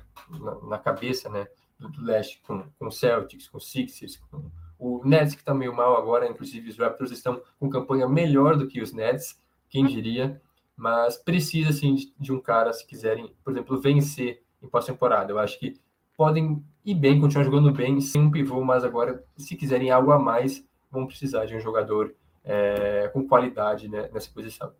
na 0.67 0.77
cabeça, 0.77 1.29
né, 1.29 1.47
do, 1.79 1.89
do, 1.89 2.03
leste, 2.03 2.41
com, 2.45 2.63
com 2.77 2.91
Celtics, 2.91 3.47
com 3.47 3.59
Sixers, 3.59 4.17
com 4.29 4.51
o 4.83 5.01
Nets 5.07 5.33
que 5.33 5.41
está 5.41 5.53
meio 5.53 5.73
mal 5.73 5.95
agora, 5.95 6.27
inclusive 6.27 6.69
os 6.69 6.77
Raptors 6.77 7.11
estão 7.11 7.41
com 7.57 7.69
campanha 7.69 8.07
melhor 8.07 8.57
do 8.57 8.67
que 8.67 8.81
os 8.81 8.91
Nets, 8.91 9.39
quem 9.69 9.85
diria, 9.85 10.41
mas 10.75 11.15
precisa 11.15 11.71
sim 11.71 11.95
de, 12.19 12.33
um 12.33 12.41
cara 12.41 12.73
se 12.73 12.85
quiserem, 12.85 13.33
por 13.43 13.51
exemplo, 13.53 13.79
vencer 13.79 14.43
em 14.61 14.67
pós-temporada. 14.67 15.31
Eu 15.31 15.39
acho 15.39 15.57
que 15.57 15.79
podem 16.17 16.61
ir 16.83 16.95
bem, 16.95 17.21
continuar 17.21 17.45
jogando 17.45 17.71
bem, 17.71 18.01
sem 18.01 18.21
um 18.21 18.31
pivô, 18.31 18.61
mas 18.61 18.83
agora, 18.83 19.23
se 19.37 19.55
quiserem 19.55 19.89
algo 19.89 20.11
a 20.11 20.19
mais, 20.19 20.63
vão 20.91 21.07
precisar 21.07 21.45
de 21.45 21.55
um 21.55 21.59
jogador 21.61 22.13
é, 22.43 23.09
com 23.13 23.25
qualidade 23.25 23.87
né, 23.87 24.09
nessa 24.13 24.29
posição. 24.31 24.73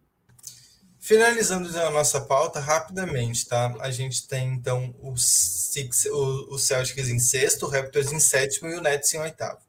Finalizando 0.99 1.67
a 1.79 1.91
nossa 1.91 2.21
pauta 2.21 2.59
rapidamente, 2.59 3.47
tá? 3.47 3.73
A 3.79 3.89
gente 3.89 4.27
tem 4.27 4.53
então 4.53 4.93
o, 5.01 5.15
Six, 5.17 6.05
o, 6.05 6.55
o 6.55 6.57
Celtics 6.57 7.09
em 7.09 7.19
sexto, 7.19 7.65
o 7.65 7.69
Raptors 7.69 8.11
em 8.11 8.19
sétimo 8.19 8.69
e 8.69 8.75
o 8.75 8.81
Nets 8.81 9.13
em 9.13 9.19
oitavo. 9.19 9.59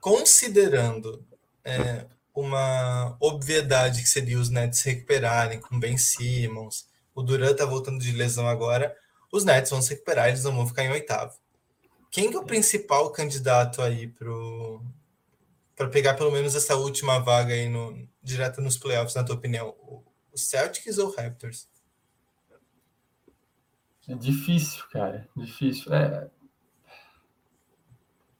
Considerando 0.00 1.24
é, 1.64 2.06
uma 2.34 3.16
obviedade 3.20 4.02
que 4.02 4.08
seria 4.08 4.38
os 4.38 4.48
Nets 4.48 4.82
recuperarem 4.82 5.60
com 5.60 5.78
Ben 5.78 5.96
Simmons, 5.96 6.88
o 7.14 7.22
Durant 7.22 7.56
tá 7.56 7.64
voltando 7.64 8.00
de 8.00 8.12
lesão 8.12 8.46
agora, 8.46 8.96
os 9.32 9.44
Nets 9.44 9.70
vão 9.70 9.82
se 9.82 9.90
recuperar, 9.90 10.28
eles 10.28 10.44
não 10.44 10.54
vão 10.54 10.66
ficar 10.66 10.84
em 10.84 10.90
oitavo. 10.90 11.36
Quem 12.10 12.30
que 12.30 12.36
é 12.36 12.40
o 12.40 12.44
principal 12.44 13.10
candidato 13.10 13.82
aí 13.82 14.08
pro 14.08 14.82
para 15.76 15.88
pegar 15.88 16.14
pelo 16.14 16.32
menos 16.32 16.56
essa 16.56 16.74
última 16.74 17.20
vaga 17.20 17.54
aí 17.54 17.68
no 17.68 18.08
direto 18.20 18.60
nos 18.60 18.76
playoffs, 18.76 19.14
na 19.14 19.22
tua 19.22 19.36
opinião? 19.36 19.74
O 19.80 20.02
Celtics 20.36 20.98
ou 20.98 21.08
o 21.08 21.14
Raptors? 21.14 21.68
É 24.08 24.14
difícil, 24.14 24.82
cara. 24.90 25.28
Difícil. 25.36 25.92
É... 25.92 26.28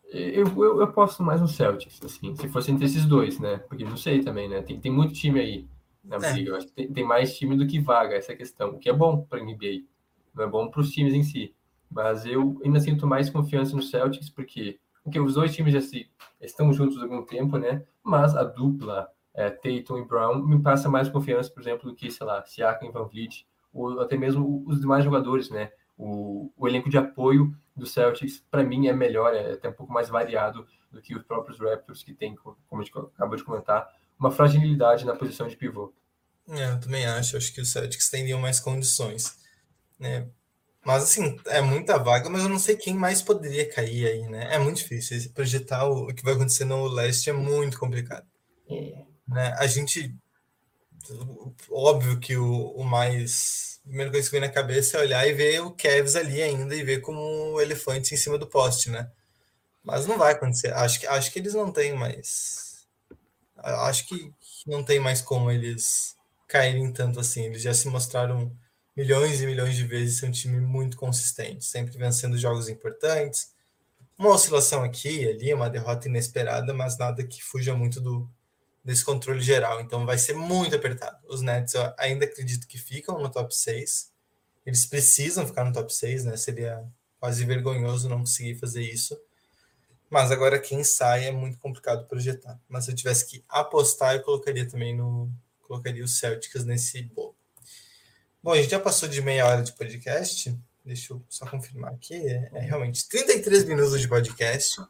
Eu, 0.09 0.47
eu, 0.47 0.81
eu 0.81 0.93
posto 0.93 1.23
mais 1.23 1.41
no 1.41 1.49
Celtics, 1.49 2.01
assim, 2.03 2.35
se 2.35 2.49
fosse 2.49 2.71
entre 2.71 2.87
esses 2.87 3.05
dois, 3.05 3.39
né? 3.39 3.59
Porque 3.59 3.85
não 3.85 3.97
sei 3.97 4.21
também, 4.21 4.49
né? 4.49 4.63
Tem, 4.63 4.81
tem 4.81 4.91
muito 4.91 5.13
time 5.13 5.39
aí 5.39 5.69
na 6.03 6.17
é. 6.17 6.33
briga. 6.33 6.57
É. 6.57 6.61
Tem, 6.75 6.93
tem, 6.93 7.05
mais 7.05 7.37
time 7.37 7.57
do 7.57 7.67
que 7.67 7.79
vaga, 7.79 8.15
essa 8.15 8.35
questão. 8.35 8.71
O 8.71 8.79
que 8.79 8.89
é 8.89 8.93
bom 8.93 9.23
para 9.23 9.43
NBA. 9.43 9.83
Não 10.35 10.45
é 10.45 10.47
bom 10.47 10.69
para 10.71 10.81
os 10.81 10.91
times 10.91 11.13
em 11.13 11.23
si. 11.23 11.55
Mas 11.91 12.25
eu 12.25 12.61
ainda 12.65 12.81
sinto 12.81 13.07
mais 13.07 13.29
confiança 13.29 13.77
no 13.77 13.83
Celtics, 13.83 14.31
porque 14.31 14.79
porque 15.09 15.19
os 15.19 15.35
dois 15.35 15.55
times 15.55 15.73
já 15.73 15.81
se, 15.81 16.07
estão 16.41 16.73
juntos 16.73 16.99
há 16.99 17.03
algum 17.03 17.23
tempo, 17.23 17.57
né? 17.57 17.83
Mas 18.03 18.37
a 18.37 18.45
dupla 18.45 19.09
é, 19.35 19.49
Tatum 19.49 19.99
e 19.99 20.05
Brown 20.05 20.45
me 20.45 20.61
passa 20.61 20.89
mais 20.89 21.09
confiança, 21.09 21.51
por 21.51 21.61
exemplo, 21.63 21.89
do 21.89 21.97
que, 21.97 22.11
sei 22.11 22.27
lá, 22.27 22.45
Siakam 22.45 22.89
e 22.89 22.93
Van 22.93 23.07
Vliet, 23.07 23.47
ou 23.73 24.01
até 24.01 24.17
mesmo 24.19 24.63
os 24.67 24.81
demais 24.81 25.05
jogadores, 25.05 25.49
né? 25.49 25.73
O, 25.99 26.53
o 26.57 26.69
elenco 26.69 26.89
de 26.89 26.97
apoio 26.97 27.55
do 27.77 27.85
Celtics, 27.85 28.43
para 28.51 28.63
mim, 28.63 28.87
é 28.87 28.93
melhor, 28.93 29.35
é 29.35 29.53
até 29.53 29.69
um 29.69 29.73
pouco 29.73 29.93
mais 29.93 30.09
variado 30.09 30.67
do 30.91 31.03
que 31.03 31.15
os 31.15 31.23
próprios 31.25 31.59
Raptors, 31.59 32.03
que 32.03 32.15
tem, 32.15 32.35
como 32.37 32.57
a 32.81 32.85
gente 32.85 32.97
acabou 32.97 33.37
de 33.37 33.45
comentar, 33.45 33.89
uma 34.19 34.31
fragilidade 34.31 35.05
na 35.05 35.15
posição 35.15 35.47
de 35.47 35.57
pivô. 35.57 35.93
É, 36.49 36.71
eu 36.71 36.81
também 36.81 37.05
acho. 37.07 37.37
Acho 37.37 37.53
que 37.53 37.61
os 37.61 37.71
Celtics 37.71 38.09
teriam 38.09 38.41
mais 38.41 38.59
condições. 38.59 39.39
Né? 39.99 40.29
Mas, 40.85 41.05
assim, 41.05 41.39
é 41.47 41.61
muita 41.61 41.99
vaga, 41.99 42.31
mas 42.31 42.43
eu 42.43 42.49
não 42.49 42.59
sei 42.59 42.77
quem 42.77 42.95
mais 42.95 43.21
poderia 43.21 43.69
cair 43.69 44.07
aí, 44.07 44.29
né? 44.29 44.55
É 44.55 44.59
muito 44.59 44.79
difícil. 44.79 45.31
Projetar 45.33 45.87
o 45.87 46.07
que 46.15 46.25
vai 46.25 46.35
acontecer 46.35 46.65
no 46.65 46.87
leste 46.87 47.29
é 47.29 47.33
muito 47.33 47.79
complicado. 47.79 48.27
É. 48.71 49.05
Né? 49.27 49.55
A 49.59 49.67
gente. 49.67 50.15
Óbvio 51.71 52.19
que 52.19 52.37
o, 52.37 52.71
o 52.71 52.85
mais. 52.85 53.68
Primeira 53.89 54.13
coisa 54.13 54.27
que 54.29 54.33
vem 54.33 54.41
na 54.43 54.53
cabeça 54.53 54.99
é 54.99 55.01
olhar 55.01 55.27
e 55.27 55.33
ver 55.33 55.61
o 55.63 55.71
Kevs 55.71 56.15
ali 56.15 56.43
ainda 56.43 56.77
e 56.77 56.83
ver 56.85 57.01
como 57.01 57.21
um 57.55 57.59
elefante 57.59 58.15
em 58.15 58.19
cima 58.19 58.37
do 58.37 58.47
poste, 58.47 58.91
né? 58.91 59.11
Mas 59.83 60.07
não 60.07 60.19
vai 60.19 60.33
acontecer. 60.33 60.75
Acho 60.75 61.01
que, 61.01 61.07
acho 61.07 61.33
que 61.33 61.39
eles 61.39 61.55
não 61.55 61.73
têm 61.73 61.95
mais. 61.95 62.87
Acho 63.57 64.07
que 64.07 64.31
não 64.67 64.85
tem 64.85 65.01
mais 65.01 65.23
como 65.23 65.51
eles 65.51 66.15
caírem 66.47 66.93
tanto 66.93 67.19
assim. 67.19 67.47
Eles 67.47 67.63
já 67.63 67.73
se 67.73 67.89
mostraram 67.89 68.55
milhões 68.95 69.41
e 69.41 69.47
milhões 69.47 69.75
de 69.75 69.85
vezes 69.85 70.19
ser 70.19 70.27
um 70.27 70.33
time 70.33 70.61
muito 70.61 70.99
consistente, 70.99 71.65
sempre 71.65 71.97
vencendo 71.97 72.37
jogos 72.37 72.69
importantes. 72.69 73.55
Uma 74.19 74.31
oscilação 74.31 74.83
aqui 74.85 75.23
e 75.23 75.29
ali, 75.29 75.55
uma 75.55 75.71
derrota 75.71 76.09
inesperada, 76.09 76.75
mas 76.75 76.99
nada 76.99 77.25
que 77.25 77.43
fuja 77.43 77.75
muito 77.75 78.03
do 78.03 78.29
desse 78.89 79.05
controle 79.05 79.43
geral. 79.43 79.83
Então 79.83 80.07
vai 80.07 80.17
ser 80.17 80.33
muito 80.33 80.75
apertado. 80.75 81.19
Os 81.29 81.43
Nets 81.43 81.75
eu 81.75 81.93
ainda 81.99 82.25
acredito 82.25 82.67
que 82.67 82.79
ficam 82.79 83.21
no 83.21 83.29
top 83.29 83.55
6. 83.55 84.11
Eles 84.65 84.87
precisam 84.87 85.47
ficar 85.47 85.63
no 85.65 85.75
top 85.75 85.93
6, 85.93 86.25
né? 86.25 86.39
Seria 86.39 86.83
quase 87.21 87.45
vergonhoso 87.45 88.09
não 88.09 88.21
conseguir 88.21 88.55
fazer 88.55 88.83
isso. 88.83 89.15
Mas 90.09 90.31
agora 90.33 90.59
quem 90.59 90.83
sai 90.83 91.27
é 91.27 91.31
muito 91.31 91.59
complicado 91.59 92.09
projetar. 92.09 92.59
Mas 92.67 92.87
se 92.87 92.91
eu 92.91 92.95
tivesse 92.95 93.27
que 93.27 93.45
apostar, 93.47 94.15
eu 94.15 94.23
colocaria 94.23 94.67
também 94.67 94.97
no 94.97 95.31
colocaria 95.61 96.03
os 96.03 96.19
Celtics 96.19 96.65
nesse 96.65 97.03
bolo. 97.03 97.37
Bom, 98.43 98.53
a 98.53 98.57
gente 98.57 98.71
já 98.71 98.81
passou 98.81 99.07
de 99.07 99.21
meia 99.21 99.45
hora 99.45 99.63
de 99.63 99.73
podcast. 99.73 100.59
Deixa 100.83 101.13
eu 101.13 101.23
só 101.29 101.45
confirmar 101.47 101.93
aqui. 101.93 102.15
É, 102.15 102.51
é 102.55 102.61
realmente 102.61 103.07
33 103.07 103.65
minutos 103.65 104.01
de 104.01 104.09
podcast. 104.09 104.81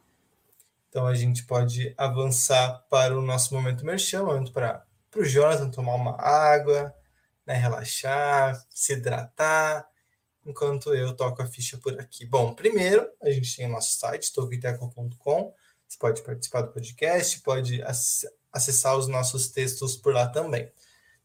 Então 0.89 1.05
a 1.05 1.13
gente 1.13 1.45
pode 1.45 1.93
avançar 1.97 2.83
para 2.89 3.17
o 3.17 3.21
nosso 3.21 3.53
momento 3.53 3.85
merchan, 3.85 4.23
momento 4.23 4.51
para 4.51 4.83
o 5.15 5.23
Jonathan 5.23 5.69
tomar 5.69 5.95
uma 5.95 6.19
água, 6.19 6.93
né, 7.45 7.53
relaxar, 7.53 8.63
se 8.69 8.93
hidratar, 8.93 9.87
enquanto 10.45 10.93
eu 10.93 11.15
toco 11.15 11.41
a 11.41 11.45
ficha 11.45 11.77
por 11.77 11.99
aqui. 11.99 12.25
Bom, 12.25 12.53
primeiro 12.53 13.07
a 13.21 13.29
gente 13.29 13.55
tem 13.55 13.67
o 13.67 13.71
nosso 13.71 13.99
site, 13.99 14.33
togiteco.com. 14.33 15.53
Você 15.87 15.97
pode 15.97 16.21
participar 16.21 16.61
do 16.61 16.71
podcast, 16.71 17.39
pode 17.41 17.83
acessar 18.51 18.97
os 18.97 19.07
nossos 19.07 19.49
textos 19.49 19.95
por 19.95 20.13
lá 20.13 20.27
também. 20.27 20.71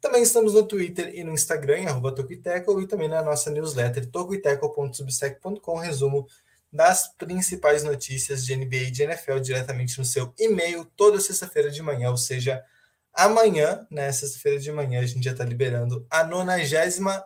Também 0.00 0.22
estamos 0.22 0.52
no 0.52 0.66
Twitter 0.66 1.14
e 1.14 1.24
no 1.24 1.32
Instagram, 1.32 1.88
arroba 1.88 2.14
e 2.18 2.86
também 2.86 3.08
na 3.08 3.22
nossa 3.22 3.50
newsletter, 3.50 4.10
tocoiteco.subsec.com, 4.10 5.78
resumo 5.78 6.26
das 6.74 7.06
principais 7.16 7.84
notícias 7.84 8.44
de 8.44 8.56
NBA 8.56 8.76
e 8.76 8.90
de 8.90 9.04
NFL 9.04 9.38
diretamente 9.38 9.96
no 9.96 10.04
seu 10.04 10.34
e-mail 10.36 10.84
toda 10.96 11.20
sexta-feira 11.20 11.70
de 11.70 11.80
manhã, 11.80 12.10
ou 12.10 12.16
seja, 12.16 12.64
amanhã, 13.12 13.86
né, 13.88 14.10
sexta-feira 14.10 14.58
de 14.58 14.72
manhã, 14.72 15.00
a 15.00 15.06
gente 15.06 15.24
já 15.24 15.30
está 15.30 15.44
liberando 15.44 16.04
a 16.10 16.24
99 16.24 17.22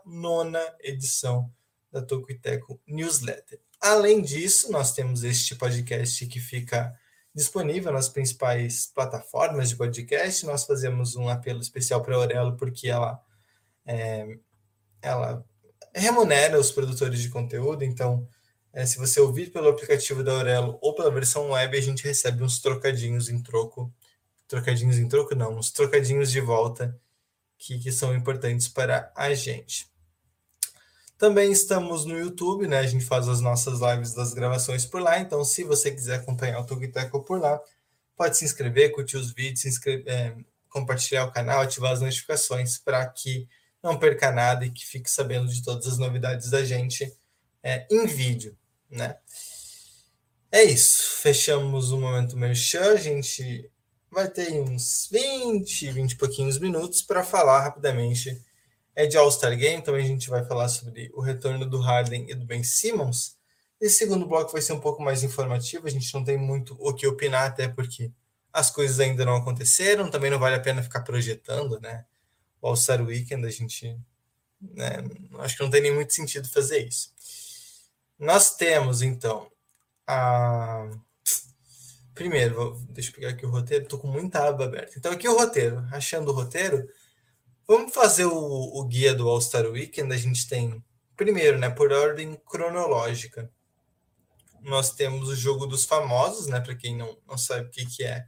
edição 0.81 1.51
da 1.91 2.03
Tocoiteco 2.03 2.79
Newsletter. 2.87 3.59
além 3.81 4.21
disso, 4.21 4.71
nós 4.71 4.93
temos 4.93 5.25
este 5.25 5.55
podcast 5.55 6.27
que 6.27 6.39
fica 6.39 6.95
disponível 7.35 7.91
nas 7.91 8.11
principais 8.11 8.87
plataformas 8.87 9.71
de 9.71 9.77
podcast. 9.77 10.45
Nós 10.45 10.65
fazemos 10.65 11.17
um 11.17 11.27
apelo 11.27 11.61
especial 11.61 12.03
para 12.03 12.15
a 12.15 12.19
Aurelo 12.19 12.57
porque 12.57 12.89
ela, 12.89 13.19
é, 13.87 14.37
ela 15.01 15.43
remunera 15.95 16.61
os 16.61 16.71
produtores 16.71 17.21
de 17.21 17.31
conteúdo. 17.31 17.83
Então, 17.83 18.29
é, 18.79 18.87
se 18.87 18.97
você 18.97 19.21
ouvir 19.21 19.51
pelo 19.51 19.69
aplicativo 19.69 20.23
da 20.23 20.31
Aurelo 20.31 20.79
ou 20.81 20.95
pela 20.95 21.11
versão 21.11 21.51
web, 21.51 21.77
a 21.77 21.81
gente 21.81 22.05
recebe 22.05 22.45
uns 22.45 22.61
trocadinhos 22.61 23.29
em 23.29 23.43
troco. 23.43 23.93
Trocadinhos 24.47 24.99
em 24.99 25.09
troco, 25.09 25.35
não, 25.35 25.59
uns 25.59 25.73
trocadinhos 25.73 26.31
de 26.31 26.41
volta 26.41 26.97
que, 27.59 27.77
que 27.81 27.91
são 27.91 28.15
importantes 28.15 28.69
para 28.69 29.13
a 29.17 29.35
gente. 29.35 29.91
Também 31.19 31.51
estamos 31.51 32.05
no 32.05 32.17
YouTube, 32.17 32.69
né? 32.69 32.79
A 32.79 32.87
gente 32.87 33.05
faz 33.05 33.27
as 33.27 33.41
nossas 33.41 33.81
lives 33.81 34.15
das 34.15 34.33
gravações 34.33 34.87
por 34.87 35.03
lá. 35.03 35.19
Então, 35.19 35.45
se 35.45 35.65
você 35.65 35.91
quiser 35.91 36.21
acompanhar 36.21 36.61
o 36.61 36.65
Tugiteco 36.65 37.25
por 37.25 37.41
lá, 37.41 37.61
pode 38.17 38.39
se 38.39 38.45
inscrever, 38.45 38.93
curtir 38.93 39.17
os 39.17 39.33
vídeos, 39.33 39.65
inscrever, 39.65 40.07
é, 40.07 40.37
compartilhar 40.69 41.25
o 41.25 41.33
canal, 41.33 41.63
ativar 41.63 41.91
as 41.91 42.01
notificações 42.01 42.79
para 42.79 43.05
que 43.09 43.49
não 43.83 43.99
perca 43.99 44.31
nada 44.31 44.65
e 44.65 44.71
que 44.71 44.87
fique 44.87 45.11
sabendo 45.11 45.49
de 45.49 45.65
todas 45.65 45.89
as 45.89 45.99
novidades 45.99 46.49
da 46.49 46.65
gente 46.65 47.13
é, 47.61 47.87
em 47.91 48.07
vídeo, 48.07 48.57
né? 48.91 49.17
É 50.51 50.65
isso. 50.65 51.21
Fechamos 51.21 51.93
o 51.93 51.99
momento 51.99 52.37
merchan. 52.37 52.93
A 52.93 52.97
gente 52.97 53.71
vai 54.11 54.29
ter 54.29 54.53
uns 54.53 55.09
20, 55.11 55.93
20 55.93 56.13
e 56.13 56.17
pouquinhos 56.17 56.59
minutos 56.59 57.03
para 57.03 57.23
falar 57.23 57.61
rapidamente 57.61 58.43
é 58.99 59.07
de 59.07 59.17
All-Star 59.17 59.57
Game, 59.57 59.81
também 59.81 60.05
a 60.05 60.09
gente 60.09 60.29
vai 60.29 60.45
falar 60.45 60.69
sobre 60.69 61.09
o 61.15 61.21
retorno 61.21 61.65
do 61.65 61.79
Harden 61.79 62.29
e 62.29 62.35
do 62.35 62.45
Ben 62.45 62.65
Simmons. 62.65 63.39
Esse 63.81 63.99
segundo 63.99 64.27
bloco 64.27 64.51
vai 64.51 64.61
ser 64.61 64.73
um 64.73 64.81
pouco 64.81 65.01
mais 65.01 65.23
informativo, 65.23 65.87
a 65.87 65.91
gente 65.91 66.13
não 66.13 66.25
tem 66.25 66.37
muito 66.37 66.77
o 66.81 66.93
que 66.93 67.07
opinar, 67.07 67.47
até 67.47 67.69
porque 67.69 68.11
as 68.53 68.73
coisas 68.73 68.99
ainda 68.99 69.25
não 69.25 69.37
aconteceram, 69.37 70.11
também 70.11 70.33
não 70.33 70.39
vale 70.41 70.57
a 70.57 70.61
pena 70.61 70.83
ficar 70.83 71.03
projetando, 71.03 71.79
né? 71.79 72.05
O 72.61 72.67
All-Star 72.67 73.01
Weekend, 73.01 73.47
a 73.47 73.51
gente. 73.51 73.97
Né, 74.61 74.97
acho 75.39 75.57
que 75.57 75.63
não 75.63 75.71
tem 75.71 75.81
nem 75.81 75.95
muito 75.95 76.13
sentido 76.13 76.49
fazer 76.49 76.85
isso. 76.85 77.13
Nós 78.19 78.57
temos, 78.57 79.03
então, 79.03 79.51
a. 80.07 80.89
Primeiro, 82.15 82.75
deixa 82.91 83.11
eu 83.11 83.15
pegar 83.15 83.29
aqui 83.31 83.47
o 83.47 83.51
roteiro, 83.51 83.85
estou 83.85 83.99
com 83.99 84.09
muita 84.09 84.49
aba 84.49 84.65
aberta. 84.65 84.95
Então, 84.99 85.13
aqui 85.13 85.29
o 85.29 85.39
roteiro, 85.39 85.87
achando 85.93 86.31
o 86.31 86.35
roteiro, 86.35 86.89
Vamos 87.71 87.93
fazer 87.93 88.25
o, 88.25 88.35
o 88.35 88.85
guia 88.87 89.15
do 89.15 89.29
All-Star 89.29 89.67
Weekend. 89.67 90.15
A 90.15 90.17
gente 90.17 90.49
tem, 90.49 90.83
primeiro, 91.15 91.59
né, 91.59 91.69
por 91.69 91.93
ordem 91.93 92.35
cronológica, 92.47 93.53
nós 94.63 94.93
temos 94.93 95.29
o 95.29 95.37
jogo 95.37 95.67
dos 95.67 95.85
famosos, 95.85 96.47
né? 96.47 96.61
Para 96.61 96.75
quem 96.75 96.97
não, 96.97 97.19
não 97.29 97.37
sabe 97.37 97.67
o 97.67 97.71
que, 97.71 97.85
que 97.85 98.05
é. 98.05 98.25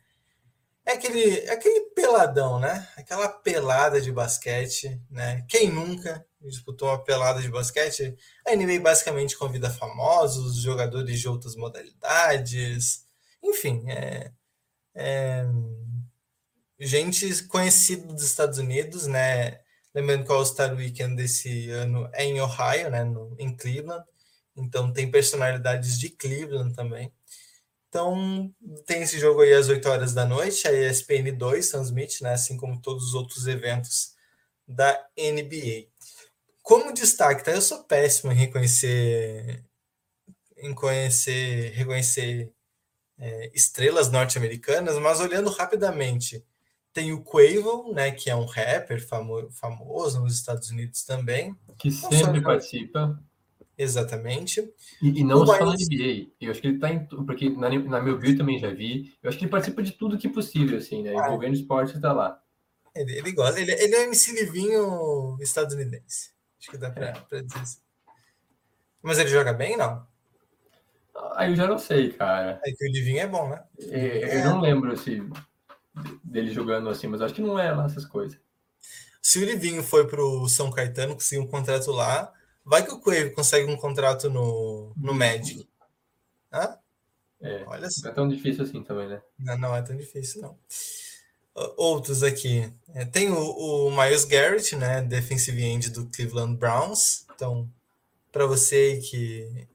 É 0.85 0.93
aquele, 0.93 1.39
é 1.41 1.53
aquele 1.53 1.81
peladão, 1.95 2.61
né? 2.61 2.87
Aquela 2.99 3.31
pelada 3.31 3.99
de 3.99 4.13
basquete, 4.13 5.01
né? 5.11 5.43
Quem 5.49 5.71
nunca 5.73 6.25
disputou 6.49 6.89
uma 6.89 7.03
pelada 7.03 7.41
de 7.41 7.49
basquete? 7.49 8.17
A 8.47 8.55
NBA 8.55 8.81
basicamente 8.81 9.37
convida 9.37 9.71
famosos, 9.71 10.57
jogadores 10.57 11.21
de 11.21 11.29
outras 11.29 11.57
modalidades, 11.57 13.07
enfim, 13.43 13.85
é, 13.89 14.33
é 14.95 15.47
gente 16.79 17.45
conhecida 17.45 18.07
dos 18.07 18.25
Estados 18.25 18.59
Unidos, 18.59 19.07
né? 19.07 19.61
Lembrando 19.95 20.25
que 20.25 20.33
o 20.33 20.35
All-Star 20.35 20.75
Weekend 20.75 21.17
desse 21.17 21.69
ano 21.71 22.09
é 22.13 22.25
em 22.25 22.41
Ohio, 22.41 22.91
né? 22.91 23.05
No, 23.05 23.35
em 23.39 23.55
Cleveland. 23.55 24.05
Então 24.57 24.93
tem 24.93 25.11
personalidades 25.11 25.99
de 25.99 26.11
Cleveland 26.11 26.75
também. 26.75 27.13
Então 27.89 28.55
tem 28.87 29.03
esse 29.03 29.19
jogo 29.19 29.43
aí 29.43 29.53
às 29.53 29.69
8 29.69 29.89
horas 29.89 30.15
da 30.15 30.25
noite, 30.25 30.67
a 30.67 30.73
ESPN 30.73 31.37
2 31.37 31.69
transmite, 31.71 32.23
né? 32.23 32.33
Assim 32.33 32.57
como 32.57 32.81
todos 32.81 33.09
os 33.09 33.15
outros 33.15 33.47
eventos 33.47 34.15
da 34.67 34.93
NBA. 35.19 35.90
Como 36.71 36.93
destaque, 36.93 37.45
tá? 37.45 37.51
Eu 37.51 37.61
sou 37.61 37.83
péssimo 37.83 38.31
em 38.31 38.37
reconhecer 38.37 39.65
em 40.57 40.73
conhecer, 40.73 41.73
reconhecer 41.73 42.53
é, 43.19 43.51
estrelas 43.53 44.09
norte-americanas, 44.13 44.97
mas 45.01 45.19
olhando 45.19 45.51
rapidamente 45.51 46.45
tem 46.93 47.13
o 47.13 47.25
Quavo, 47.25 47.93
né, 47.93 48.13
que 48.13 48.31
é 48.31 48.37
um 48.37 48.45
rapper 48.45 49.05
famo 49.05 49.51
famoso 49.51 50.21
nos 50.21 50.35
Estados 50.35 50.71
Unidos 50.71 51.03
também. 51.03 51.57
Que 51.77 51.91
não 51.91 52.13
sempre 52.13 52.41
participa. 52.41 53.21
Exatamente. 53.77 54.61
E, 55.03 55.21
e 55.21 55.25
não 55.25 55.43
o 55.43 55.47
só 55.47 55.65
na 55.65 55.73
NBA. 55.73 56.31
Eu 56.41 56.53
acho 56.53 56.61
que 56.61 56.69
ele 56.69 56.77
está 56.77 56.89
em. 56.89 57.05
Porque 57.05 57.51
na, 57.51 57.69
na 57.69 58.01
meu 58.01 58.17
bio 58.17 58.39
também 58.39 58.61
já 58.61 58.71
vi. 58.73 59.13
Eu 59.21 59.29
acho 59.29 59.37
que 59.37 59.45
ele 59.45 59.51
participa 59.51 59.83
de 59.83 59.91
tudo 59.91 60.17
que 60.17 60.29
é 60.29 60.31
possível, 60.31 60.79
assim, 60.79 61.03
né? 61.03 61.17
Ah. 61.17 61.27
Envolvendo 61.27 61.55
esporte 61.55 61.97
está 61.97 62.13
lá. 62.13 62.41
Ele, 62.95 63.19
ele 63.19 63.33
gosta. 63.33 63.61
Ele, 63.61 63.73
ele 63.73 63.95
é 63.97 64.01
um 64.01 64.05
MC 64.05 64.33
Livinho 64.33 65.37
estadunidense. 65.41 66.39
Acho 66.61 66.71
que 66.71 66.77
dá 66.77 66.91
para 66.91 67.09
é. 67.09 67.43
dizer 67.43 67.63
isso. 67.63 67.83
Mas 69.03 69.19
ele 69.19 69.31
joga 69.31 69.55
bem, 69.55 69.79
não? 69.79 70.07
Aí 71.35 71.51
eu 71.51 71.57
já 71.57 71.67
não 71.67 71.79
sei, 71.79 72.13
cara. 72.13 72.61
É 72.63 72.71
que 72.71 72.87
o 72.87 72.93
Livinho 72.93 73.21
é 73.21 73.27
bom, 73.27 73.49
né? 73.49 73.65
É, 73.89 74.41
eu 74.41 74.45
não 74.45 74.61
lembro 74.61 74.95
se 74.97 75.23
dele 76.23 76.51
jogando 76.51 76.91
assim, 76.91 77.07
mas 77.07 77.23
acho 77.23 77.35
que 77.35 77.41
não 77.41 77.59
é 77.59 77.73
lá 77.73 77.87
essas 77.87 78.05
coisas. 78.05 78.39
Se 79.23 79.39
o 79.39 79.45
Livinho 79.45 79.83
foi 79.83 80.07
pro 80.07 80.47
São 80.49 80.71
Caetano, 80.71 81.15
conseguiu 81.15 81.45
um 81.45 81.49
contrato 81.49 81.91
lá, 81.91 82.33
vai 82.65 82.85
que 82.85 82.93
o 82.93 83.01
Coelho 83.01 83.35
consegue 83.35 83.71
um 83.71 83.77
contrato 83.77 84.29
no, 84.29 84.93
no 84.97 85.15
Magic. 85.15 85.69
Hã? 86.53 86.79
É, 87.41 87.65
Olha 87.67 87.91
só. 87.91 88.03
Não 88.05 88.11
é 88.11 88.15
tão 88.15 88.29
difícil 88.29 88.65
assim 88.65 88.83
também, 88.83 89.09
né? 89.09 89.23
Não, 89.39 89.59
não 89.59 89.77
é 89.77 89.83
tão 89.83 89.97
difícil, 89.97 90.43
não. 90.43 90.59
Outros 91.55 92.23
aqui. 92.23 92.73
É, 92.95 93.05
tem 93.05 93.31
o, 93.31 93.39
o 93.39 93.91
Miles 93.91 94.25
Garrett, 94.25 94.77
né? 94.77 95.03
Defensive 95.03 95.63
end 95.63 95.91
do 95.91 96.07
Cleveland 96.07 96.57
Browns. 96.57 97.27
Então, 97.35 97.69
para 98.31 98.47
você 98.47 98.99
que, 98.99 99.67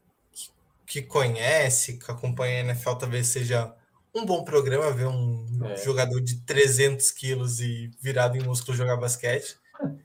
que, 0.85 1.01
conhece, 1.01 1.97
que 1.97 2.09
acompanha 2.09 2.61
a 2.61 2.65
NFL, 2.65 2.93
talvez 2.93 3.27
seja 3.27 3.73
um 4.13 4.25
bom 4.25 4.43
programa 4.43 4.91
ver 4.91 5.07
um 5.07 5.45
é. 5.65 5.75
jogador 5.77 6.21
de 6.21 6.39
300 6.45 7.11
quilos 7.11 7.59
e 7.59 7.91
virado 8.01 8.37
em 8.37 8.43
músculo 8.43 8.77
jogar 8.77 8.95
basquete. 8.95 9.57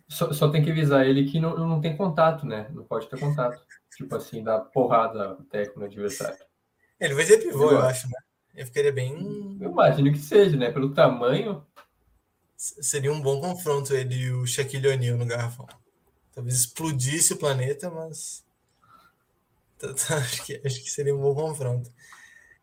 Só, 0.09 0.33
só, 0.33 0.51
tem 0.51 0.65
que 0.65 0.71
avisar 0.71 1.07
ele 1.07 1.31
que 1.31 1.39
não, 1.39 1.57
não 1.57 1.81
tem 1.81 1.97
contato, 1.97 2.45
né? 2.45 2.69
Não 2.73 2.83
pode 2.83 3.09
ter 3.09 3.21
contato. 3.21 3.63
Tipo 3.97 4.17
assim, 4.17 4.43
dar 4.43 4.61
porrada 4.61 5.37
técnico 5.51 5.79
no 5.79 5.87
adversário. 5.87 6.39
Ele 6.99 7.15
vai 7.15 7.25
ser 7.25 7.39
pivô, 7.39 7.71
eu, 7.71 7.73
eu 7.73 7.83
acho, 7.83 8.09
né? 8.09 8.17
Eu 8.55 8.67
ficaria 8.67 8.93
bem. 8.93 9.59
Eu 9.61 9.71
imagino 9.71 10.13
que 10.13 10.19
seja, 10.19 10.57
né? 10.57 10.71
Pelo 10.71 10.93
tamanho. 10.95 11.65
Seria 12.57 13.13
um 13.13 13.21
bom 13.21 13.41
confronto 13.41 13.95
ele 13.95 14.15
e 14.15 14.33
o 14.33 14.47
Shaquille 14.47 14.89
O'Neal 14.89 15.17
no 15.17 15.25
garrafão. 15.25 15.67
Talvez 16.33 16.57
explodisse 16.57 17.33
o 17.33 17.39
planeta, 17.39 17.91
mas. 17.91 18.45
Acho 20.11 20.45
que, 20.45 20.61
acho 20.63 20.85
que 20.85 20.91
seria 20.91 21.17
um 21.17 21.21
bom 21.23 21.35
confronto. 21.35 21.91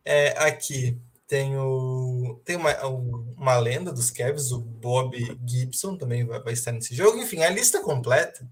É, 0.06 0.38
aqui, 0.38 1.02
tem, 1.28 1.58
o, 1.58 2.40
tem 2.46 2.56
uma, 2.56 2.74
uma 2.86 3.58
lenda 3.58 3.92
dos 3.92 4.10
Cavs, 4.10 4.52
o 4.52 4.60
Bob 4.60 5.18
Gibson 5.46 5.98
também 5.98 6.24
vai, 6.24 6.42
vai, 6.42 6.54
estar 6.54 6.72
nesse 6.72 6.96
jogo. 6.96 7.18
Enfim, 7.18 7.42
a 7.42 7.50
lista 7.50 7.82
completa 7.82 8.48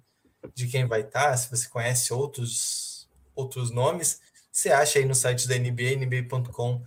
de 0.54 0.68
quem 0.68 0.86
vai 0.86 1.02
estar, 1.02 1.38
se 1.38 1.50
você 1.50 1.70
conhece 1.70 2.12
outros, 2.12 3.08
outros 3.34 3.72
nomes, 3.72 4.20
você 4.52 4.72
acha 4.72 5.00
aí 5.00 5.06
no 5.06 5.16
site 5.16 5.48
da 5.48 5.58
NBA, 5.58 5.96
nba.com. 5.98 6.84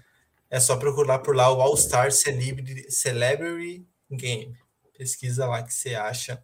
É 0.50 0.58
só 0.58 0.76
procurar 0.76 1.18
por 1.18 1.36
lá 1.36 1.50
o 1.52 1.60
All-Star 1.60 2.10
Celebrity, 2.10 2.90
Celebrity 2.90 3.86
Game. 4.10 4.56
Pesquisa 4.96 5.46
lá 5.46 5.62
que 5.62 5.72
você 5.72 5.94
acha 5.94 6.42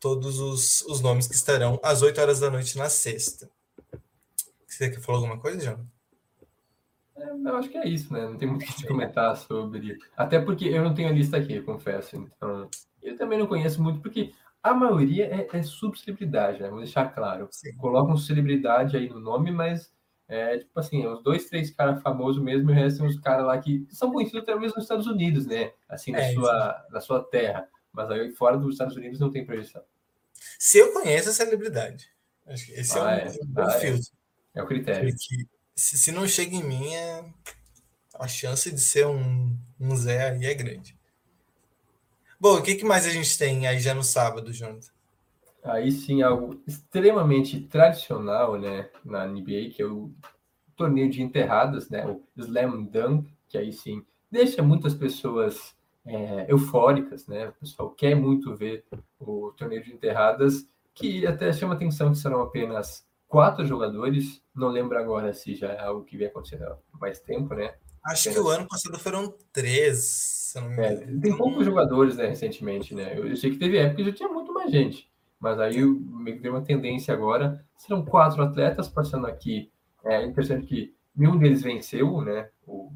todos 0.00 0.40
os, 0.40 0.82
os 0.82 1.00
nomes 1.00 1.28
que 1.28 1.34
estarão 1.34 1.78
às 1.82 2.02
8 2.02 2.20
horas 2.20 2.40
da 2.40 2.50
noite 2.50 2.76
na 2.78 2.88
sexta. 2.88 3.48
Você 4.66 4.90
quer 4.90 5.00
falar 5.00 5.18
alguma 5.18 5.38
coisa, 5.38 5.60
Jonathan? 5.60 5.86
eu 7.44 7.56
acho 7.56 7.68
que 7.68 7.76
é 7.76 7.86
isso, 7.86 8.12
né? 8.12 8.22
Não 8.22 8.36
tem 8.36 8.48
muito 8.48 8.62
o 8.62 8.66
que 8.66 8.86
comentar 8.86 9.36
sobre. 9.36 9.98
Até 10.16 10.40
porque 10.40 10.66
eu 10.66 10.82
não 10.82 10.94
tenho 10.94 11.08
a 11.08 11.12
lista 11.12 11.36
aqui, 11.36 11.60
confesso. 11.60 12.16
Então, 12.16 12.68
eu 13.02 13.16
também 13.16 13.38
não 13.38 13.46
conheço 13.46 13.82
muito, 13.82 14.00
porque 14.00 14.32
a 14.62 14.74
maioria 14.74 15.26
é, 15.26 15.48
é 15.52 15.62
subcelebridade, 15.62 16.62
né? 16.62 16.68
Vou 16.68 16.78
deixar 16.78 17.14
claro. 17.14 17.48
Sim. 17.50 17.74
Colocam 17.76 18.16
celebridade 18.16 18.96
aí 18.96 19.08
no 19.08 19.20
nome, 19.20 19.50
mas 19.50 19.92
é 20.30 20.58
tipo 20.58 20.78
assim, 20.78 21.04
os 21.06 21.20
dois, 21.24 21.46
três 21.46 21.70
caras 21.72 22.00
famosos 22.02 22.40
mesmo, 22.40 22.70
e 22.70 22.72
o 22.72 22.76
resto 22.76 22.98
são 22.98 23.06
os 23.08 23.18
caras 23.18 23.44
lá 23.44 23.58
que 23.58 23.84
são 23.90 24.12
conhecidos 24.12 24.42
até 24.42 24.54
mesmo 24.54 24.76
nos 24.76 24.84
Estados 24.84 25.08
Unidos, 25.08 25.44
né? 25.44 25.72
Assim, 25.88 26.12
na, 26.12 26.20
é, 26.20 26.32
sua, 26.32 26.86
na 26.88 27.00
sua 27.00 27.24
terra. 27.24 27.68
Mas 27.92 28.08
aí 28.12 28.30
fora 28.30 28.56
dos 28.56 28.74
Estados 28.74 28.96
Unidos 28.96 29.18
não 29.18 29.28
tem 29.28 29.44
projeção. 29.44 29.82
Se 30.56 30.78
eu 30.78 30.92
conheço 30.92 31.30
a 31.30 31.32
celebridade. 31.32 32.08
Acho 32.46 32.66
que 32.66 32.72
esse 32.72 32.96
ah, 32.96 33.12
é, 33.12 33.24
um, 33.24 33.28
é, 33.28 33.30
um 33.30 33.46
bom 33.46 33.62
ah, 33.62 33.70
filtro. 33.72 34.08
É. 34.54 34.60
é 34.60 34.62
o 34.62 34.66
critério. 34.66 35.10
Porque 35.10 35.46
se, 35.74 35.98
se 35.98 36.12
não 36.12 36.28
chega 36.28 36.54
em 36.54 36.62
mim, 36.62 36.94
é, 36.94 37.24
a 38.14 38.28
chance 38.28 38.70
de 38.70 38.80
ser 38.80 39.08
um, 39.08 39.56
um 39.80 39.96
Zé 39.96 40.30
aí 40.30 40.46
é 40.46 40.54
grande. 40.54 40.96
Bom, 42.38 42.56
o 42.56 42.62
que, 42.62 42.76
que 42.76 42.84
mais 42.84 43.04
a 43.04 43.10
gente 43.10 43.36
tem 43.36 43.66
aí 43.66 43.80
já 43.80 43.94
no 43.94 44.04
sábado, 44.04 44.52
Jonathan? 44.52 44.92
Aí 45.62 45.92
sim, 45.92 46.22
algo 46.22 46.62
extremamente 46.66 47.60
tradicional, 47.60 48.58
né, 48.58 48.88
na 49.04 49.26
NBA, 49.26 49.70
que 49.74 49.82
é 49.82 49.86
o 49.86 50.10
torneio 50.76 51.10
de 51.10 51.22
enterradas, 51.22 51.90
né, 51.90 52.06
o 52.06 52.22
Slam 52.36 52.84
Dunk, 52.84 53.30
que 53.48 53.58
aí 53.58 53.72
sim 53.72 54.04
deixa 54.30 54.62
muitas 54.62 54.94
pessoas 54.94 55.74
é, 56.06 56.46
eufóricas, 56.48 57.26
né? 57.26 57.48
O 57.48 57.52
pessoal 57.52 57.90
quer 57.90 58.14
muito 58.14 58.54
ver 58.54 58.84
o 59.18 59.52
torneio 59.56 59.82
de 59.82 59.92
enterradas, 59.92 60.66
que 60.94 61.26
até 61.26 61.52
chama 61.52 61.74
atenção 61.74 62.12
que 62.12 62.18
serão 62.18 62.40
apenas 62.40 63.06
quatro 63.26 63.66
jogadores. 63.66 64.42
Não 64.54 64.68
lembro 64.68 64.98
agora 64.98 65.32
se 65.34 65.54
já 65.54 65.72
é 65.72 65.80
algo 65.80 66.04
que 66.04 66.16
vem 66.16 66.28
acontecendo 66.28 66.64
há 66.64 66.78
mais 66.98 67.20
tempo, 67.20 67.54
né? 67.54 67.74
Acho 68.04 68.32
que 68.32 68.38
o 68.38 68.48
ano 68.48 68.66
passado 68.66 68.98
foram 68.98 69.34
três. 69.52 70.54
É, 70.78 70.96
tem 71.20 71.36
poucos 71.36 71.64
jogadores, 71.64 72.16
né, 72.16 72.26
recentemente, 72.26 72.94
né? 72.94 73.16
Eu, 73.16 73.28
eu 73.28 73.36
sei 73.36 73.50
que 73.50 73.58
teve 73.58 73.76
época 73.76 73.96
que 73.96 74.04
já 74.04 74.12
tinha 74.12 74.28
muito 74.28 74.52
mais 74.52 74.70
gente. 74.70 75.09
Mas 75.40 75.58
aí 75.58 75.82
meio 75.82 76.38
que 76.38 76.48
uma 76.48 76.60
tendência 76.60 77.14
agora. 77.14 77.64
Serão 77.76 78.04
quatro 78.04 78.42
atletas 78.42 78.88
passando 78.88 79.26
aqui. 79.26 79.72
É 80.04 80.22
interessante 80.24 80.66
que 80.66 80.94
nenhum 81.16 81.38
deles 81.38 81.62
venceu, 81.62 82.20
né? 82.20 82.50
O, 82.66 82.92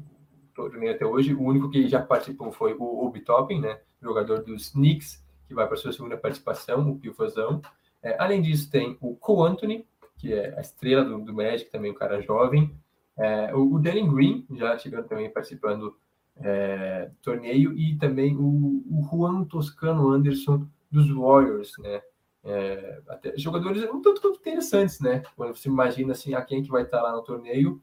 torneio 0.53 0.93
até 0.93 1.05
hoje. 1.05 1.33
O 1.33 1.43
único 1.43 1.69
que 1.69 1.87
já 1.87 2.01
participou 2.01 2.51
foi 2.51 2.73
o 2.73 3.05
Obi 3.05 3.19
Toppin, 3.19 3.59
né? 3.59 3.79
Jogador 4.01 4.43
dos 4.43 4.69
Knicks, 4.69 5.23
que 5.47 5.53
vai 5.53 5.67
para 5.67 5.75
sua 5.75 5.91
segunda 5.91 6.15
participação, 6.15 6.89
o 6.89 6.97
pivôzão. 6.97 7.61
É, 8.01 8.15
além 8.19 8.41
disso, 8.41 8.69
tem 8.69 8.97
o 9.01 9.15
Cole 9.15 9.51
Anthony, 9.51 9.85
que 10.17 10.33
é 10.33 10.57
a 10.57 10.61
estrela 10.61 11.03
do, 11.03 11.19
do 11.19 11.33
Magic, 11.33 11.69
também 11.71 11.91
um 11.91 11.95
cara 11.95 12.21
jovem. 12.21 12.73
É, 13.17 13.53
o, 13.53 13.73
o 13.73 13.79
Danny 13.79 14.07
Green, 14.07 14.45
já 14.51 14.77
chegando 14.77 15.07
também 15.07 15.29
participando 15.29 15.97
é, 16.37 17.07
do 17.07 17.15
torneio. 17.21 17.77
E 17.77 17.97
também 17.97 18.35
o, 18.37 18.83
o 18.89 19.07
Juan 19.11 19.43
Toscano 19.43 20.09
Anderson, 20.09 20.67
dos 20.91 21.09
Warriors, 21.11 21.73
né? 21.79 22.01
É, 22.47 23.01
até, 23.07 23.35
jogadores 23.37 23.83
um 23.85 24.01
tanto 24.01 24.21
quanto 24.21 24.39
interessantes, 24.39 24.99
né? 24.99 25.23
Quando 25.35 25.55
você 25.55 25.67
imagina 25.67 26.11
assim, 26.11 26.35
a 26.35 26.41
quem 26.43 26.61
que 26.61 26.69
vai 26.69 26.83
estar 26.83 27.01
lá 27.01 27.11
no 27.11 27.23
torneio. 27.23 27.81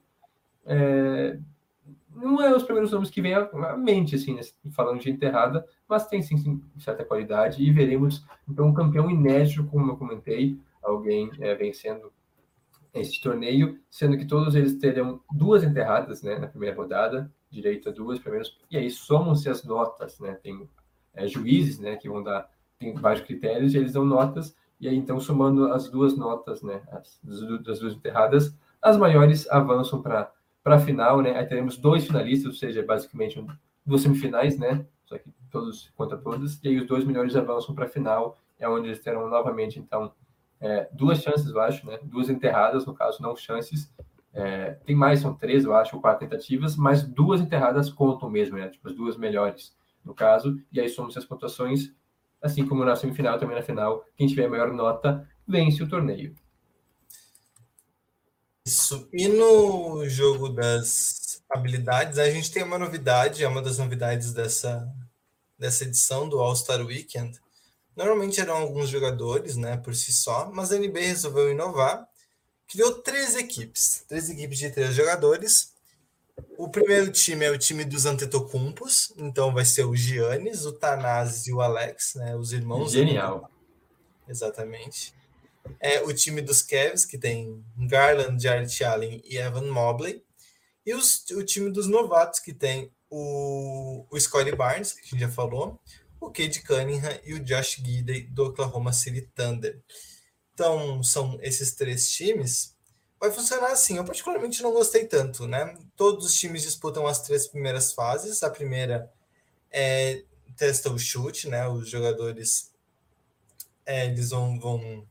É, 0.64 1.36
não 2.14 2.40
é 2.40 2.54
os 2.54 2.62
primeiros 2.62 2.92
nomes 2.92 3.10
que 3.10 3.22
vêm 3.22 3.34
à 3.34 3.76
mente, 3.76 4.14
assim, 4.14 4.34
né, 4.34 4.42
falando 4.72 5.00
de 5.00 5.10
enterrada, 5.10 5.66
mas 5.88 6.06
tem 6.06 6.22
sim, 6.22 6.36
sim, 6.36 6.62
certa 6.78 7.04
qualidade 7.04 7.62
e 7.62 7.72
veremos 7.72 8.24
então 8.48 8.66
um 8.66 8.74
campeão 8.74 9.10
inédito, 9.10 9.64
como 9.64 9.90
eu 9.90 9.96
comentei, 9.96 10.58
alguém 10.82 11.30
é, 11.40 11.54
vencendo 11.54 12.12
esse 12.92 13.20
torneio, 13.20 13.80
sendo 13.90 14.18
que 14.18 14.26
todos 14.26 14.54
eles 14.54 14.76
terão 14.76 15.20
duas 15.32 15.64
enterradas, 15.64 16.22
né, 16.22 16.38
na 16.38 16.46
primeira 16.46 16.76
rodada, 16.76 17.32
direito 17.50 17.88
a 17.88 17.92
duas 17.92 18.18
primeiras, 18.18 18.56
e 18.70 18.76
aí 18.76 18.90
somam-se 18.90 19.48
as 19.48 19.64
notas, 19.64 20.20
né, 20.20 20.34
tem 20.34 20.68
é, 21.14 21.26
juízes, 21.26 21.78
né, 21.78 21.96
que 21.96 22.08
vão 22.08 22.22
dar, 22.22 22.48
tem 22.82 22.94
vários 22.94 23.24
critérios, 23.24 23.74
e 23.74 23.78
eles 23.78 23.92
dão 23.92 24.04
notas, 24.04 24.56
e 24.80 24.88
aí 24.88 24.96
então 24.96 25.20
somando 25.20 25.72
as 25.72 25.88
duas 25.88 26.16
notas, 26.16 26.62
né, 26.62 26.82
as, 26.90 27.20
das 27.22 27.78
duas 27.78 27.94
enterradas, 27.94 28.54
as 28.82 28.96
maiores 28.96 29.48
avançam 29.48 30.02
para 30.02 30.32
a 30.64 30.78
final, 30.78 31.22
né? 31.22 31.38
Aí 31.38 31.46
teremos 31.46 31.76
dois 31.76 32.04
finalistas, 32.04 32.46
ou 32.46 32.58
seja, 32.58 32.82
basicamente 32.82 33.44
duas 33.86 34.02
semifinais, 34.02 34.58
né? 34.58 34.84
Só 35.06 35.16
que 35.16 35.30
todos 35.50 35.92
contra 35.96 36.18
todos, 36.18 36.58
e 36.64 36.68
aí 36.68 36.78
os 36.80 36.86
dois 36.86 37.04
melhores 37.04 37.36
avançam 37.36 37.74
para 37.74 37.84
a 37.84 37.88
final, 37.88 38.36
é 38.58 38.68
onde 38.68 38.88
eles 38.88 39.00
terão 39.00 39.28
novamente, 39.28 39.78
então, 39.78 40.12
é, 40.60 40.88
duas 40.92 41.22
chances, 41.22 41.46
eu 41.46 41.60
acho, 41.60 41.86
né? 41.86 41.98
Duas 42.02 42.28
enterradas, 42.28 42.84
no 42.84 42.94
caso, 42.94 43.22
não 43.22 43.36
chances. 43.36 43.92
É, 44.34 44.72
tem 44.86 44.96
mais, 44.96 45.20
são 45.20 45.34
três, 45.34 45.64
eu 45.64 45.74
acho, 45.74 45.94
ou 45.94 46.02
quatro 46.02 46.26
tentativas, 46.26 46.74
mas 46.76 47.02
duas 47.02 47.40
enterradas 47.40 47.90
contam 47.90 48.28
mesmo, 48.30 48.56
né? 48.56 48.68
Tipo, 48.68 48.88
as 48.88 48.94
duas 48.94 49.16
melhores, 49.16 49.76
no 50.04 50.14
caso, 50.14 50.58
e 50.72 50.80
aí 50.80 50.88
somos 50.88 51.16
as 51.16 51.24
pontuações, 51.24 51.92
assim 52.42 52.66
como 52.66 52.84
na 52.84 52.96
semifinal, 52.96 53.38
também 53.38 53.56
na 53.56 53.62
final, 53.62 54.04
quem 54.16 54.26
tiver 54.26 54.46
a 54.46 54.50
maior 54.50 54.72
nota 54.72 55.28
vence 55.46 55.82
o 55.82 55.88
torneio. 55.88 56.34
Isso. 58.64 59.08
E 59.12 59.28
no 59.28 60.08
jogo 60.08 60.48
das 60.48 61.42
habilidades, 61.50 62.18
a 62.18 62.30
gente 62.30 62.50
tem 62.50 62.62
uma 62.62 62.78
novidade, 62.78 63.42
é 63.42 63.48
uma 63.48 63.60
das 63.60 63.78
novidades 63.78 64.32
dessa, 64.32 64.88
dessa 65.58 65.84
edição 65.84 66.28
do 66.28 66.38
All-Star 66.38 66.84
Weekend. 66.84 67.40
Normalmente 67.96 68.40
eram 68.40 68.56
alguns 68.56 68.88
jogadores, 68.88 69.56
né, 69.56 69.76
por 69.76 69.94
si 69.94 70.12
só, 70.12 70.50
mas 70.50 70.72
a 70.72 70.78
NBA 70.78 71.00
resolveu 71.00 71.50
inovar, 71.50 72.06
criou 72.68 73.02
três 73.02 73.36
equipes, 73.36 74.04
três 74.08 74.30
equipes 74.30 74.58
de 74.58 74.70
três 74.70 74.94
jogadores. 74.94 75.71
O 76.56 76.68
primeiro 76.68 77.10
time 77.10 77.44
é 77.44 77.50
o 77.50 77.58
time 77.58 77.84
dos 77.84 78.06
Antetokounmpos, 78.06 79.12
então 79.16 79.52
vai 79.52 79.64
ser 79.64 79.84
o 79.84 79.96
Giannis, 79.96 80.64
o 80.64 80.72
Tanaz 80.72 81.46
e 81.46 81.52
o 81.52 81.60
Alex, 81.60 82.14
né, 82.14 82.36
os 82.36 82.52
irmãos. 82.52 82.92
Genial. 82.92 83.50
Exatamente 84.28 85.12
é 85.80 86.00
o 86.02 86.12
time 86.12 86.40
dos 86.40 86.62
Cavs, 86.62 87.04
que 87.04 87.18
tem 87.18 87.64
Garland, 87.76 88.42
Jarrett 88.42 88.84
Allen 88.84 89.22
e 89.24 89.36
Evan 89.36 89.70
Mobley. 89.70 90.22
E 90.84 90.94
os, 90.94 91.24
o 91.30 91.44
time 91.44 91.70
dos 91.70 91.86
novatos, 91.86 92.40
que 92.40 92.52
tem 92.52 92.90
o, 93.08 94.06
o 94.10 94.18
Scottie 94.18 94.56
Barnes, 94.56 94.92
que 94.92 95.00
a 95.00 95.04
gente 95.04 95.20
já 95.20 95.28
falou, 95.28 95.80
o 96.20 96.30
Cade 96.30 96.62
Cunningham 96.62 97.18
e 97.24 97.34
o 97.34 97.40
Josh 97.40 97.76
Gidey 97.76 98.22
do 98.24 98.46
Oklahoma 98.46 98.92
City 98.92 99.22
Thunder. 99.34 99.80
Então, 100.52 101.02
são 101.02 101.38
esses 101.40 101.74
três 101.74 102.10
times. 102.10 102.76
Vai 103.22 103.30
funcionar 103.30 103.70
assim. 103.70 103.98
Eu 103.98 104.04
particularmente 104.04 104.60
não 104.64 104.72
gostei 104.72 105.06
tanto, 105.06 105.46
né? 105.46 105.76
Todos 105.96 106.26
os 106.26 106.34
times 106.34 106.62
disputam 106.62 107.06
as 107.06 107.22
três 107.22 107.46
primeiras 107.46 107.92
fases. 107.92 108.42
A 108.42 108.50
primeira 108.50 109.08
é 109.70 110.24
testa 110.56 110.90
o 110.90 110.98
chute, 110.98 111.48
né? 111.48 111.68
Os 111.68 111.88
jogadores 111.88 112.72
é, 113.86 114.06
eles 114.06 114.30
vão, 114.30 114.58
vão 114.58 115.06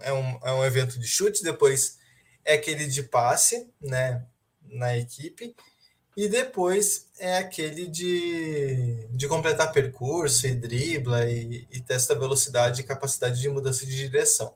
é 0.00 0.12
um, 0.12 0.38
é 0.44 0.52
um 0.52 0.64
evento 0.64 0.96
de 0.96 1.08
chute, 1.08 1.42
depois 1.42 1.98
é 2.44 2.54
aquele 2.54 2.86
de 2.86 3.02
passe, 3.02 3.68
né, 3.80 4.24
na 4.62 4.96
equipe, 4.96 5.56
e 6.16 6.28
depois 6.28 7.08
é 7.18 7.38
aquele 7.38 7.88
de, 7.88 9.08
de 9.10 9.26
completar 9.26 9.72
percurso 9.72 10.46
e 10.46 10.54
dribla 10.54 11.28
e, 11.28 11.66
e 11.68 11.80
testa 11.80 12.14
velocidade 12.14 12.80
e 12.80 12.84
capacidade 12.84 13.40
de 13.40 13.48
mudança 13.48 13.84
de 13.84 13.96
direção. 13.96 14.54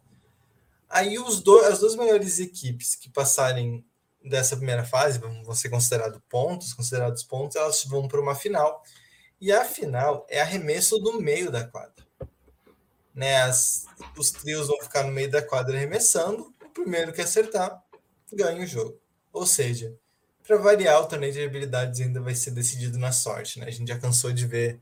Aí 0.91 1.19
os 1.19 1.41
do, 1.41 1.59
as 1.61 1.79
duas 1.79 1.95
melhores 1.95 2.39
equipes 2.41 2.97
que 2.97 3.09
passarem 3.09 3.85
dessa 4.23 4.57
primeira 4.57 4.85
fase 4.85 5.19
vão 5.19 5.55
ser 5.55 5.71
considerados 5.71 6.21
pontos, 6.29 6.75
considerados 6.75 7.23
pontos, 7.23 7.57
elas 7.57 7.83
vão 7.85 8.07
para 8.07 8.21
uma 8.21 8.35
final. 8.35 8.83
E 9.41 9.51
a 9.51 9.65
final 9.65 10.27
é 10.29 10.41
arremesso 10.41 10.99
do 10.99 11.23
meio 11.23 11.51
da 11.51 11.65
quadra 11.65 12.11
né, 13.15 13.43
as, 13.43 13.85
os 14.17 14.31
trios 14.31 14.69
vão 14.69 14.81
ficar 14.81 15.05
no 15.05 15.13
meio 15.13 15.31
da 15.31 15.43
quadra 15.43 15.77
arremessando, 15.77 16.55
o 16.65 16.69
primeiro 16.71 17.13
que 17.13 17.21
acertar 17.21 17.83
ganha 18.33 18.63
o 18.63 18.67
jogo. 18.67 18.99
Ou 19.33 19.47
seja, 19.47 19.95
para 20.43 20.57
variar, 20.57 21.03
o 21.03 21.07
torneio 21.07 21.33
de 21.33 21.45
habilidades 21.45 22.01
ainda 22.01 22.21
vai 22.21 22.35
ser 22.35 22.53
decidido 22.53 22.99
na 22.99 23.13
sorte. 23.13 23.59
Né? 23.59 23.67
A 23.67 23.71
gente 23.71 23.89
já 23.89 23.99
cansou 23.99 24.33
de 24.33 24.47
ver 24.47 24.81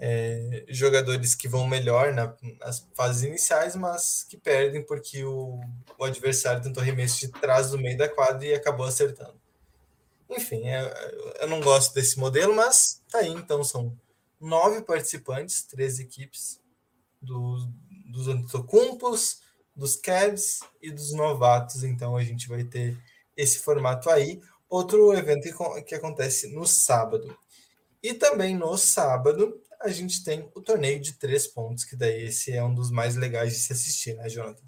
é, 0.00 0.64
jogadores 0.68 1.34
que 1.34 1.48
vão 1.48 1.66
melhor 1.66 2.12
na, 2.12 2.34
nas 2.60 2.86
fases 2.94 3.24
iniciais, 3.24 3.74
mas 3.74 4.24
que 4.28 4.36
perdem 4.36 4.84
porque 4.84 5.24
o, 5.24 5.60
o 5.98 6.04
adversário 6.04 6.62
tentou 6.62 6.82
arremesso 6.82 7.18
de 7.18 7.28
trás 7.28 7.70
do 7.70 7.78
meio 7.78 7.98
da 7.98 8.08
quadra 8.08 8.46
e 8.46 8.54
acabou 8.54 8.86
acertando. 8.86 9.38
Enfim, 10.30 10.68
é, 10.68 11.40
eu 11.40 11.48
não 11.48 11.60
gosto 11.60 11.94
desse 11.94 12.18
modelo, 12.18 12.54
mas 12.54 13.02
tá 13.10 13.18
aí. 13.18 13.28
Então 13.30 13.64
são 13.64 13.98
nove 14.40 14.82
participantes, 14.82 15.62
três 15.62 15.98
equipes 15.98 16.60
do, 17.20 17.68
dos 18.06 18.28
Antetokounmpos, 18.28 19.40
dos 19.74 19.96
Cavs 19.96 20.60
e 20.80 20.92
dos 20.92 21.12
novatos. 21.12 21.82
Então 21.82 22.16
a 22.16 22.22
gente 22.22 22.48
vai 22.48 22.62
ter 22.62 22.96
esse 23.36 23.58
formato 23.58 24.10
aí. 24.10 24.40
Outro 24.68 25.12
evento 25.14 25.42
que, 25.42 25.82
que 25.82 25.94
acontece 25.94 26.54
no 26.54 26.66
sábado. 26.66 27.36
E 28.02 28.14
também 28.14 28.54
no 28.54 28.76
sábado 28.76 29.60
a 29.80 29.88
gente 29.88 30.24
tem 30.24 30.50
o 30.54 30.60
torneio 30.60 31.00
de 31.00 31.18
três 31.18 31.46
pontos, 31.46 31.84
que 31.84 31.96
daí 31.96 32.24
esse 32.24 32.52
é 32.52 32.62
um 32.62 32.74
dos 32.74 32.90
mais 32.90 33.16
legais 33.16 33.52
de 33.52 33.58
se 33.58 33.72
assistir, 33.72 34.14
né, 34.14 34.28
Jonathan? 34.28 34.64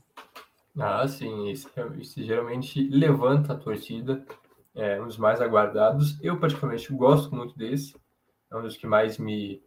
Ah, 0.78 1.06
sim, 1.08 1.48
isso 1.48 1.68
geralmente 2.16 2.88
levanta 2.88 3.52
a 3.52 3.56
torcida, 3.56 4.24
é 4.74 5.00
um 5.00 5.06
dos 5.06 5.18
mais 5.18 5.40
aguardados. 5.40 6.18
Eu, 6.22 6.38
particularmente, 6.38 6.92
gosto 6.92 7.34
muito 7.34 7.56
desse, 7.56 7.94
é 8.50 8.56
um 8.56 8.62
dos 8.62 8.76
que 8.76 8.86
mais 8.86 9.18
me, 9.18 9.62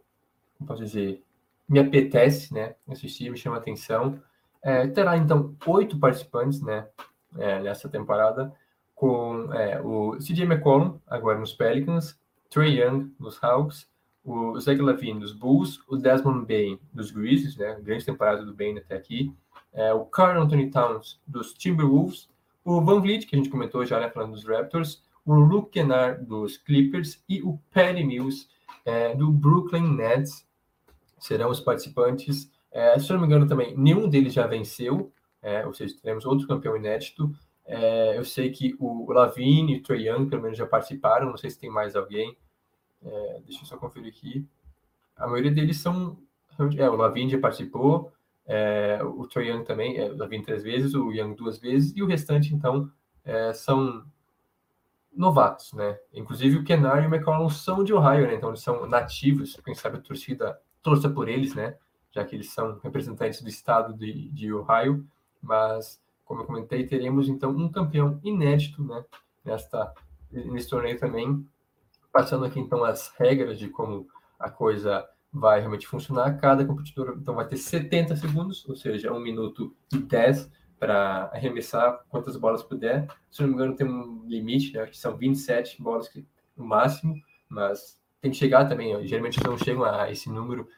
como 0.56 0.68
posso 0.68 0.82
dizer, 0.82 1.22
me 1.68 1.78
apetece, 1.78 2.52
né, 2.52 2.74
assistir, 2.88 3.30
me 3.30 3.36
chama 3.36 3.58
atenção. 3.58 4.20
É, 4.62 4.86
terá, 4.88 5.16
então, 5.16 5.54
oito 5.66 5.98
participantes, 5.98 6.62
né, 6.62 6.88
é, 7.36 7.60
nessa 7.60 7.88
temporada, 7.88 8.52
com 8.94 9.52
é, 9.52 9.80
o 9.80 10.16
CJ 10.18 10.44
McCollum, 10.44 10.98
agora 11.06 11.38
nos 11.38 11.52
Pelicans, 11.52 12.18
Trey 12.48 12.80
Young, 12.80 13.14
nos 13.18 13.42
Hawks, 13.42 13.86
o 14.24 14.58
Zach 14.58 14.80
Lavine, 14.80 15.20
dos 15.20 15.32
Bulls, 15.32 15.80
o 15.86 15.96
Desmond 15.96 16.46
Bain, 16.46 16.78
dos 16.92 17.10
Grizzlies, 17.10 17.56
né, 17.56 17.78
grande 17.82 18.04
temporada 18.06 18.44
do 18.44 18.54
Bain 18.54 18.78
até 18.78 18.96
aqui, 18.96 19.32
é, 19.72 19.92
o 19.92 20.04
Carl 20.06 20.42
Anthony 20.42 20.70
Towns, 20.70 21.20
dos 21.26 21.52
Timberwolves, 21.52 22.30
o 22.64 22.80
Van 22.80 23.00
Vliet, 23.00 23.26
que 23.26 23.36
a 23.36 23.38
gente 23.38 23.50
comentou 23.50 23.84
já, 23.84 24.00
né, 24.00 24.08
falando 24.08 24.32
dos 24.32 24.44
Raptors, 24.44 25.02
o 25.26 25.34
Luke 25.34 25.70
Kennard, 25.70 26.24
dos 26.24 26.56
Clippers, 26.56 27.22
e 27.28 27.42
o 27.42 27.58
Patty 27.72 28.02
Mills, 28.02 28.48
é, 28.84 29.14
do 29.14 29.30
Brooklyn 29.30 29.94
Nets, 29.94 30.46
serão 31.18 31.50
os 31.50 31.60
participantes 31.60 32.50
É, 32.70 32.98
se 32.98 33.08
eu 33.08 33.14
não 33.14 33.20
me 33.20 33.28
engano 33.28 33.46
também, 33.46 33.72
nenhum 33.76 34.08
deles 34.08 34.32
já 34.32 34.48
venceu, 34.48 35.12
é, 35.40 35.64
ou 35.64 35.72
seja, 35.72 35.94
teremos 36.02 36.26
outro 36.26 36.48
campeão 36.48 36.76
inédito. 36.76 37.32
É, 37.64 38.18
eu 38.18 38.24
sei 38.24 38.50
que 38.50 38.74
o 38.80 39.12
Lavine 39.12 39.74
e 39.74 39.78
o 39.78 39.82
Trae 39.82 40.08
Young, 40.08 40.28
pelo 40.28 40.42
menos, 40.42 40.58
já 40.58 40.66
participaram, 40.66 41.30
não 41.30 41.36
sei 41.36 41.50
se 41.50 41.58
tem 41.58 41.70
mais 41.70 41.94
alguém. 41.94 42.36
É, 43.04 43.40
deixa 43.44 43.62
eu 43.62 43.66
só 43.66 43.76
conferir 43.76 44.12
aqui. 44.12 44.46
A 45.16 45.26
maioria 45.26 45.50
deles 45.50 45.78
são. 45.78 46.18
É, 46.78 46.88
o 46.88 46.94
Lavine 46.94 47.30
já 47.30 47.38
participou, 47.38 48.12
é, 48.46 49.00
o 49.02 49.26
Trae 49.26 49.48
Young 49.48 49.64
também, 49.64 49.98
é, 49.98 50.10
o 50.10 50.16
Lavine 50.16 50.44
três 50.44 50.62
vezes, 50.62 50.94
o 50.94 51.10
Young 51.10 51.34
duas 51.34 51.58
vezes, 51.58 51.92
e 51.96 52.02
o 52.02 52.06
restante, 52.06 52.54
então, 52.54 52.90
é, 53.24 53.52
são 53.52 54.04
novatos, 55.12 55.72
né? 55.72 55.98
Inclusive 56.12 56.58
o 56.58 56.64
Kenar 56.64 57.02
e 57.02 57.06
o 57.06 57.14
McCollum 57.14 57.48
são 57.48 57.82
de 57.82 57.92
Ohio, 57.92 58.26
né? 58.26 58.34
Então 58.34 58.50
eles 58.50 58.60
são 58.60 58.86
nativos, 58.86 59.56
quem 59.64 59.74
sabe 59.74 59.98
a 59.98 60.00
torcida 60.00 60.60
torça 60.82 61.08
por 61.08 61.28
eles, 61.28 61.54
né? 61.54 61.76
Já 62.10 62.24
que 62.24 62.36
eles 62.36 62.50
são 62.50 62.78
representantes 62.82 63.40
do 63.42 63.48
estado 63.48 63.94
de, 63.94 64.28
de 64.30 64.52
Ohio, 64.52 65.06
mas 65.42 66.00
como 66.24 66.42
eu 66.42 66.46
comentei, 66.46 66.86
teremos 66.86 67.28
então 67.28 67.50
um 67.50 67.68
campeão 67.68 68.20
inédito, 68.22 68.82
né? 68.82 69.04
Nesta 69.44 69.92
nesse 70.30 70.68
torneio 70.68 70.98
também, 70.98 71.46
passando 72.14 72.44
aqui 72.44 72.60
então 72.60 72.84
as 72.84 73.12
regras 73.18 73.58
de 73.58 73.68
como 73.68 74.06
a 74.38 74.48
coisa 74.48 75.04
vai 75.32 75.58
realmente 75.58 75.84
funcionar. 75.84 76.38
Cada 76.38 76.64
competidor 76.64 77.16
então 77.20 77.34
vai 77.34 77.48
ter 77.48 77.56
70 77.56 78.14
segundos, 78.14 78.64
ou 78.68 78.76
seja, 78.76 79.12
1 79.12 79.18
minuto 79.18 79.74
e 79.92 79.98
10 79.98 80.48
para 80.78 81.24
arremessar 81.32 82.04
quantas 82.08 82.36
bolas 82.36 82.62
puder. 82.62 83.08
Se 83.32 83.42
não 83.42 83.48
me 83.48 83.54
engano, 83.54 83.74
tem 83.74 83.84
um 83.84 84.24
limite, 84.28 84.74
né, 84.74 84.86
que 84.86 84.96
são 84.96 85.16
27 85.16 85.82
bolas 85.82 86.08
que, 86.08 86.24
no 86.56 86.64
máximo, 86.64 87.20
mas 87.48 88.00
tem 88.20 88.30
que 88.30 88.36
chegar 88.36 88.68
também. 88.68 88.94
Ó, 88.94 89.02
geralmente 89.02 89.42
não 89.42 89.58
chegam 89.58 89.82
a 89.82 90.08
esse 90.08 90.30
número 90.30 90.68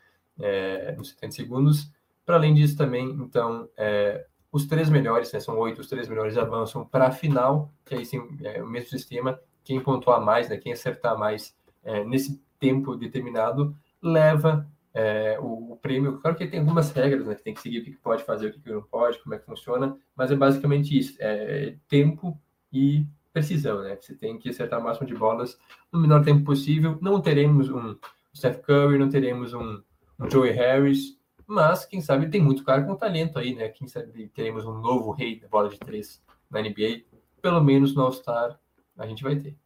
é, 0.41 0.95
nos 0.97 1.11
70 1.11 1.35
segundos. 1.35 1.93
Para 2.25 2.37
além 2.37 2.55
disso, 2.55 2.79
também, 2.79 3.11
então, 3.11 3.69
é, 3.77 4.25
os 4.51 4.65
três 4.65 4.89
melhores, 4.89 5.31
né, 5.33 5.41
são 5.41 5.59
oito, 5.59 5.83
os 5.83 5.89
três 5.89 6.09
melhores 6.09 6.39
avançam 6.39 6.87
para 6.87 7.09
a 7.09 7.13
final, 7.13 7.71
que 7.85 7.95
aí 7.95 8.07
sim 8.07 8.27
é 8.43 8.63
o 8.63 8.67
mesmo 8.67 8.89
sistema. 8.89 9.39
Quem 9.67 9.81
pontuar 9.81 10.25
mais, 10.25 10.49
né, 10.49 10.57
quem 10.57 10.73
acertar 10.73 11.19
mais 11.19 11.53
é, 11.85 12.05
nesse 12.05 12.41
tempo 12.59 12.97
determinado, 12.97 13.77
leva 14.01 14.67
é, 14.95 15.37
o, 15.41 15.73
o, 15.73 15.77
prêmio. 15.77 16.19
Claro 16.21 16.37
que 16.37 16.47
tem 16.47 16.61
algumas 16.61 16.91
regras, 16.93 17.27
né? 17.27 17.35
Que 17.35 17.43
tem 17.43 17.53
que 17.53 17.61
seguir 17.61 17.81
o 17.81 17.85
que 17.85 17.91
pode 17.97 18.23
fazer, 18.23 18.47
o 18.47 18.53
que 18.53 18.71
não 18.71 18.81
pode, 18.81 19.19
como 19.19 19.35
é 19.35 19.39
que 19.39 19.45
funciona, 19.45 19.99
mas 20.15 20.31
é 20.31 20.37
basicamente 20.37 20.97
isso: 20.97 21.17
é 21.19 21.75
tempo 21.89 22.41
e 22.73 23.05
precisão, 23.33 23.83
né? 23.83 23.99
Você 24.01 24.15
tem 24.15 24.39
que 24.39 24.49
acertar 24.49 24.81
o 24.81 24.85
máximo 24.85 25.07
de 25.07 25.15
bolas 25.15 25.59
no 25.93 26.01
menor 26.01 26.25
tempo 26.25 26.45
possível. 26.45 26.97
Não 27.03 27.21
teremos 27.21 27.69
um 27.69 27.97
Steph 28.35 28.61
Curry, 28.63 28.99
não 28.99 29.11
teremos 29.11 29.53
um, 29.53 29.83
um 30.19 30.31
Joey 30.31 30.53
Harris, 30.53 31.19
mas 31.47 31.85
quem 31.85 32.01
sabe 32.01 32.29
tem 32.29 32.41
muito 32.41 32.65
cara 32.65 32.83
com 32.83 32.95
talento 32.95 33.39
aí, 33.39 33.55
né? 33.55 33.69
Quem 33.69 33.87
sabe 33.89 34.29
teremos 34.29 34.65
um 34.65 34.79
novo 34.81 35.11
rei 35.11 35.39
da 35.39 35.49
bola 35.49 35.69
de 35.69 35.79
três 35.79 36.23
na 36.51 36.63
NBA, 36.63 37.03
pelo 37.43 37.63
menos 37.63 37.95
no 37.95 38.03
All-Star 38.03 38.59
a 38.97 39.07
gente 39.07 39.23
vai 39.23 39.37
ter. 39.37 39.57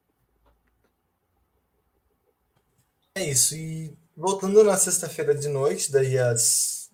É 3.15 3.25
isso, 3.25 3.55
e 3.55 3.93
voltando 4.17 4.63
na 4.63 4.77
sexta-feira 4.77 5.35
de 5.35 5.49
noite, 5.49 5.91
daí 5.91 6.19
às 6.19 6.91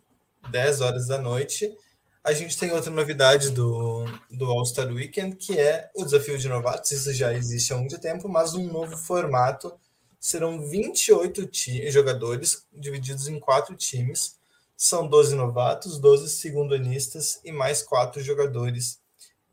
10 0.50 0.80
horas 0.80 1.06
da 1.06 1.18
noite, 1.18 1.76
a 2.24 2.32
gente 2.32 2.58
tem 2.58 2.72
outra 2.72 2.90
novidade 2.90 3.50
do, 3.50 4.04
do 4.30 4.46
All-Star 4.46 4.88
Weekend, 4.88 5.36
que 5.36 5.58
é 5.58 5.90
o 5.94 6.04
desafio 6.04 6.36
de 6.36 6.48
novatos. 6.48 6.90
Isso 6.90 7.12
já 7.12 7.32
existe 7.32 7.72
há 7.72 7.76
muito 7.76 8.00
tempo, 8.00 8.28
mas 8.28 8.54
um 8.54 8.66
novo 8.66 8.96
formato. 8.96 9.72
Serão 10.18 10.60
28 10.66 11.48
jogadores 11.88 12.66
divididos 12.72 13.28
em 13.28 13.38
quatro 13.38 13.76
times. 13.76 14.36
São 14.76 15.06
12 15.06 15.36
novatos, 15.36 16.00
12 16.00 16.28
segundanistas 16.28 17.40
e 17.44 17.52
mais 17.52 17.80
quatro 17.82 18.20
jogadores 18.20 18.98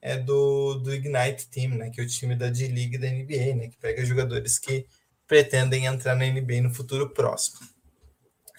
é 0.06 0.18
do, 0.18 0.76
do 0.76 0.94
Ignite 0.94 1.48
Team, 1.48 1.78
né, 1.78 1.90
que 1.90 2.02
é 2.02 2.04
o 2.04 2.08
time 2.08 2.36
da 2.36 2.50
D-League 2.50 2.98
da 2.98 3.08
NBA, 3.08 3.56
né, 3.56 3.68
que 3.70 3.78
pega 3.78 4.06
jogadores 4.06 4.60
que 4.60 4.86
pretendem 5.26 5.86
entrar 5.86 6.14
na 6.14 6.26
NBA 6.26 6.62
no 6.62 6.74
futuro 6.74 7.10
próximo. 7.12 7.58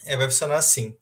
É, 0.06 0.16
vai 0.16 0.26
funcionar 0.26 0.56
assim. 0.56 0.96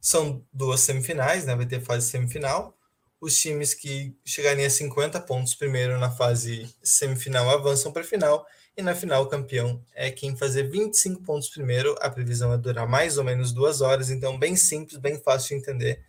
São 0.00 0.44
duas 0.52 0.80
semifinais, 0.80 1.46
né? 1.46 1.54
Vai 1.54 1.66
ter 1.66 1.80
fase 1.80 2.08
semifinal. 2.08 2.76
Os 3.20 3.38
times 3.38 3.74
que 3.74 4.16
chegarem 4.24 4.66
a 4.66 4.70
50 4.70 5.20
pontos 5.20 5.54
primeiro 5.54 5.98
na 5.98 6.10
fase 6.10 6.68
semifinal 6.82 7.48
avançam 7.48 7.92
para 7.92 8.02
a 8.02 8.04
final. 8.04 8.44
E 8.76 8.82
na 8.82 8.94
final, 8.94 9.22
o 9.22 9.28
campeão 9.28 9.82
é 9.94 10.10
quem 10.10 10.36
fazer 10.36 10.64
25 10.64 11.22
pontos 11.22 11.48
primeiro. 11.48 11.96
A 12.00 12.10
previsão 12.10 12.52
é 12.52 12.58
durar 12.58 12.88
mais 12.88 13.18
ou 13.18 13.24
menos 13.24 13.52
duas 13.52 13.80
horas, 13.80 14.10
então 14.10 14.38
bem 14.38 14.54
simples, 14.56 14.98
bem 14.98 15.18
fácil 15.20 15.56
de 15.56 15.62
entender. 15.62 16.04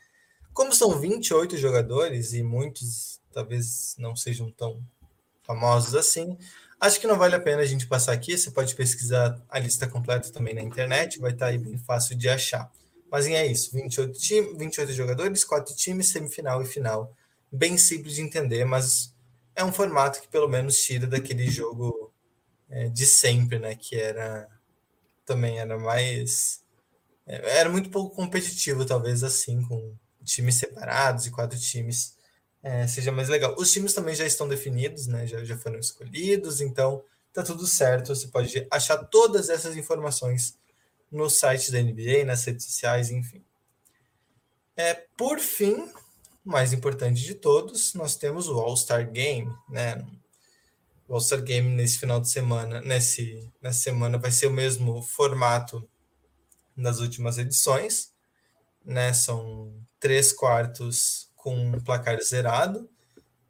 Como 0.53 0.73
são 0.73 0.99
28 0.99 1.57
jogadores 1.57 2.33
e 2.33 2.43
muitos 2.43 3.16
talvez 3.37 3.95
não 3.97 4.15
sejam 4.15 4.51
tão 4.51 4.83
famosos 5.43 5.95
assim, 5.95 6.37
Acho 6.79 6.99
que 6.99 7.07
não 7.07 7.17
vale 7.17 7.33
a 7.35 7.39
pena 7.39 7.63
a 7.63 7.65
gente 7.65 7.87
passar 7.87 8.11
aqui. 8.11 8.37
Você 8.37 8.51
pode 8.51 8.75
pesquisar 8.75 9.41
a 9.49 9.57
lista 9.57 9.87
completa 9.87 10.31
também 10.31 10.53
na 10.53 10.61
internet, 10.61 11.19
vai 11.19 11.31
estar 11.31 11.47
aí 11.47 11.57
bem 11.57 11.77
fácil 11.77 12.15
de 12.15 12.29
achar. 12.29 12.71
Mas 13.11 13.25
é 13.27 13.45
isso: 13.45 13.71
28, 13.73 14.19
time, 14.19 14.57
28 14.57 14.93
jogadores, 14.93 15.43
4 15.43 15.75
times, 15.75 16.09
semifinal 16.09 16.61
e 16.61 16.65
final. 16.65 17.11
Bem 17.51 17.77
simples 17.77 18.15
de 18.15 18.21
entender, 18.21 18.63
mas 18.65 19.13
é 19.55 19.63
um 19.63 19.73
formato 19.73 20.21
que 20.21 20.27
pelo 20.27 20.47
menos 20.47 20.79
tira 20.83 21.07
daquele 21.07 21.49
jogo 21.49 22.13
é, 22.69 22.89
de 22.89 23.05
sempre, 23.05 23.57
né? 23.57 23.75
Que 23.75 23.95
era 23.95 24.47
também 25.25 25.59
era 25.59 25.79
mais. 25.79 26.63
É, 27.25 27.59
era 27.59 27.69
muito 27.69 27.89
pouco 27.89 28.15
competitivo, 28.15 28.85
talvez 28.85 29.23
assim, 29.23 29.63
com 29.63 29.95
times 30.23 30.55
separados 30.55 31.25
e 31.25 31.31
quatro 31.31 31.59
times 31.59 32.16
é, 32.63 32.87
seja 32.87 33.11
mais 33.11 33.29
legal. 33.29 33.55
Os 33.57 33.71
times 33.71 33.93
também 33.93 34.15
já 34.15 34.25
estão 34.25 34.47
definidos, 34.47 35.07
né? 35.07 35.25
Já, 35.27 35.43
já 35.43 35.57
foram 35.57 35.79
escolhidos, 35.79 36.61
então 36.61 37.03
tá 37.33 37.43
tudo 37.43 37.65
certo. 37.67 38.15
Você 38.15 38.27
pode 38.27 38.67
achar 38.71 38.97
todas 38.97 39.49
essas 39.49 39.77
informações 39.77 40.57
no 41.11 41.29
site 41.29 41.71
da 41.71 41.81
NBA, 41.81 42.25
nas 42.25 42.43
redes 42.43 42.65
sociais, 42.65 43.11
enfim. 43.11 43.43
É, 44.75 44.93
por 45.15 45.39
fim, 45.39 45.91
mais 46.43 46.73
importante 46.73 47.23
de 47.23 47.35
todos, 47.35 47.93
nós 47.93 48.15
temos 48.15 48.47
o 48.47 48.59
All-Star 48.59 49.09
Game, 49.09 49.51
né? 49.69 50.05
O 51.07 51.13
All-Star 51.13 51.41
Game 51.41 51.69
nesse 51.69 51.99
final 51.99 52.19
de 52.19 52.29
semana, 52.29 52.81
nesse, 52.81 53.49
nessa 53.61 53.79
semana 53.79 54.17
vai 54.17 54.31
ser 54.31 54.47
o 54.47 54.51
mesmo 54.51 55.01
formato 55.01 55.87
das 56.75 56.99
últimas 56.99 57.37
edições, 57.37 58.11
né? 58.85 59.13
São 59.13 59.73
três 59.99 60.31
quartos 60.31 61.26
com 61.47 61.55
um 61.55 61.79
placar 61.79 62.21
zerado. 62.21 62.89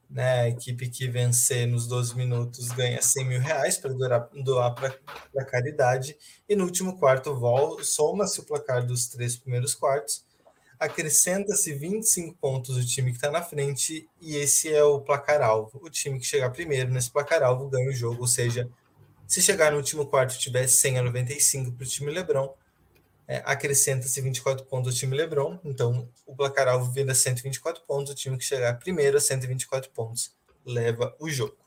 Né? 0.08 0.41
A 0.41 0.50
equipe 0.50 0.88
que 0.88 1.08
vencer 1.08 1.68
nos 1.68 1.88
12 1.88 2.16
minutos 2.16 2.68
ganha 2.68 3.02
100 3.02 3.26
mil 3.26 3.39
reais 3.39 3.80
para 3.80 3.91
doar 3.91 4.76
para 4.76 5.45
caridade. 5.45 6.16
E 6.48 6.56
no 6.56 6.66
último 6.66 7.00
quarto, 7.00 7.36
soma-se 7.84 8.39
o 8.39 8.43
placar 8.43 8.86
dos 8.86 9.08
três 9.08 9.36
primeiros 9.36 9.74
quartos, 9.74 10.24
acrescenta-se 10.80 11.74
25 11.74 12.36
pontos 12.36 12.76
do 12.76 12.86
time 12.86 13.10
que 13.10 13.18
está 13.18 13.32
na 13.32 13.41
frente, 13.41 14.08
e 14.22 14.36
esse 14.36 14.72
é 14.72 14.84
o 14.84 15.02
placar-alvo. 15.02 15.80
O 15.84 15.89
time 15.89 16.20
que 16.20 16.26
chegar 16.26 16.52
primeiro 16.52 16.91
nesse 16.91 17.10
placar-alvo 17.10 17.68
ganha 17.68 17.89
o 17.89 17.93
jogo, 17.93 18.22
ou 18.22 18.28
seja, 18.28 18.70
se 19.26 19.41
chegar 19.41 19.72
no 19.72 19.78
último 19.78 20.06
quarto 20.06 20.36
e 20.36 20.38
tiver 20.38 20.68
100 20.68 21.00
a 21.00 21.02
95 21.02 21.72
para 21.72 21.84
o 21.84 21.88
time 21.88 22.12
Lebron, 22.12 22.54
é, 23.28 23.41
acrescenta-se 23.45 24.21
24 24.21 24.65
pontos 24.65 24.93
ao 24.93 24.97
time 24.97 25.15
LeBron, 25.15 25.59
então 25.65 26.09
o 26.25 26.36
placar-alvo 26.36 26.89
vira 26.91 27.13
124 27.13 27.84
pontos, 27.84 28.13
o 28.13 28.15
time 28.15 28.38
que 28.38 28.45
chegar 28.45 28.80
primeiro 28.80 29.17
a 29.17 29.19
124 29.21 29.91
pontos 29.91 30.34
leva 30.65 31.13
o 31.19 31.30
jogo. 31.30 31.57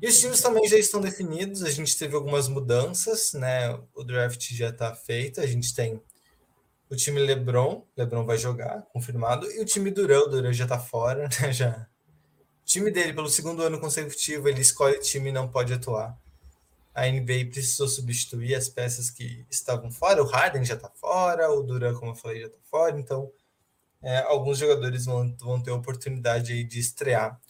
E 0.00 0.08
os 0.08 0.18
times 0.18 0.40
também 0.40 0.66
já 0.66 0.78
estão 0.78 1.00
definidos, 1.00 1.62
a 1.62 1.70
gente 1.70 1.96
teve 1.98 2.14
algumas 2.14 2.48
mudanças, 2.48 3.32
né? 3.34 3.78
O 3.94 4.04
draft 4.04 4.52
já 4.52 4.68
está 4.68 4.94
feito, 4.94 5.40
a 5.40 5.46
gente 5.46 5.74
tem 5.74 6.00
o 6.90 6.96
time 6.96 7.20
LeBron, 7.20 7.86
LeBron 7.96 8.24
vai 8.24 8.38
jogar, 8.38 8.82
confirmado, 8.92 9.50
e 9.52 9.60
o 9.60 9.64
time 9.64 9.90
Durão, 9.90 10.28
Durão 10.28 10.52
já 10.52 10.64
está 10.64 10.78
fora, 10.78 11.28
né? 11.40 11.52
Já. 11.52 11.86
O 12.62 12.64
time 12.64 12.90
dele, 12.90 13.12
pelo 13.12 13.28
segundo 13.28 13.62
ano 13.62 13.80
consecutivo, 13.80 14.48
ele 14.48 14.60
escolhe 14.60 14.98
time 15.00 15.30
e 15.30 15.32
não 15.32 15.48
pode 15.48 15.72
atuar 15.72 16.18
a 16.98 17.06
NBA 17.06 17.50
precisou 17.50 17.86
substituir 17.86 18.56
as 18.56 18.68
peças 18.68 19.08
que 19.08 19.46
estavam 19.48 19.88
fora. 19.88 20.20
O 20.20 20.26
Harden 20.26 20.64
já 20.64 20.74
está 20.74 20.90
fora, 20.90 21.48
o 21.48 21.62
Duran, 21.62 21.94
como 21.94 22.10
eu 22.10 22.16
falei, 22.16 22.40
já 22.40 22.48
está 22.48 22.58
fora. 22.64 22.98
Então, 22.98 23.30
é, 24.02 24.18
alguns 24.22 24.58
jogadores 24.58 25.04
vão, 25.04 25.32
vão 25.38 25.60
ter 25.60 25.70
oportunidade 25.70 26.52
aí 26.52 26.64
de 26.64 26.80
estrear 26.80 27.40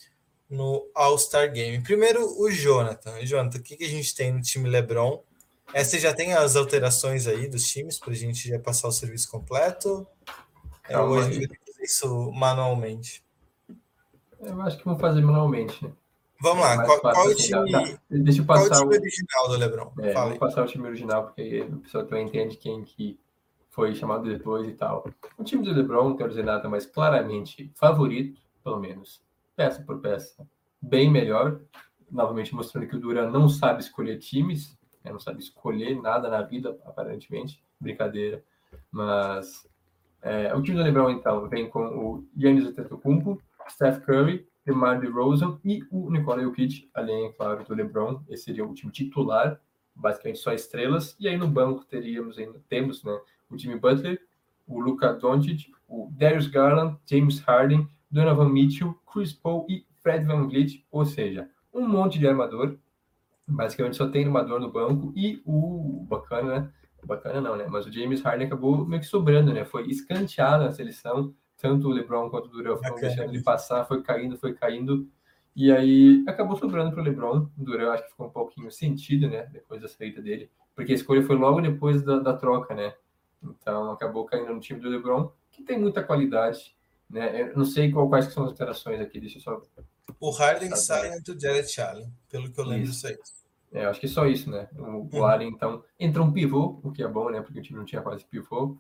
no 0.51 0.86
All-Star 0.94 1.51
Game. 1.51 1.82
Primeiro, 1.82 2.20
o 2.38 2.51
Jonathan. 2.51 3.24
Jonathan, 3.24 3.59
o 3.59 3.62
que, 3.62 3.78
que 3.78 3.84
a 3.84 3.88
gente 3.88 4.14
tem 4.14 4.32
no 4.32 4.42
time 4.42 4.68
LeBron? 4.68 5.22
É, 5.72 5.82
você 5.82 5.99
já 5.99 6.12
tem 6.12 6.34
as 6.34 6.55
alterações 6.55 7.26
aí 7.26 7.49
dos 7.49 7.66
times 7.68 7.99
para 7.99 8.12
a 8.12 8.16
gente 8.16 8.49
já 8.49 8.59
passar 8.59 8.88
o 8.88 8.92
serviço 8.92 9.30
completo? 9.30 10.07
É, 10.86 10.94
a 10.94 10.99
fazer 10.99 11.49
isso 11.80 12.30
manualmente? 12.32 13.24
Eu 14.40 14.61
acho 14.61 14.76
que 14.76 14.84
vamos 14.84 15.01
fazer 15.01 15.22
manualmente. 15.22 15.90
Vamos 16.41 16.62
lá, 16.62 16.84
qual, 16.84 17.01
qual 17.01 17.26
o 17.26 17.34
time, 17.34 17.70
tá. 17.72 17.84
Deixa 18.09 18.41
eu 18.41 18.47
passar 18.47 18.68
qual 18.68 18.86
o 18.86 18.91
time 18.91 18.97
original 18.97 19.49
do 19.49 19.57
Lebron? 19.57 19.93
É, 20.01 20.14
vou 20.14 20.39
passar 20.39 20.62
o 20.64 20.66
time 20.66 20.86
original, 20.86 21.24
porque 21.24 21.62
o 21.62 21.78
pessoal 21.78 22.05
também 22.05 22.26
entende 22.26 22.57
quem 22.57 22.84
que 22.84 23.18
foi 23.78 23.95
chamado 23.95 24.28
depois 24.28 24.68
e 24.68 24.72
tal. 24.72 25.09
O 25.36 25.45
time 25.45 25.62
do 25.62 25.72
LeBron, 25.72 26.09
não 26.09 26.16
quero 26.16 26.30
dizer 26.30 26.45
nada, 26.45 26.68
mas 26.68 26.84
claramente 26.84 27.70
favorito, 27.76 28.41
pelo 28.64 28.80
menos, 28.80 29.22
peça 29.55 29.80
por 29.82 30.01
peça, 30.01 30.45
bem 30.82 31.09
melhor. 31.09 31.61
Novamente 32.11 32.53
mostrando 32.55 32.89
que 32.89 32.97
o 32.97 32.99
Duran 32.99 33.30
não 33.30 33.49
sabe 33.49 33.80
escolher 33.80 34.18
times, 34.18 34.76
né? 35.05 35.12
não 35.12 35.20
sabe 35.20 35.41
escolher 35.41 35.95
nada 36.03 36.28
na 36.28 36.43
vida, 36.43 36.76
aparentemente. 36.84 37.62
Brincadeira. 37.78 38.43
Mas 38.91 39.64
é, 40.22 40.53
o 40.53 40.61
time 40.61 40.76
do 40.76 40.82
LeBron, 40.82 41.11
então, 41.11 41.49
vem 41.49 41.68
com 41.70 41.86
o 41.86 42.24
Giannis 42.36 42.66
Antetokounmpo, 42.66 43.41
Steph 43.70 44.05
Curry, 44.05 44.49
DeMar 44.69 45.01
DeRozan 45.01 45.59
e 45.64 45.83
o 45.91 46.11
Nikola 46.11 46.43
Jokic, 46.43 46.91
além, 46.93 47.33
claro, 47.33 47.64
do 47.64 47.75
LeBron. 47.75 48.23
Esse 48.29 48.45
seria 48.45 48.64
o 48.64 48.75
time 48.75 48.93
titular, 48.93 49.59
basicamente 49.95 50.39
só 50.39 50.53
estrelas. 50.53 51.16
E 51.19 51.27
aí 51.27 51.39
no 51.39 51.49
banco 51.49 51.85
teríamos 51.87 52.39
ainda, 52.39 52.61
temos 52.69 53.03
né, 53.03 53.19
o 53.51 53.57
time 53.57 53.77
Butler, 53.77 54.21
o 54.66 54.79
Luka 54.79 55.14
Doncic, 55.14 55.73
o 55.89 56.11
Darius 56.12 56.47
Garland, 56.47 56.99
James 57.07 57.41
Harden, 57.41 57.89
Donovan 58.11 58.51
Mitchell, 58.51 58.95
Chris 59.11 59.33
Paul 59.33 59.66
e 59.69 59.87
Fred 60.03 60.25
VanVleet, 60.27 60.85
ou 60.91 61.05
seja, 61.07 61.49
um 61.73 61.89
monte 61.89 62.19
de 62.19 62.29
armador. 62.29 62.77
Basicamente 63.47 63.97
só 63.97 64.07
tem 64.07 64.27
armador 64.27 64.61
no 64.61 64.71
banco 64.71 65.12
e 65.16 65.41
o 65.47 66.05
bacana, 66.07 66.61
né? 66.61 66.73
Bacana 67.05 67.41
não, 67.41 67.57
né? 67.57 67.66
Mas 67.69 67.87
o 67.87 67.93
James 67.93 68.21
Harden 68.21 68.47
acabou 68.47 68.85
meio 68.85 69.01
que 69.01 69.09
sobrando, 69.09 69.53
né? 69.53 69.64
Foi 69.64 69.89
escanteado 69.89 70.64
na 70.64 70.73
seleção, 70.73 71.35
tanto 71.61 71.89
o 71.89 71.93
LeBron 71.93 72.31
quanto 72.31 72.47
o 72.47 72.49
Durant 72.49 72.79
foram 72.79 72.95
deixando 72.97 73.35
ele 73.35 73.43
passar, 73.43 73.85
foi 73.85 74.03
caindo, 74.03 74.39
foi 74.39 74.55
caindo. 74.55 75.09
E 75.55 75.73
aí 75.73 76.25
acabou 76.27 76.57
sobrando 76.57 76.93
para 76.93 77.01
o 77.01 77.05
LeBron. 77.05 77.49
O 77.59 77.65
Durant 77.65 77.95
acho 77.95 78.05
que 78.05 78.11
ficou 78.11 78.29
um 78.29 78.31
pouquinho 78.31 78.71
sentido, 78.71 79.29
né? 79.29 79.47
Depois 79.53 79.83
da 79.83 79.89
saída 79.89 80.23
dele, 80.23 80.51
porque 80.75 80.93
a 80.93 80.95
escolha 80.95 81.23
foi 81.23 81.37
logo 81.37 81.61
depois 81.61 82.03
da, 82.03 82.19
da 82.21 82.33
troca, 82.33 82.75
né? 82.75 82.95
Então 83.43 83.91
acabou 83.91 84.25
caindo 84.25 84.55
no 84.55 84.61
time 84.61 84.81
do 84.81 84.89
LeBron, 84.89 85.31
que 85.51 85.63
tem 85.63 85.79
muita 85.79 86.03
qualidade. 86.03 86.77
Né? 87.11 87.43
Eu 87.43 87.57
não 87.57 87.65
sei 87.65 87.91
qual, 87.91 88.09
quais 88.09 88.27
são 88.27 88.45
as 88.45 88.51
alterações 88.51 89.01
aqui, 89.01 89.19
deixa 89.19 89.39
eu 89.39 89.43
só. 89.43 89.63
O 90.21 90.31
Harden 90.31 90.75
sai 90.77 91.21
do 91.21 91.39
Jared 91.39 91.81
Allen, 91.81 92.13
pelo 92.31 92.51
que 92.51 92.61
eu 92.61 92.65
lembro 92.65 92.87
disso 92.87 93.07
aí. 93.07 93.17
É, 93.73 93.85
acho 93.85 94.01
que 94.01 94.09
só 94.09 94.27
isso, 94.27 94.51
né? 94.51 94.69
O, 94.77 94.83
o 94.83 95.09
uhum. 95.13 95.25
Allen, 95.25 95.49
então, 95.49 95.85
entra 95.99 96.23
um 96.23 96.33
pivô, 96.33 96.81
o 96.83 96.91
que 96.91 97.03
é 97.03 97.09
bom, 97.09 97.31
né? 97.31 97.41
Porque 97.41 97.59
o 97.59 97.63
time 97.63 97.79
não 97.79 97.85
tinha 97.85 98.03
quase 98.03 98.25
pivô. 98.25 98.77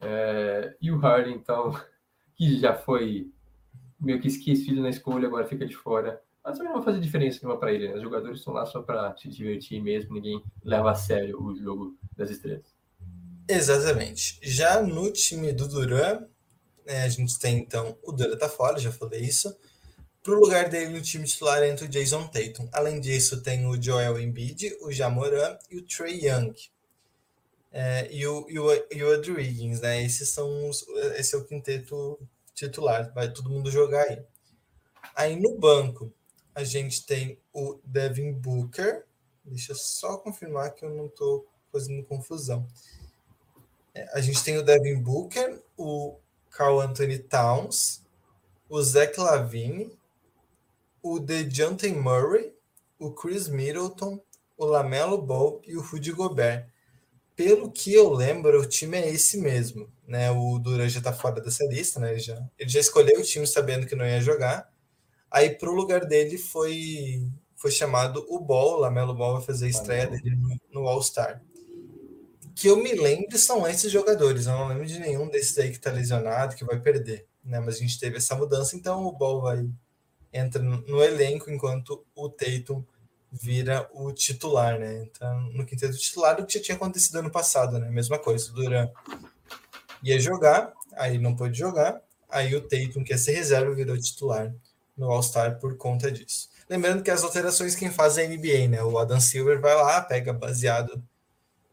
É, 0.00 0.76
e 0.80 0.90
o 0.90 0.98
Harden, 0.98 1.34
então, 1.34 1.72
que 2.36 2.58
já 2.58 2.74
foi 2.74 3.30
meio 4.00 4.20
que 4.20 4.28
esquecido 4.28 4.82
na 4.82 4.90
escolha, 4.90 5.26
agora 5.26 5.46
fica 5.46 5.66
de 5.66 5.76
fora. 5.76 6.20
Mas 6.44 6.58
também 6.58 6.72
não 6.72 6.80
vai 6.80 6.84
fazer 6.84 7.00
diferença 7.00 7.38
nenhuma 7.40 7.58
para 7.58 7.72
ele, 7.72 7.88
né? 7.88 7.94
Os 7.94 8.02
jogadores 8.02 8.38
estão 8.38 8.52
lá 8.52 8.66
só 8.66 8.82
para 8.82 9.16
se 9.16 9.28
divertir 9.28 9.82
mesmo, 9.82 10.14
ninguém 10.14 10.42
leva 10.62 10.90
a 10.90 10.94
sério 10.94 11.42
o 11.42 11.56
jogo 11.56 11.96
das 12.14 12.30
estrelas. 12.30 12.74
Exatamente. 13.48 14.38
Já 14.42 14.82
no 14.82 15.10
time 15.10 15.52
do 15.52 15.66
Duran, 15.66 16.26
né, 16.86 17.04
a 17.04 17.08
gente 17.08 17.38
tem 17.38 17.58
então 17.58 17.96
o 18.02 18.12
Duran 18.12 18.36
tá 18.36 18.48
fora, 18.48 18.78
já 18.78 18.92
falei 18.92 19.22
isso. 19.22 19.54
Pro 20.22 20.40
lugar 20.40 20.70
dele 20.70 20.90
no 20.90 21.02
time 21.02 21.24
titular 21.24 21.62
entra 21.62 21.84
o 21.84 21.88
Jason 21.88 22.26
Tatum. 22.26 22.68
Além 22.72 23.00
disso, 23.00 23.42
tem 23.42 23.66
o 23.66 23.80
Joel 23.80 24.18
Embiid, 24.20 24.76
o 24.80 24.90
Jamoran 24.90 25.58
e 25.70 25.76
o 25.76 25.82
Trey 25.82 26.26
Young. 26.26 26.54
É, 27.76 28.08
e, 28.14 28.24
o, 28.24 28.46
e, 28.48 28.56
o, 28.56 28.72
e 28.88 29.02
o 29.02 29.10
Andrew 29.10 29.34
Wiggins, 29.34 29.80
né? 29.80 30.00
Esses 30.00 30.28
são 30.28 30.68
os, 30.68 30.86
esse 31.16 31.34
é 31.34 31.38
o 31.38 31.44
quinteto 31.44 32.16
titular, 32.54 33.12
vai 33.12 33.32
todo 33.32 33.50
mundo 33.50 33.68
jogar 33.68 34.04
aí. 34.04 34.22
Aí 35.16 35.36
no 35.36 35.58
banco, 35.58 36.12
a 36.54 36.62
gente 36.62 37.04
tem 37.04 37.36
o 37.52 37.80
Devin 37.84 38.32
Booker. 38.32 39.04
Deixa 39.44 39.72
eu 39.72 39.76
só 39.76 40.16
confirmar 40.18 40.72
que 40.72 40.84
eu 40.84 40.90
não 40.90 41.06
estou 41.06 41.48
fazendo 41.72 42.04
confusão. 42.04 42.64
É, 43.92 44.08
a 44.12 44.20
gente 44.20 44.44
tem 44.44 44.56
o 44.56 44.62
Devin 44.62 45.02
Booker, 45.02 45.60
o 45.76 46.16
Carl 46.50 46.80
Anthony 46.80 47.18
Towns, 47.18 48.02
o 48.68 48.80
Zach 48.82 49.18
Lavine, 49.18 49.98
o 51.02 51.18
DeJounte 51.18 51.88
Murray, 51.88 52.54
o 52.98 53.10
Chris 53.10 53.48
Middleton, 53.48 54.20
o 54.56 54.64
Lamelo 54.64 55.20
Ball 55.20 55.60
e 55.66 55.76
o 55.76 55.82
Rudy 55.82 56.12
Gobert. 56.12 56.68
Pelo 57.36 57.70
que 57.70 57.92
eu 57.92 58.10
lembro, 58.12 58.60
o 58.60 58.66
time 58.66 58.96
é 58.96 59.08
esse 59.08 59.38
mesmo. 59.38 59.92
Né? 60.06 60.30
O 60.30 60.58
Duran 60.58 60.88
já 60.88 60.98
está 60.98 61.12
fora 61.12 61.40
dessa 61.40 61.64
lista, 61.66 61.98
né? 61.98 62.12
Ele 62.12 62.20
já, 62.20 62.48
ele 62.58 62.68
já 62.68 62.80
escolheu 62.80 63.20
o 63.20 63.24
time 63.24 63.46
sabendo 63.46 63.86
que 63.86 63.96
não 63.96 64.06
ia 64.06 64.20
jogar. 64.20 64.72
Aí, 65.30 65.50
para 65.50 65.68
o 65.68 65.74
lugar 65.74 66.04
dele, 66.04 66.38
foi, 66.38 67.26
foi 67.56 67.70
chamado 67.70 68.24
o 68.28 68.38
Ball. 68.38 68.76
O 68.76 68.80
Lamelo 68.80 69.14
Ball 69.14 69.34
vai 69.34 69.42
fazer 69.42 69.66
a 69.66 69.70
estreia 69.70 70.06
dele 70.06 70.36
no, 70.36 70.60
no 70.70 70.88
All-Star 70.88 71.42
que 72.54 72.68
eu 72.68 72.76
me 72.76 72.92
lembro 72.94 73.36
são 73.36 73.66
esses 73.66 73.90
jogadores. 73.90 74.46
Eu 74.46 74.52
não 74.52 74.68
lembro 74.68 74.86
de 74.86 74.98
nenhum 74.98 75.28
desses 75.28 75.58
aí 75.58 75.70
que 75.70 75.76
está 75.76 75.90
lesionado, 75.90 76.54
que 76.54 76.64
vai 76.64 76.80
perder. 76.80 77.26
Né? 77.44 77.58
Mas 77.60 77.76
a 77.76 77.78
gente 77.78 77.98
teve 77.98 78.16
essa 78.16 78.34
mudança, 78.34 78.76
então 78.76 79.04
o 79.04 79.12
Ball 79.12 79.42
vai 79.42 79.68
entra 80.32 80.60
no 80.60 81.02
elenco 81.02 81.48
enquanto 81.48 82.04
o 82.14 82.28
Tatum 82.28 82.84
vira 83.40 83.88
o 83.92 84.12
titular, 84.12 84.78
né? 84.78 85.02
Então, 85.02 85.40
no 85.52 85.66
quinteto 85.66 85.96
titular, 85.98 86.40
o 86.40 86.46
que 86.46 86.58
já 86.58 86.64
tinha 86.64 86.76
acontecido 86.76 87.16
ano 87.16 87.30
passado, 87.30 87.78
né? 87.78 87.90
Mesma 87.90 88.18
coisa, 88.18 88.50
o 88.50 88.54
Duran 88.54 88.88
ia 90.02 90.20
jogar, 90.20 90.72
aí 90.96 91.18
não 91.18 91.34
pôde 91.34 91.58
jogar, 91.58 92.00
aí 92.30 92.54
o 92.54 92.60
Tatum, 92.60 93.02
que 93.02 93.12
ia 93.12 93.18
ser 93.18 93.32
reserva, 93.32 93.74
virou 93.74 93.98
titular 93.98 94.54
no 94.96 95.10
All-Star 95.10 95.58
por 95.58 95.76
conta 95.76 96.10
disso. 96.12 96.48
Lembrando 96.68 97.02
que 97.02 97.10
as 97.10 97.24
alterações 97.24 97.74
quem 97.74 97.90
faz 97.90 98.16
é 98.16 98.24
a 98.24 98.28
NBA, 98.28 98.68
né? 98.68 98.82
O 98.82 98.98
Adam 98.98 99.20
Silver 99.20 99.60
vai 99.60 99.74
lá, 99.74 100.00
pega 100.00 100.32
baseado 100.32 101.02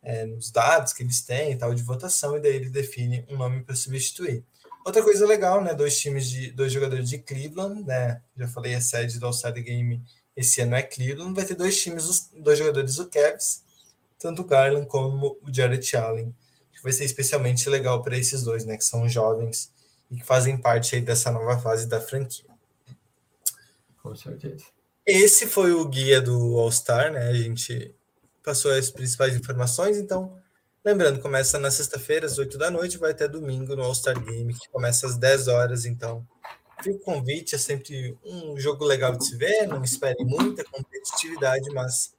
é, 0.01 0.25
nos 0.25 0.49
dados 0.49 0.93
que 0.93 1.03
eles 1.03 1.21
têm 1.21 1.51
e 1.51 1.55
tal 1.55 1.73
de 1.75 1.83
votação, 1.83 2.35
e 2.35 2.39
daí 2.39 2.55
ele 2.55 2.69
define 2.69 3.23
um 3.29 3.37
nome 3.37 3.63
para 3.63 3.75
substituir. 3.75 4.43
Outra 4.83 5.03
coisa 5.03 5.27
legal, 5.27 5.63
né? 5.63 5.75
Dois 5.75 5.99
times 5.99 6.27
de 6.27 6.51
dois 6.51 6.73
jogadores 6.73 7.07
de 7.07 7.19
Cleveland, 7.19 7.83
né? 7.83 8.19
Já 8.35 8.47
falei, 8.47 8.73
a 8.73 8.81
sede 8.81 9.19
do 9.19 9.27
All-Star 9.27 9.53
Game 9.53 10.01
esse 10.35 10.61
ano 10.61 10.75
é 10.75 10.81
Cleveland. 10.83 11.33
Vai 11.33 11.45
ter 11.45 11.55
dois 11.55 11.81
times, 11.81 12.29
dois 12.37 12.57
jogadores 12.57 12.95
do 12.95 13.09
Cavs, 13.09 13.63
tanto 14.19 14.41
o 14.41 14.45
Garland 14.45 14.87
como 14.87 15.37
o 15.41 15.53
Jared 15.53 15.95
Allen. 15.95 16.35
Que 16.71 16.83
vai 16.83 16.91
ser 16.91 17.05
especialmente 17.05 17.69
legal 17.69 18.01
para 18.01 18.17
esses 18.17 18.43
dois, 18.43 18.65
né? 18.65 18.77
Que 18.77 18.83
são 18.83 19.07
jovens 19.07 19.71
e 20.09 20.17
que 20.17 20.25
fazem 20.25 20.57
parte 20.57 20.95
aí 20.95 21.01
dessa 21.01 21.31
nova 21.31 21.57
fase 21.59 21.87
da 21.87 22.01
franquia. 22.01 22.49
Com 24.01 24.15
certeza. 24.15 24.65
Esse 25.05 25.47
foi 25.47 25.71
o 25.71 25.87
guia 25.87 26.21
do 26.21 26.57
All-Star, 26.57 27.11
né? 27.11 27.29
A 27.29 27.33
gente 27.33 27.95
passou 28.43 28.71
as 28.71 28.91
principais 28.91 29.35
informações. 29.35 29.97
Então, 29.97 30.37
lembrando, 30.83 31.21
começa 31.21 31.57
na 31.59 31.71
sexta-feira, 31.71 32.25
às 32.25 32.37
8 32.37 32.57
da 32.57 32.69
noite, 32.69 32.97
vai 32.97 33.11
até 33.11 33.27
domingo 33.27 33.75
no 33.75 33.83
All-Star 33.83 34.19
Game, 34.19 34.53
que 34.53 34.69
começa 34.69 35.07
às 35.07 35.17
10 35.17 35.47
horas. 35.47 35.85
Então, 35.85 36.27
fica 36.81 36.95
o 36.95 36.99
convite, 36.99 37.55
é 37.55 37.57
sempre 37.57 38.17
um 38.23 38.59
jogo 38.59 38.83
legal 38.85 39.15
de 39.15 39.25
se 39.25 39.35
ver, 39.35 39.67
não 39.67 39.83
espere 39.83 40.23
muita 40.23 40.63
competitividade, 40.63 41.69
mas 41.73 42.13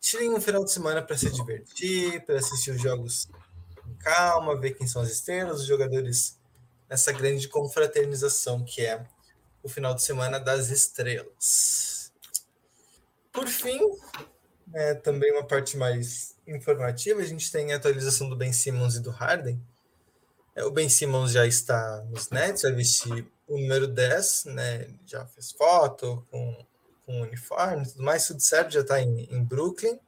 tirem 0.00 0.30
um 0.30 0.40
final 0.40 0.64
de 0.64 0.72
semana 0.72 1.02
para 1.02 1.16
se 1.16 1.30
divertir, 1.30 2.24
para 2.24 2.36
assistir 2.36 2.70
os 2.70 2.80
jogos 2.80 3.28
com 3.82 3.94
calma, 3.98 4.58
ver 4.58 4.72
quem 4.72 4.86
são 4.86 5.02
as 5.02 5.10
estrelas, 5.10 5.60
os 5.60 5.66
jogadores 5.66 6.38
nessa 6.88 7.12
grande 7.12 7.48
confraternização 7.48 8.64
que 8.64 8.84
é 8.84 9.04
o 9.62 9.68
final 9.68 9.94
de 9.94 10.02
semana 10.02 10.38
das 10.38 10.70
estrelas. 10.70 12.12
Por 13.32 13.46
fim, 13.46 13.80
é, 14.74 14.94
também 14.94 15.32
uma 15.32 15.44
parte 15.44 15.76
mais 15.76 16.34
informativa, 16.46 17.20
a 17.20 17.24
gente 17.24 17.50
tem 17.52 17.72
a 17.72 17.76
atualização 17.76 18.28
do 18.28 18.36
Ben 18.36 18.52
Simmons 18.52 18.96
e 18.96 19.00
do 19.00 19.10
Harden. 19.10 19.60
É, 20.58 20.64
o 20.64 20.72
Ben 20.72 20.88
Simmons 20.88 21.30
já 21.30 21.46
está 21.46 22.04
nos 22.10 22.30
Nets, 22.30 22.62
vai 22.62 22.72
vestir 22.72 23.24
o 23.46 23.56
número 23.56 23.86
10, 23.86 24.46
né? 24.46 24.88
Já 25.06 25.24
fez 25.26 25.52
foto 25.52 26.26
com, 26.32 26.66
com 27.06 27.22
uniforme 27.22 27.84
e 27.84 27.88
tudo 27.88 28.02
mais, 28.02 28.26
tudo 28.26 28.40
certo, 28.40 28.72
já 28.72 28.80
está 28.80 29.00
em, 29.00 29.28
em 29.32 29.44
Brooklyn. 29.44 30.00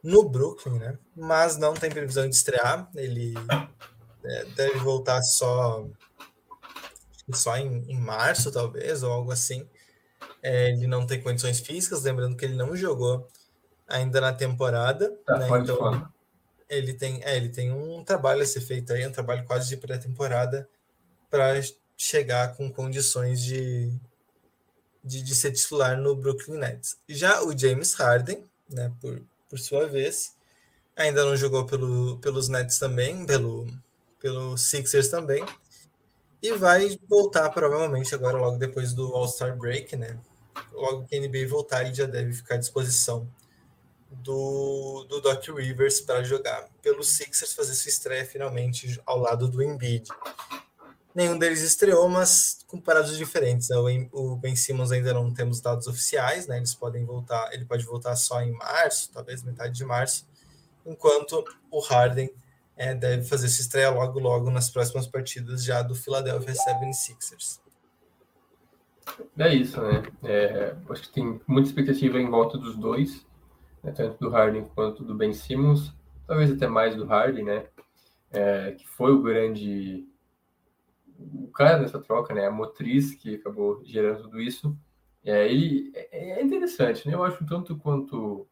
No 0.00 0.28
Brooklyn, 0.28 0.78
né? 0.78 0.96
Mas 1.16 1.56
não 1.56 1.74
tem 1.74 1.90
previsão 1.90 2.28
de 2.28 2.36
estrear. 2.36 2.88
Ele 2.94 3.34
é, 4.24 4.44
deve 4.56 4.78
voltar 4.78 5.20
só 5.22 5.88
só 7.32 7.56
em, 7.56 7.90
em 7.90 7.98
março, 7.98 8.52
talvez, 8.52 9.02
ou 9.02 9.10
algo 9.10 9.32
assim. 9.32 9.68
É, 10.40 10.70
ele 10.70 10.86
não 10.86 11.04
tem 11.04 11.20
condições 11.20 11.58
físicas, 11.58 12.04
lembrando 12.04 12.36
que 12.36 12.44
ele 12.44 12.54
não 12.54 12.76
jogou 12.76 13.28
ainda 13.88 14.20
na 14.20 14.32
temporada. 14.32 15.10
Tá, 15.26 15.38
né? 15.38 15.48
Então, 15.58 16.11
ele 16.72 16.94
tem, 16.94 17.20
é, 17.22 17.36
ele 17.36 17.50
tem 17.50 17.70
um 17.70 18.02
trabalho 18.02 18.42
a 18.42 18.46
ser 18.46 18.62
feito 18.62 18.92
aí, 18.92 19.06
um 19.06 19.12
trabalho 19.12 19.44
quase 19.44 19.68
de 19.68 19.76
pré-temporada 19.76 20.68
para 21.30 21.60
chegar 21.96 22.56
com 22.56 22.72
condições 22.72 23.42
de, 23.42 23.92
de, 25.04 25.22
de, 25.22 25.34
ser 25.34 25.52
titular 25.52 25.96
no 25.96 26.16
Brooklyn 26.16 26.58
Nets. 26.58 26.96
Já 27.08 27.42
o 27.42 27.56
James 27.56 27.92
Harden, 27.94 28.44
né, 28.70 28.90
por, 29.00 29.22
por 29.48 29.58
sua 29.58 29.86
vez, 29.86 30.34
ainda 30.96 31.24
não 31.24 31.36
jogou 31.36 31.66
pelo, 31.66 32.18
pelos 32.18 32.48
Nets 32.48 32.78
também, 32.78 33.26
pelo, 33.26 33.66
pelo 34.18 34.56
Sixers 34.56 35.08
também, 35.08 35.44
e 36.42 36.52
vai 36.52 36.98
voltar 37.08 37.50
provavelmente 37.50 38.14
agora 38.14 38.38
logo 38.38 38.56
depois 38.56 38.92
do 38.94 39.14
All-Star 39.14 39.56
Break, 39.56 39.94
né? 39.94 40.18
Logo 40.72 41.04
que 41.04 41.16
a 41.16 41.20
NBA 41.20 41.46
voltar, 41.48 41.84
ele 41.84 41.94
já 41.94 42.06
deve 42.06 42.32
ficar 42.32 42.56
à 42.56 42.58
disposição 42.58 43.28
do, 44.22 45.06
do 45.08 45.20
Doc 45.20 45.46
Rivers 45.48 46.00
para 46.00 46.22
jogar 46.22 46.68
pelo 46.82 47.02
Sixers, 47.02 47.52
fazer 47.52 47.74
sua 47.74 47.88
estreia 47.88 48.24
finalmente 48.24 49.00
ao 49.06 49.18
lado 49.18 49.48
do 49.48 49.62
Embiid. 49.62 50.08
Nenhum 51.14 51.38
deles 51.38 51.60
estreou, 51.60 52.08
mas 52.08 52.64
com 52.66 52.80
paradas 52.80 53.18
diferentes. 53.18 53.68
O 54.12 54.36
Ben 54.36 54.56
Simmons 54.56 54.90
ainda 54.92 55.12
não 55.12 55.32
temos 55.32 55.60
dados 55.60 55.86
oficiais, 55.86 56.46
né? 56.46 56.56
Eles 56.56 56.74
podem 56.74 57.04
voltar, 57.04 57.52
ele 57.52 57.66
pode 57.66 57.84
voltar 57.84 58.16
só 58.16 58.40
em 58.40 58.52
março, 58.52 59.10
talvez 59.12 59.42
metade 59.42 59.74
de 59.74 59.84
março, 59.84 60.26
enquanto 60.86 61.44
o 61.70 61.80
Harden 61.80 62.30
é, 62.76 62.94
deve 62.94 63.24
fazer 63.24 63.48
sua 63.48 63.62
estreia 63.62 63.90
logo 63.90 64.18
logo 64.18 64.50
nas 64.50 64.70
próximas 64.70 65.06
partidas 65.06 65.62
já 65.62 65.82
do 65.82 65.94
Philadelphia 65.94 66.54
76ers. 66.54 67.60
É 69.38 69.54
isso, 69.54 69.80
né? 69.80 70.02
É, 70.22 70.74
acho 70.88 71.02
que 71.02 71.12
tem 71.12 71.40
muita 71.46 71.68
expectativa 71.68 72.18
em 72.18 72.30
volta 72.30 72.56
dos 72.56 72.76
dois, 72.76 73.26
né? 73.82 73.92
tanto 73.92 74.18
do 74.18 74.30
Harden 74.30 74.64
quanto 74.74 75.04
do 75.04 75.14
Ben 75.14 75.32
Simmons, 75.32 75.94
talvez 76.26 76.50
até 76.50 76.66
mais 76.66 76.94
do 76.94 77.04
Harden, 77.04 77.44
né? 77.44 77.66
É, 78.30 78.72
que 78.72 78.88
foi 78.88 79.12
o 79.12 79.22
grande 79.22 80.06
o 81.18 81.48
cara 81.48 81.78
dessa 81.78 82.00
troca, 82.00 82.34
né? 82.34 82.46
A 82.46 82.50
motriz 82.50 83.14
que 83.14 83.36
acabou 83.36 83.82
gerando 83.84 84.22
tudo 84.22 84.40
isso. 84.40 84.76
É, 85.24 85.46
ele 85.46 85.92
é, 85.94 86.40
é 86.40 86.42
interessante, 86.42 87.06
né? 87.06 87.14
Eu 87.14 87.22
acho 87.22 87.44
tanto 87.46 87.76
quanto 87.76 88.46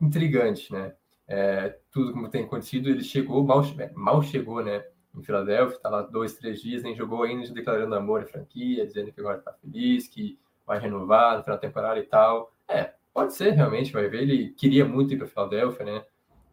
intrigante, 0.00 0.72
né? 0.72 0.94
É, 1.26 1.78
tudo 1.90 2.12
como 2.12 2.28
tem 2.28 2.44
acontecido, 2.44 2.88
ele 2.88 3.02
chegou, 3.02 3.44
mal, 3.44 3.62
mal 3.94 4.22
chegou, 4.22 4.62
né? 4.62 4.84
Em 5.14 5.22
Filadélfia, 5.22 5.78
tá 5.78 5.88
lá 5.88 6.02
dois, 6.02 6.34
três 6.34 6.60
dias, 6.60 6.82
nem 6.82 6.94
jogou 6.94 7.24
ainda, 7.24 7.52
declarando 7.52 7.94
amor 7.94 8.22
à 8.22 8.26
franquia, 8.26 8.86
dizendo 8.86 9.12
que 9.12 9.20
agora 9.20 9.38
tá 9.38 9.52
feliz, 9.54 10.06
que 10.06 10.38
vai 10.64 10.78
renovar 10.78 11.36
no 11.36 11.42
final 11.42 11.56
da 11.56 11.60
temporada 11.60 11.98
e 11.98 12.04
tal. 12.04 12.52
É, 12.68 12.94
pode 13.12 13.34
ser 13.34 13.52
realmente, 13.52 13.92
vai 13.92 14.08
ver. 14.08 14.22
Ele 14.22 14.50
queria 14.50 14.84
muito 14.84 15.12
ir 15.14 15.18
para 15.18 15.26
Filadélfia, 15.26 15.84
né? 15.84 16.04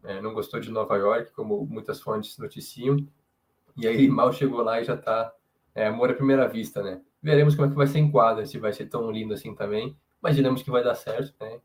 É, 0.03 0.21
não 0.21 0.33
gostou 0.33 0.59
de 0.59 0.71
Nova 0.71 0.95
York, 0.95 1.31
como 1.33 1.65
muitas 1.65 2.01
fontes 2.01 2.37
noticiam. 2.37 2.97
E 3.75 3.87
aí 3.87 4.07
mal 4.07 4.31
chegou 4.33 4.61
lá 4.61 4.81
e 4.81 4.83
já 4.83 4.97
tá 4.97 5.33
é, 5.75 5.87
amor 5.87 6.09
à 6.09 6.13
primeira 6.13 6.47
vista, 6.47 6.81
né? 6.81 7.01
Veremos 7.21 7.55
como 7.55 7.67
é 7.67 7.69
que 7.69 7.75
vai 7.75 7.87
ser 7.87 7.99
em 7.99 8.11
quadra, 8.11 8.45
se 8.45 8.57
vai 8.57 8.73
ser 8.73 8.87
tão 8.87 9.11
lindo 9.11 9.33
assim 9.33 9.53
também. 9.53 9.95
Imaginamos 10.21 10.63
que 10.63 10.71
vai 10.71 10.83
dar 10.83 10.95
certo, 10.95 11.33
né? 11.39 11.59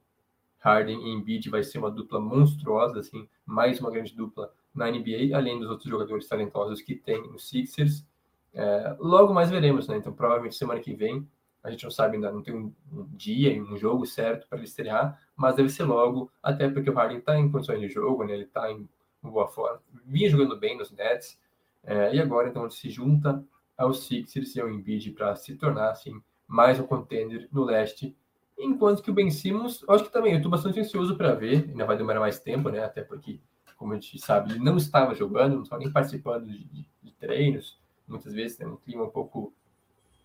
Harden 0.59 0.99
e 0.99 1.13
Embiid 1.13 1.51
vai 1.51 1.63
ser 1.63 1.79
uma 1.79 1.91
dupla 1.91 2.21
monstruosa, 2.21 3.01
assim, 3.01 3.29
mais 3.45 3.81
uma 3.81 3.91
grande 3.91 4.15
dupla 4.15 4.53
na 4.75 4.91
NBA, 4.91 5.37
além 5.37 5.59
dos 5.59 5.69
outros 5.69 5.91
jogadores 5.91 6.29
talentosos 6.29 6.81
que 6.81 6.95
tem 6.95 7.21
no 7.31 7.39
Sixers. 7.39 8.07
É, 8.55 8.97
logo 8.99 9.35
mais 9.35 9.51
veremos, 9.51 9.89
né? 9.89 9.97
Então, 9.97 10.13
provavelmente 10.13 10.55
semana 10.55 10.81
que 10.81 10.95
vem, 10.95 11.27
a 11.63 11.71
gente 11.71 11.85
não 11.85 11.91
sabe 11.91 12.17
ainda, 12.17 12.33
não 12.33 12.43
tem 12.43 12.55
um, 12.55 12.73
um 12.93 13.07
dia, 13.15 13.61
um 13.63 13.77
jogo 13.77 14.05
certo 14.07 14.49
para 14.49 14.59
ele 14.59 14.67
estrear, 14.67 15.21
mas 15.37 15.55
deve 15.55 15.69
ser 15.69 15.85
logo, 15.85 16.31
até 16.43 16.69
porque 16.69 16.91
o 16.91 16.95
Harden 16.95 17.19
está 17.19 17.39
em 17.39 17.51
condições 17.51 17.81
de 17.81 17.89
jogo, 17.89 18.25
né? 18.25 18.35
Ele 18.35 18.45
está 18.45 18.71
em 18.71 18.89
boa 19.23 19.47
forma, 19.47 19.81
vinha 20.05 20.29
jogando 20.29 20.59
bem 20.59 20.77
nos 20.77 20.91
Nets, 20.91 21.39
é, 21.85 22.15
e 22.15 22.21
agora, 22.21 22.49
então, 22.49 22.63
ele 22.63 22.73
se 22.73 22.91
junta 22.91 23.45
ao 23.77 23.93
Sixers 23.93 24.55
e 24.55 24.61
ao 24.61 24.71
Embiid 24.71 25.11
para 25.13 25.35
se 25.35 25.57
tornar, 25.57 25.91
assim, 25.91 26.21
mais 26.47 26.79
um 26.79 26.85
contender 26.85 27.49
no 27.53 27.65
leste. 27.65 28.17
Enquanto 28.59 29.03
que 29.03 29.11
o 29.11 29.15
Ben 29.15 29.31
Simmons, 29.31 29.85
acho 29.89 30.05
que 30.05 30.13
também, 30.13 30.33
eu 30.33 30.37
estou 30.37 30.51
bastante 30.51 30.79
ansioso 30.79 31.17
para 31.17 31.35
ver, 31.35 31.69
ainda 31.69 31.85
vai 31.85 31.97
demorar 31.97 32.21
mais 32.21 32.39
tempo, 32.39 32.69
né? 32.69 32.85
Até 32.85 33.03
porque, 33.03 33.41
como 33.77 33.93
a 33.93 33.95
gente 33.97 34.19
sabe, 34.21 34.53
ele 34.53 34.61
não 34.61 34.77
estava 34.77 35.15
jogando, 35.15 35.57
não 35.57 35.63
estava 35.63 35.83
nem 35.83 35.91
participando 35.91 36.47
de, 36.47 36.65
de, 36.65 36.87
de 37.03 37.13
treinos, 37.13 37.81
muitas 38.07 38.33
vezes 38.33 38.57
tem 38.57 38.67
um 38.67 38.77
clima 38.77 39.05
um 39.05 39.11
pouco, 39.11 39.53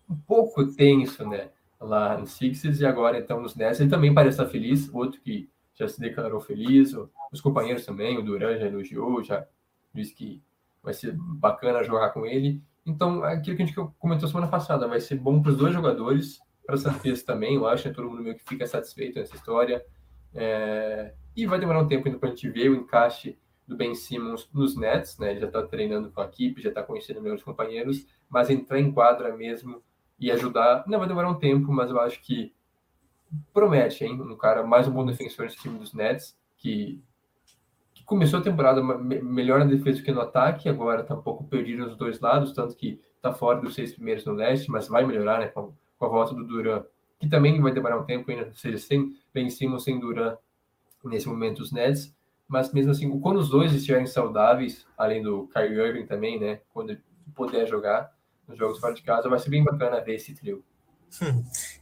um 0.08 0.16
pouco 0.16 0.66
tenso, 0.72 1.28
né? 1.28 1.50
Lá 1.80 2.18
no 2.18 2.26
Sixers 2.26 2.80
e 2.80 2.86
agora, 2.86 3.18
então, 3.18 3.40
nos 3.40 3.54
Nets, 3.54 3.80
ele 3.80 3.90
também 3.90 4.12
parece 4.12 4.40
estar 4.40 4.50
feliz, 4.50 4.92
outro 4.92 5.20
que 5.20 5.48
já 5.74 5.86
se 5.86 6.00
declarou 6.00 6.40
feliz, 6.40 6.92
os 7.32 7.40
companheiros 7.40 7.86
também, 7.86 8.18
o 8.18 8.22
Duran 8.22 8.58
já 8.58 8.66
elogiou, 8.66 9.22
já 9.22 9.46
disse 9.94 10.12
que 10.12 10.42
vai 10.82 10.92
ser 10.92 11.14
bacana 11.16 11.84
jogar 11.84 12.10
com 12.10 12.26
ele. 12.26 12.60
Então, 12.84 13.22
aquilo 13.22 13.56
que 13.56 13.62
a 13.62 13.66
gente 13.66 13.76
comentou 13.98 14.28
semana 14.28 14.48
passada, 14.48 14.88
vai 14.88 14.98
ser 14.98 15.16
bom 15.16 15.40
para 15.40 15.52
os 15.52 15.56
dois 15.56 15.72
jogadores, 15.72 16.40
para 16.66 16.74
o 16.74 16.78
Santos 16.78 17.22
também, 17.22 17.54
eu 17.54 17.66
acho, 17.66 17.88
né? 17.88 17.94
todo 17.94 18.08
mundo 18.10 18.22
meio 18.22 18.36
que 18.36 18.44
fica 18.44 18.66
satisfeito 18.66 19.18
nessa 19.18 19.36
história. 19.36 19.84
É... 20.34 21.14
E 21.36 21.46
vai 21.46 21.60
demorar 21.60 21.80
um 21.80 21.86
tempo 21.86 22.06
ainda 22.08 22.18
para 22.18 22.28
a 22.28 22.32
gente 22.32 22.48
ver 22.50 22.70
o 22.70 22.74
encaixe 22.74 23.38
do 23.66 23.76
Ben 23.76 23.94
Simmons 23.94 24.48
nos 24.52 24.76
Nets, 24.76 25.18
né? 25.18 25.30
Ele 25.30 25.40
já 25.40 25.46
está 25.46 25.62
treinando 25.62 26.10
com 26.10 26.20
a 26.20 26.24
equipe, 26.24 26.60
já 26.60 26.70
está 26.70 26.82
conhecendo 26.82 27.20
melhores 27.20 27.44
companheiros, 27.44 28.06
mas 28.28 28.50
entrar 28.50 28.80
em 28.80 28.90
quadra 28.90 29.36
mesmo 29.36 29.82
e 30.18 30.30
ajudar, 30.30 30.84
não 30.86 30.98
vai 30.98 31.08
demorar 31.08 31.30
um 31.30 31.38
tempo, 31.38 31.72
mas 31.72 31.90
eu 31.90 32.00
acho 32.00 32.20
que 32.20 32.52
promete, 33.52 34.04
hein? 34.04 34.20
Um 34.20 34.36
cara 34.36 34.66
mais 34.66 34.88
um 34.88 34.92
bom 34.92 35.06
defensor 35.06 35.46
desse 35.46 35.58
time 35.58 35.78
dos 35.78 35.92
Nets, 35.92 36.36
que 36.56 37.00
começou 38.04 38.40
a 38.40 38.42
temporada 38.42 38.82
melhor 38.82 39.60
na 39.60 39.66
defesa 39.66 40.02
que 40.02 40.10
no 40.10 40.22
ataque, 40.22 40.68
agora 40.68 41.02
está 41.02 41.14
um 41.14 41.20
pouco 41.20 41.44
perdido 41.44 41.86
nos 41.86 41.96
dois 41.96 42.18
lados, 42.20 42.52
tanto 42.52 42.74
que 42.74 42.98
está 43.16 43.32
fora 43.32 43.60
dos 43.60 43.74
seis 43.74 43.92
primeiros 43.92 44.24
no 44.24 44.32
leste, 44.32 44.70
mas 44.70 44.88
vai 44.88 45.04
melhorar 45.04 45.40
né, 45.40 45.48
com, 45.48 45.72
com 45.98 46.04
a 46.06 46.08
volta 46.08 46.34
do 46.34 46.44
Duran, 46.44 46.82
que 47.20 47.28
também 47.28 47.60
vai 47.60 47.70
demorar 47.70 47.98
um 47.98 48.04
tempo 48.04 48.30
ainda, 48.30 48.46
ou 48.46 48.54
seja, 48.54 48.78
sem 48.78 49.14
Ben 49.32 49.50
Simmons, 49.50 49.84
sem 49.84 50.00
Duran, 50.00 50.36
nesse 51.04 51.28
momento 51.28 51.60
os 51.60 51.70
Nets, 51.70 52.16
mas 52.48 52.72
mesmo 52.72 52.92
assim, 52.92 53.20
quando 53.20 53.36
os 53.36 53.50
dois 53.50 53.74
estiverem 53.74 54.06
saudáveis, 54.06 54.86
além 54.96 55.22
do 55.22 55.46
Kyrie 55.48 55.78
Irving 55.78 56.06
também, 56.06 56.40
né, 56.40 56.60
quando 56.72 56.96
puder 57.34 57.66
jogar 57.66 58.10
nos 58.48 58.58
jogos 58.58 58.78
fora 58.78 58.94
de 58.94 59.02
casa, 59.02 59.28
vai 59.28 59.38
ser 59.38 59.50
bem 59.50 59.62
bacana 59.62 60.00
ver 60.00 60.16
esse 60.16 60.34
trio. 60.34 60.64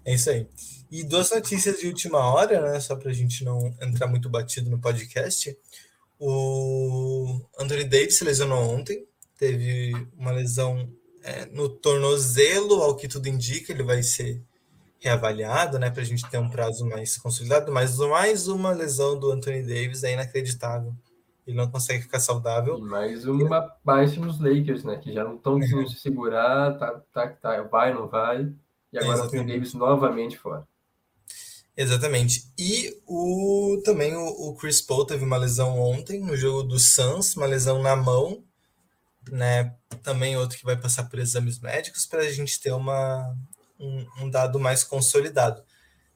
É 0.04 0.14
isso 0.14 0.30
aí. 0.30 0.46
E 0.90 1.02
duas 1.02 1.30
notícias 1.30 1.80
de 1.80 1.86
última 1.88 2.18
hora, 2.18 2.60
né? 2.60 2.80
Só 2.80 2.94
para 2.96 3.10
a 3.10 3.14
gente 3.14 3.44
não 3.44 3.74
entrar 3.80 4.06
muito 4.06 4.28
batido 4.28 4.70
no 4.70 4.78
podcast. 4.78 5.56
O 6.18 7.40
Anthony 7.58 7.84
Davis 7.84 8.18
se 8.18 8.24
lesionou 8.24 8.62
ontem, 8.72 9.06
teve 9.36 9.92
uma 10.16 10.30
lesão 10.30 10.88
é, 11.22 11.46
no 11.46 11.68
tornozelo, 11.68 12.82
ao 12.82 12.96
que 12.96 13.08
tudo 13.08 13.28
indica, 13.28 13.72
ele 13.72 13.82
vai 13.82 14.02
ser 14.02 14.40
reavaliado, 14.98 15.78
né, 15.78 15.90
para 15.90 16.02
a 16.02 16.06
gente 16.06 16.28
ter 16.30 16.38
um 16.38 16.48
prazo 16.48 16.86
mais 16.86 17.18
consolidado, 17.18 17.70
mas 17.70 17.98
mais 17.98 18.48
uma 18.48 18.72
lesão 18.72 19.18
do 19.18 19.30
Anthony 19.30 19.62
Davis 19.62 20.04
é 20.04 20.12
inacreditável. 20.12 20.94
Ele 21.46 21.56
não 21.56 21.70
consegue 21.70 22.02
ficar 22.02 22.18
saudável. 22.18 22.76
E 22.76 22.82
mais 22.82 23.24
uma 23.24 23.72
baixa 23.84 24.20
nos 24.20 24.40
Lakers, 24.40 24.82
né, 24.82 24.96
que 24.96 25.12
já 25.12 25.22
não 25.22 25.36
estão 25.36 25.60
conseguindo 25.60 25.88
se 25.88 26.00
segurar, 26.00 26.76
tá, 26.76 27.00
tá, 27.12 27.28
tá, 27.28 27.62
vai, 27.62 27.94
não 27.94 28.08
vai, 28.08 28.52
e 28.92 28.98
agora 28.98 29.22
Anthony 29.22 29.46
Davis 29.46 29.74
novamente 29.74 30.36
fora. 30.36 30.66
Exatamente. 31.76 32.50
E 32.58 33.02
o 33.06 33.80
também 33.84 34.16
o, 34.16 34.26
o, 34.26 34.56
Chris 34.56 34.80
Paul 34.80 35.04
teve 35.04 35.24
uma 35.24 35.36
lesão 35.36 35.78
ontem 35.78 36.20
no 36.20 36.34
jogo 36.34 36.62
do 36.62 36.78
Suns, 36.78 37.36
uma 37.36 37.46
lesão 37.46 37.82
na 37.82 37.94
mão, 37.94 38.42
né? 39.30 39.74
Também 40.02 40.36
outro 40.36 40.56
que 40.58 40.64
vai 40.64 40.76
passar 40.76 41.04
por 41.04 41.18
exames 41.18 41.60
médicos 41.60 42.06
para 42.06 42.20
a 42.20 42.32
gente 42.32 42.58
ter 42.60 42.72
uma, 42.72 43.36
um, 43.78 44.06
um, 44.22 44.30
dado 44.30 44.58
mais 44.58 44.82
consolidado. 44.82 45.62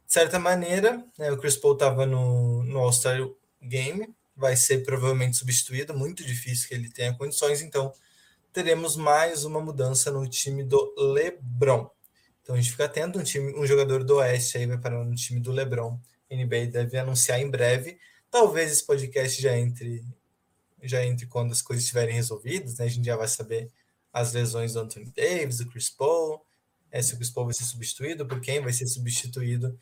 De 0.06 0.12
certa 0.14 0.38
maneira, 0.38 1.04
né, 1.18 1.30
o 1.30 1.36
Chris 1.36 1.56
Paul 1.56 1.74
estava 1.74 2.06
no, 2.06 2.64
no 2.64 2.78
All-Star 2.78 3.18
Game, 3.62 4.08
vai 4.40 4.56
ser 4.56 4.82
provavelmente 4.82 5.36
substituído, 5.36 5.96
muito 5.96 6.24
difícil 6.24 6.66
que 6.66 6.74
ele 6.74 6.88
tenha 6.88 7.14
condições, 7.14 7.60
então 7.60 7.92
teremos 8.54 8.96
mais 8.96 9.44
uma 9.44 9.60
mudança 9.60 10.10
no 10.10 10.26
time 10.26 10.64
do 10.64 10.94
LeBron. 10.96 11.90
Então 12.42 12.54
a 12.54 12.58
gente 12.58 12.70
fica 12.70 12.86
atento, 12.86 13.18
um, 13.18 13.22
time, 13.22 13.54
um 13.54 13.66
jogador 13.66 14.02
do 14.02 14.16
Oeste 14.16 14.56
aí 14.56 14.66
vai 14.66 14.78
parar 14.78 15.04
no 15.04 15.14
time 15.14 15.40
do 15.40 15.52
LeBron. 15.52 16.00
NBA 16.30 16.68
deve 16.72 16.96
anunciar 16.96 17.38
em 17.38 17.50
breve. 17.50 17.98
Talvez 18.30 18.72
esse 18.72 18.86
podcast 18.86 19.40
já 19.40 19.56
entre 19.56 20.02
já 20.82 21.04
entre 21.04 21.26
quando 21.26 21.52
as 21.52 21.60
coisas 21.60 21.84
estiverem 21.84 22.14
resolvidas, 22.14 22.78
né? 22.78 22.86
A 22.86 22.88
gente 22.88 23.04
já 23.04 23.14
vai 23.14 23.28
saber 23.28 23.70
as 24.10 24.32
lesões 24.32 24.72
do 24.72 24.80
Anthony 24.80 25.12
Davis, 25.14 25.58
do 25.58 25.66
Chris 25.66 25.90
Paul, 25.90 26.42
é, 26.90 27.02
se 27.02 27.12
o 27.12 27.18
Chris 27.18 27.28
Paul 27.28 27.44
vai 27.44 27.54
ser 27.54 27.64
substituído, 27.64 28.26
por 28.26 28.40
quem 28.40 28.62
vai 28.62 28.72
ser 28.72 28.86
substituído. 28.86 29.78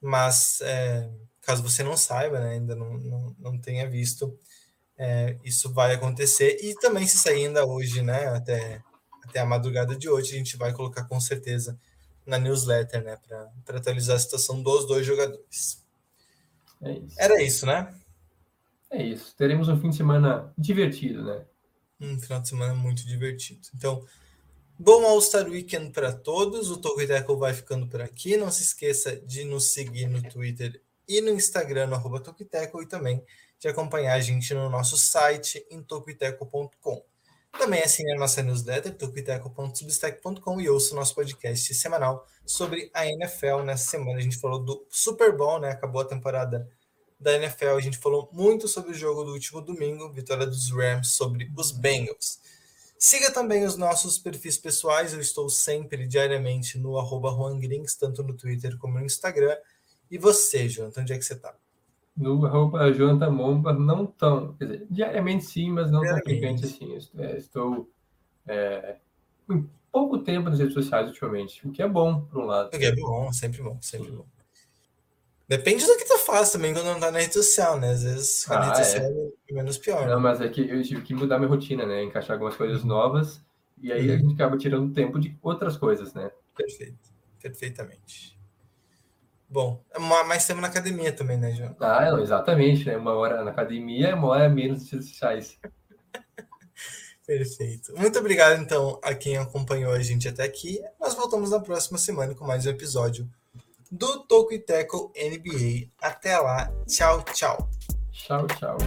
Mas 0.00 0.60
é, 0.62 1.08
caso 1.42 1.62
você 1.62 1.82
não 1.82 1.96
saiba, 1.96 2.40
né, 2.40 2.52
ainda 2.52 2.74
não, 2.74 2.94
não, 2.98 3.36
não 3.38 3.58
tenha 3.58 3.88
visto, 3.88 4.38
é, 4.96 5.36
isso 5.44 5.72
vai 5.72 5.94
acontecer. 5.94 6.58
E 6.62 6.74
também 6.74 7.06
se 7.06 7.18
sair 7.18 7.46
ainda 7.46 7.64
hoje, 7.66 8.02
né, 8.02 8.26
até, 8.28 8.82
até 9.24 9.40
a 9.40 9.46
madrugada 9.46 9.96
de 9.96 10.08
hoje, 10.08 10.34
a 10.34 10.38
gente 10.38 10.56
vai 10.56 10.72
colocar 10.72 11.04
com 11.04 11.20
certeza 11.20 11.78
na 12.26 12.38
newsletter, 12.38 13.02
né, 13.02 13.16
para 13.64 13.78
atualizar 13.78 14.16
a 14.16 14.20
situação 14.20 14.62
dos 14.62 14.86
dois 14.86 15.06
jogadores. 15.06 15.84
É 16.82 16.92
isso. 16.92 17.16
Era 17.18 17.42
isso, 17.42 17.66
né? 17.66 17.94
É 18.90 19.02
isso. 19.02 19.34
Teremos 19.36 19.68
um 19.68 19.80
fim 19.80 19.90
de 19.90 19.96
semana 19.96 20.52
divertido, 20.56 21.22
né? 21.22 21.44
Um 22.00 22.18
final 22.18 22.40
de 22.40 22.48
semana 22.48 22.74
muito 22.74 23.06
divertido. 23.06 23.60
Então, 23.74 24.04
bom 24.78 25.04
All-Star 25.04 25.46
Weekend 25.46 25.92
para 25.92 26.12
todos. 26.12 26.70
O 26.70 26.78
Toco 26.78 27.06
Tackle 27.06 27.36
vai 27.36 27.52
ficando 27.52 27.86
por 27.86 28.00
aqui. 28.00 28.36
Não 28.36 28.50
se 28.50 28.62
esqueça 28.62 29.14
de 29.16 29.44
nos 29.44 29.72
seguir 29.72 30.08
no 30.08 30.22
Twitter 30.22 30.82
e 31.10 31.20
no 31.20 31.30
Instagram, 31.30 31.88
no 31.88 31.96
arroba 31.96 32.22
e 32.38 32.86
também 32.86 33.24
de 33.58 33.66
acompanhar 33.66 34.14
a 34.14 34.20
gente 34.20 34.54
no 34.54 34.70
nosso 34.70 34.96
site 34.96 35.66
em 35.68 35.82
tocoiteco.com. 35.82 37.04
Também 37.58 37.82
assine 37.82 38.12
a 38.12 38.16
nossa 38.16 38.42
newsletter, 38.42 38.96
tucuiteco.substack.com 38.96 40.60
e 40.60 40.70
ouça 40.70 40.92
o 40.92 40.96
nosso 40.96 41.14
podcast 41.16 41.74
semanal 41.74 42.24
sobre 42.46 42.90
a 42.94 43.04
NFL. 43.06 43.62
Nessa 43.64 43.90
semana 43.90 44.18
a 44.18 44.22
gente 44.22 44.38
falou 44.38 44.60
do 44.60 44.86
Super 44.88 45.36
Bowl, 45.36 45.58
né? 45.58 45.72
Acabou 45.72 46.00
a 46.00 46.04
temporada 46.04 46.70
da 47.18 47.34
NFL. 47.34 47.76
A 47.76 47.80
gente 47.80 47.98
falou 47.98 48.30
muito 48.32 48.68
sobre 48.68 48.92
o 48.92 48.94
jogo 48.94 49.24
do 49.24 49.32
último 49.32 49.60
domingo, 49.60 50.12
vitória 50.12 50.46
dos 50.46 50.70
Rams 50.70 51.08
sobre 51.08 51.50
os 51.56 51.72
Bengals. 51.72 52.38
Siga 52.98 53.32
também 53.32 53.64
os 53.64 53.76
nossos 53.76 54.16
perfis 54.16 54.56
pessoais. 54.56 55.12
Eu 55.12 55.20
estou 55.20 55.50
sempre 55.50 56.06
diariamente 56.06 56.78
no 56.78 56.98
arroba 56.98 57.30
Grings, 57.58 57.96
tanto 57.96 58.22
no 58.22 58.34
Twitter 58.34 58.78
como 58.78 58.98
no 58.98 59.04
Instagram. 59.04 59.56
E 60.10 60.18
você, 60.18 60.68
Jonathan, 60.68 61.02
onde 61.02 61.12
é 61.12 61.18
que 61.18 61.24
você 61.24 61.34
está? 61.34 61.54
No 62.16 62.44
arroba 62.44 62.92
Jonathan 62.92 63.30
Momba, 63.30 63.72
não 63.72 64.04
tão. 64.04 64.54
Quer 64.54 64.64
dizer, 64.64 64.86
diariamente 64.90 65.44
sim, 65.44 65.70
mas 65.70 65.90
não 65.90 66.02
tão 66.02 66.18
frequente 66.18 66.64
assim. 66.64 66.98
É, 67.16 67.36
estou 67.36 67.88
é, 68.46 68.96
em 69.48 69.68
pouco 69.92 70.18
tempo 70.18 70.50
nas 70.50 70.58
redes 70.58 70.74
sociais 70.74 71.08
ultimamente, 71.08 71.66
o 71.66 71.70
que 71.70 71.82
é 71.82 71.88
bom, 71.88 72.22
por 72.22 72.42
um 72.42 72.46
lado. 72.46 72.66
O 72.66 72.78
que 72.78 72.84
é 72.84 72.94
bom, 72.94 73.32
sempre 73.32 73.62
bom, 73.62 73.78
sempre 73.80 74.10
bom. 74.10 74.26
Depende 75.48 75.84
do 75.84 75.96
que 75.96 76.04
tu 76.04 76.18
faz 76.18 76.52
também 76.52 76.72
quando 76.72 76.86
não 76.86 77.00
tá 77.00 77.10
na 77.10 77.18
rede 77.18 77.34
social, 77.34 77.78
né? 77.80 77.90
Às 77.90 78.04
vezes 78.04 78.48
a 78.48 78.56
ah, 78.56 78.64
rede 78.66 78.86
social 78.86 79.02
é. 79.02 79.32
é 79.50 79.54
menos 79.54 79.78
pior. 79.78 80.02
Não, 80.02 80.16
né? 80.16 80.22
mas 80.22 80.40
é 80.40 80.48
que 80.48 80.60
eu 80.60 80.82
tive 80.82 81.02
que 81.02 81.14
mudar 81.14 81.38
minha 81.38 81.48
rotina, 81.48 81.84
né? 81.86 82.04
Encaixar 82.04 82.34
algumas 82.34 82.56
coisas 82.56 82.84
novas 82.84 83.40
e 83.82 83.92
aí 83.92 84.12
a 84.12 84.16
gente 84.16 84.34
acaba 84.34 84.56
tirando 84.56 84.92
tempo 84.92 85.18
de 85.18 85.36
outras 85.42 85.76
coisas, 85.76 86.14
né? 86.14 86.30
Perfeito, 86.56 87.10
perfeitamente. 87.40 88.38
Bom, 89.50 89.82
é 89.92 89.98
mais 89.98 90.46
tempo 90.46 90.60
na 90.60 90.68
academia 90.68 91.12
também, 91.12 91.36
né, 91.36 91.50
João? 91.50 91.74
Ah, 91.80 92.08
exatamente, 92.22 92.86
né? 92.86 92.96
Uma 92.96 93.14
hora 93.14 93.42
na 93.42 93.50
academia, 93.50 94.14
uma 94.14 94.28
hora 94.28 94.48
menos 94.48 94.88
redes 94.88 95.08
sociais. 95.08 95.58
Perfeito. 97.26 97.92
Muito 97.96 98.16
obrigado, 98.16 98.60
então, 98.60 99.00
a 99.02 99.12
quem 99.12 99.36
acompanhou 99.36 99.92
a 99.92 100.00
gente 100.00 100.28
até 100.28 100.44
aqui. 100.44 100.80
Nós 101.00 101.14
voltamos 101.14 101.50
na 101.50 101.58
próxima 101.58 101.98
semana 101.98 102.32
com 102.32 102.46
mais 102.46 102.64
um 102.64 102.70
episódio 102.70 103.28
do 103.90 104.20
Toco 104.20 104.52
e 104.52 104.58
Teco 104.60 105.12
NBA. 105.16 105.88
Até 106.00 106.38
lá. 106.38 106.72
Tchau, 106.86 107.24
tchau. 107.32 107.68
Tchau, 108.12 108.46
tchau. 108.46 108.78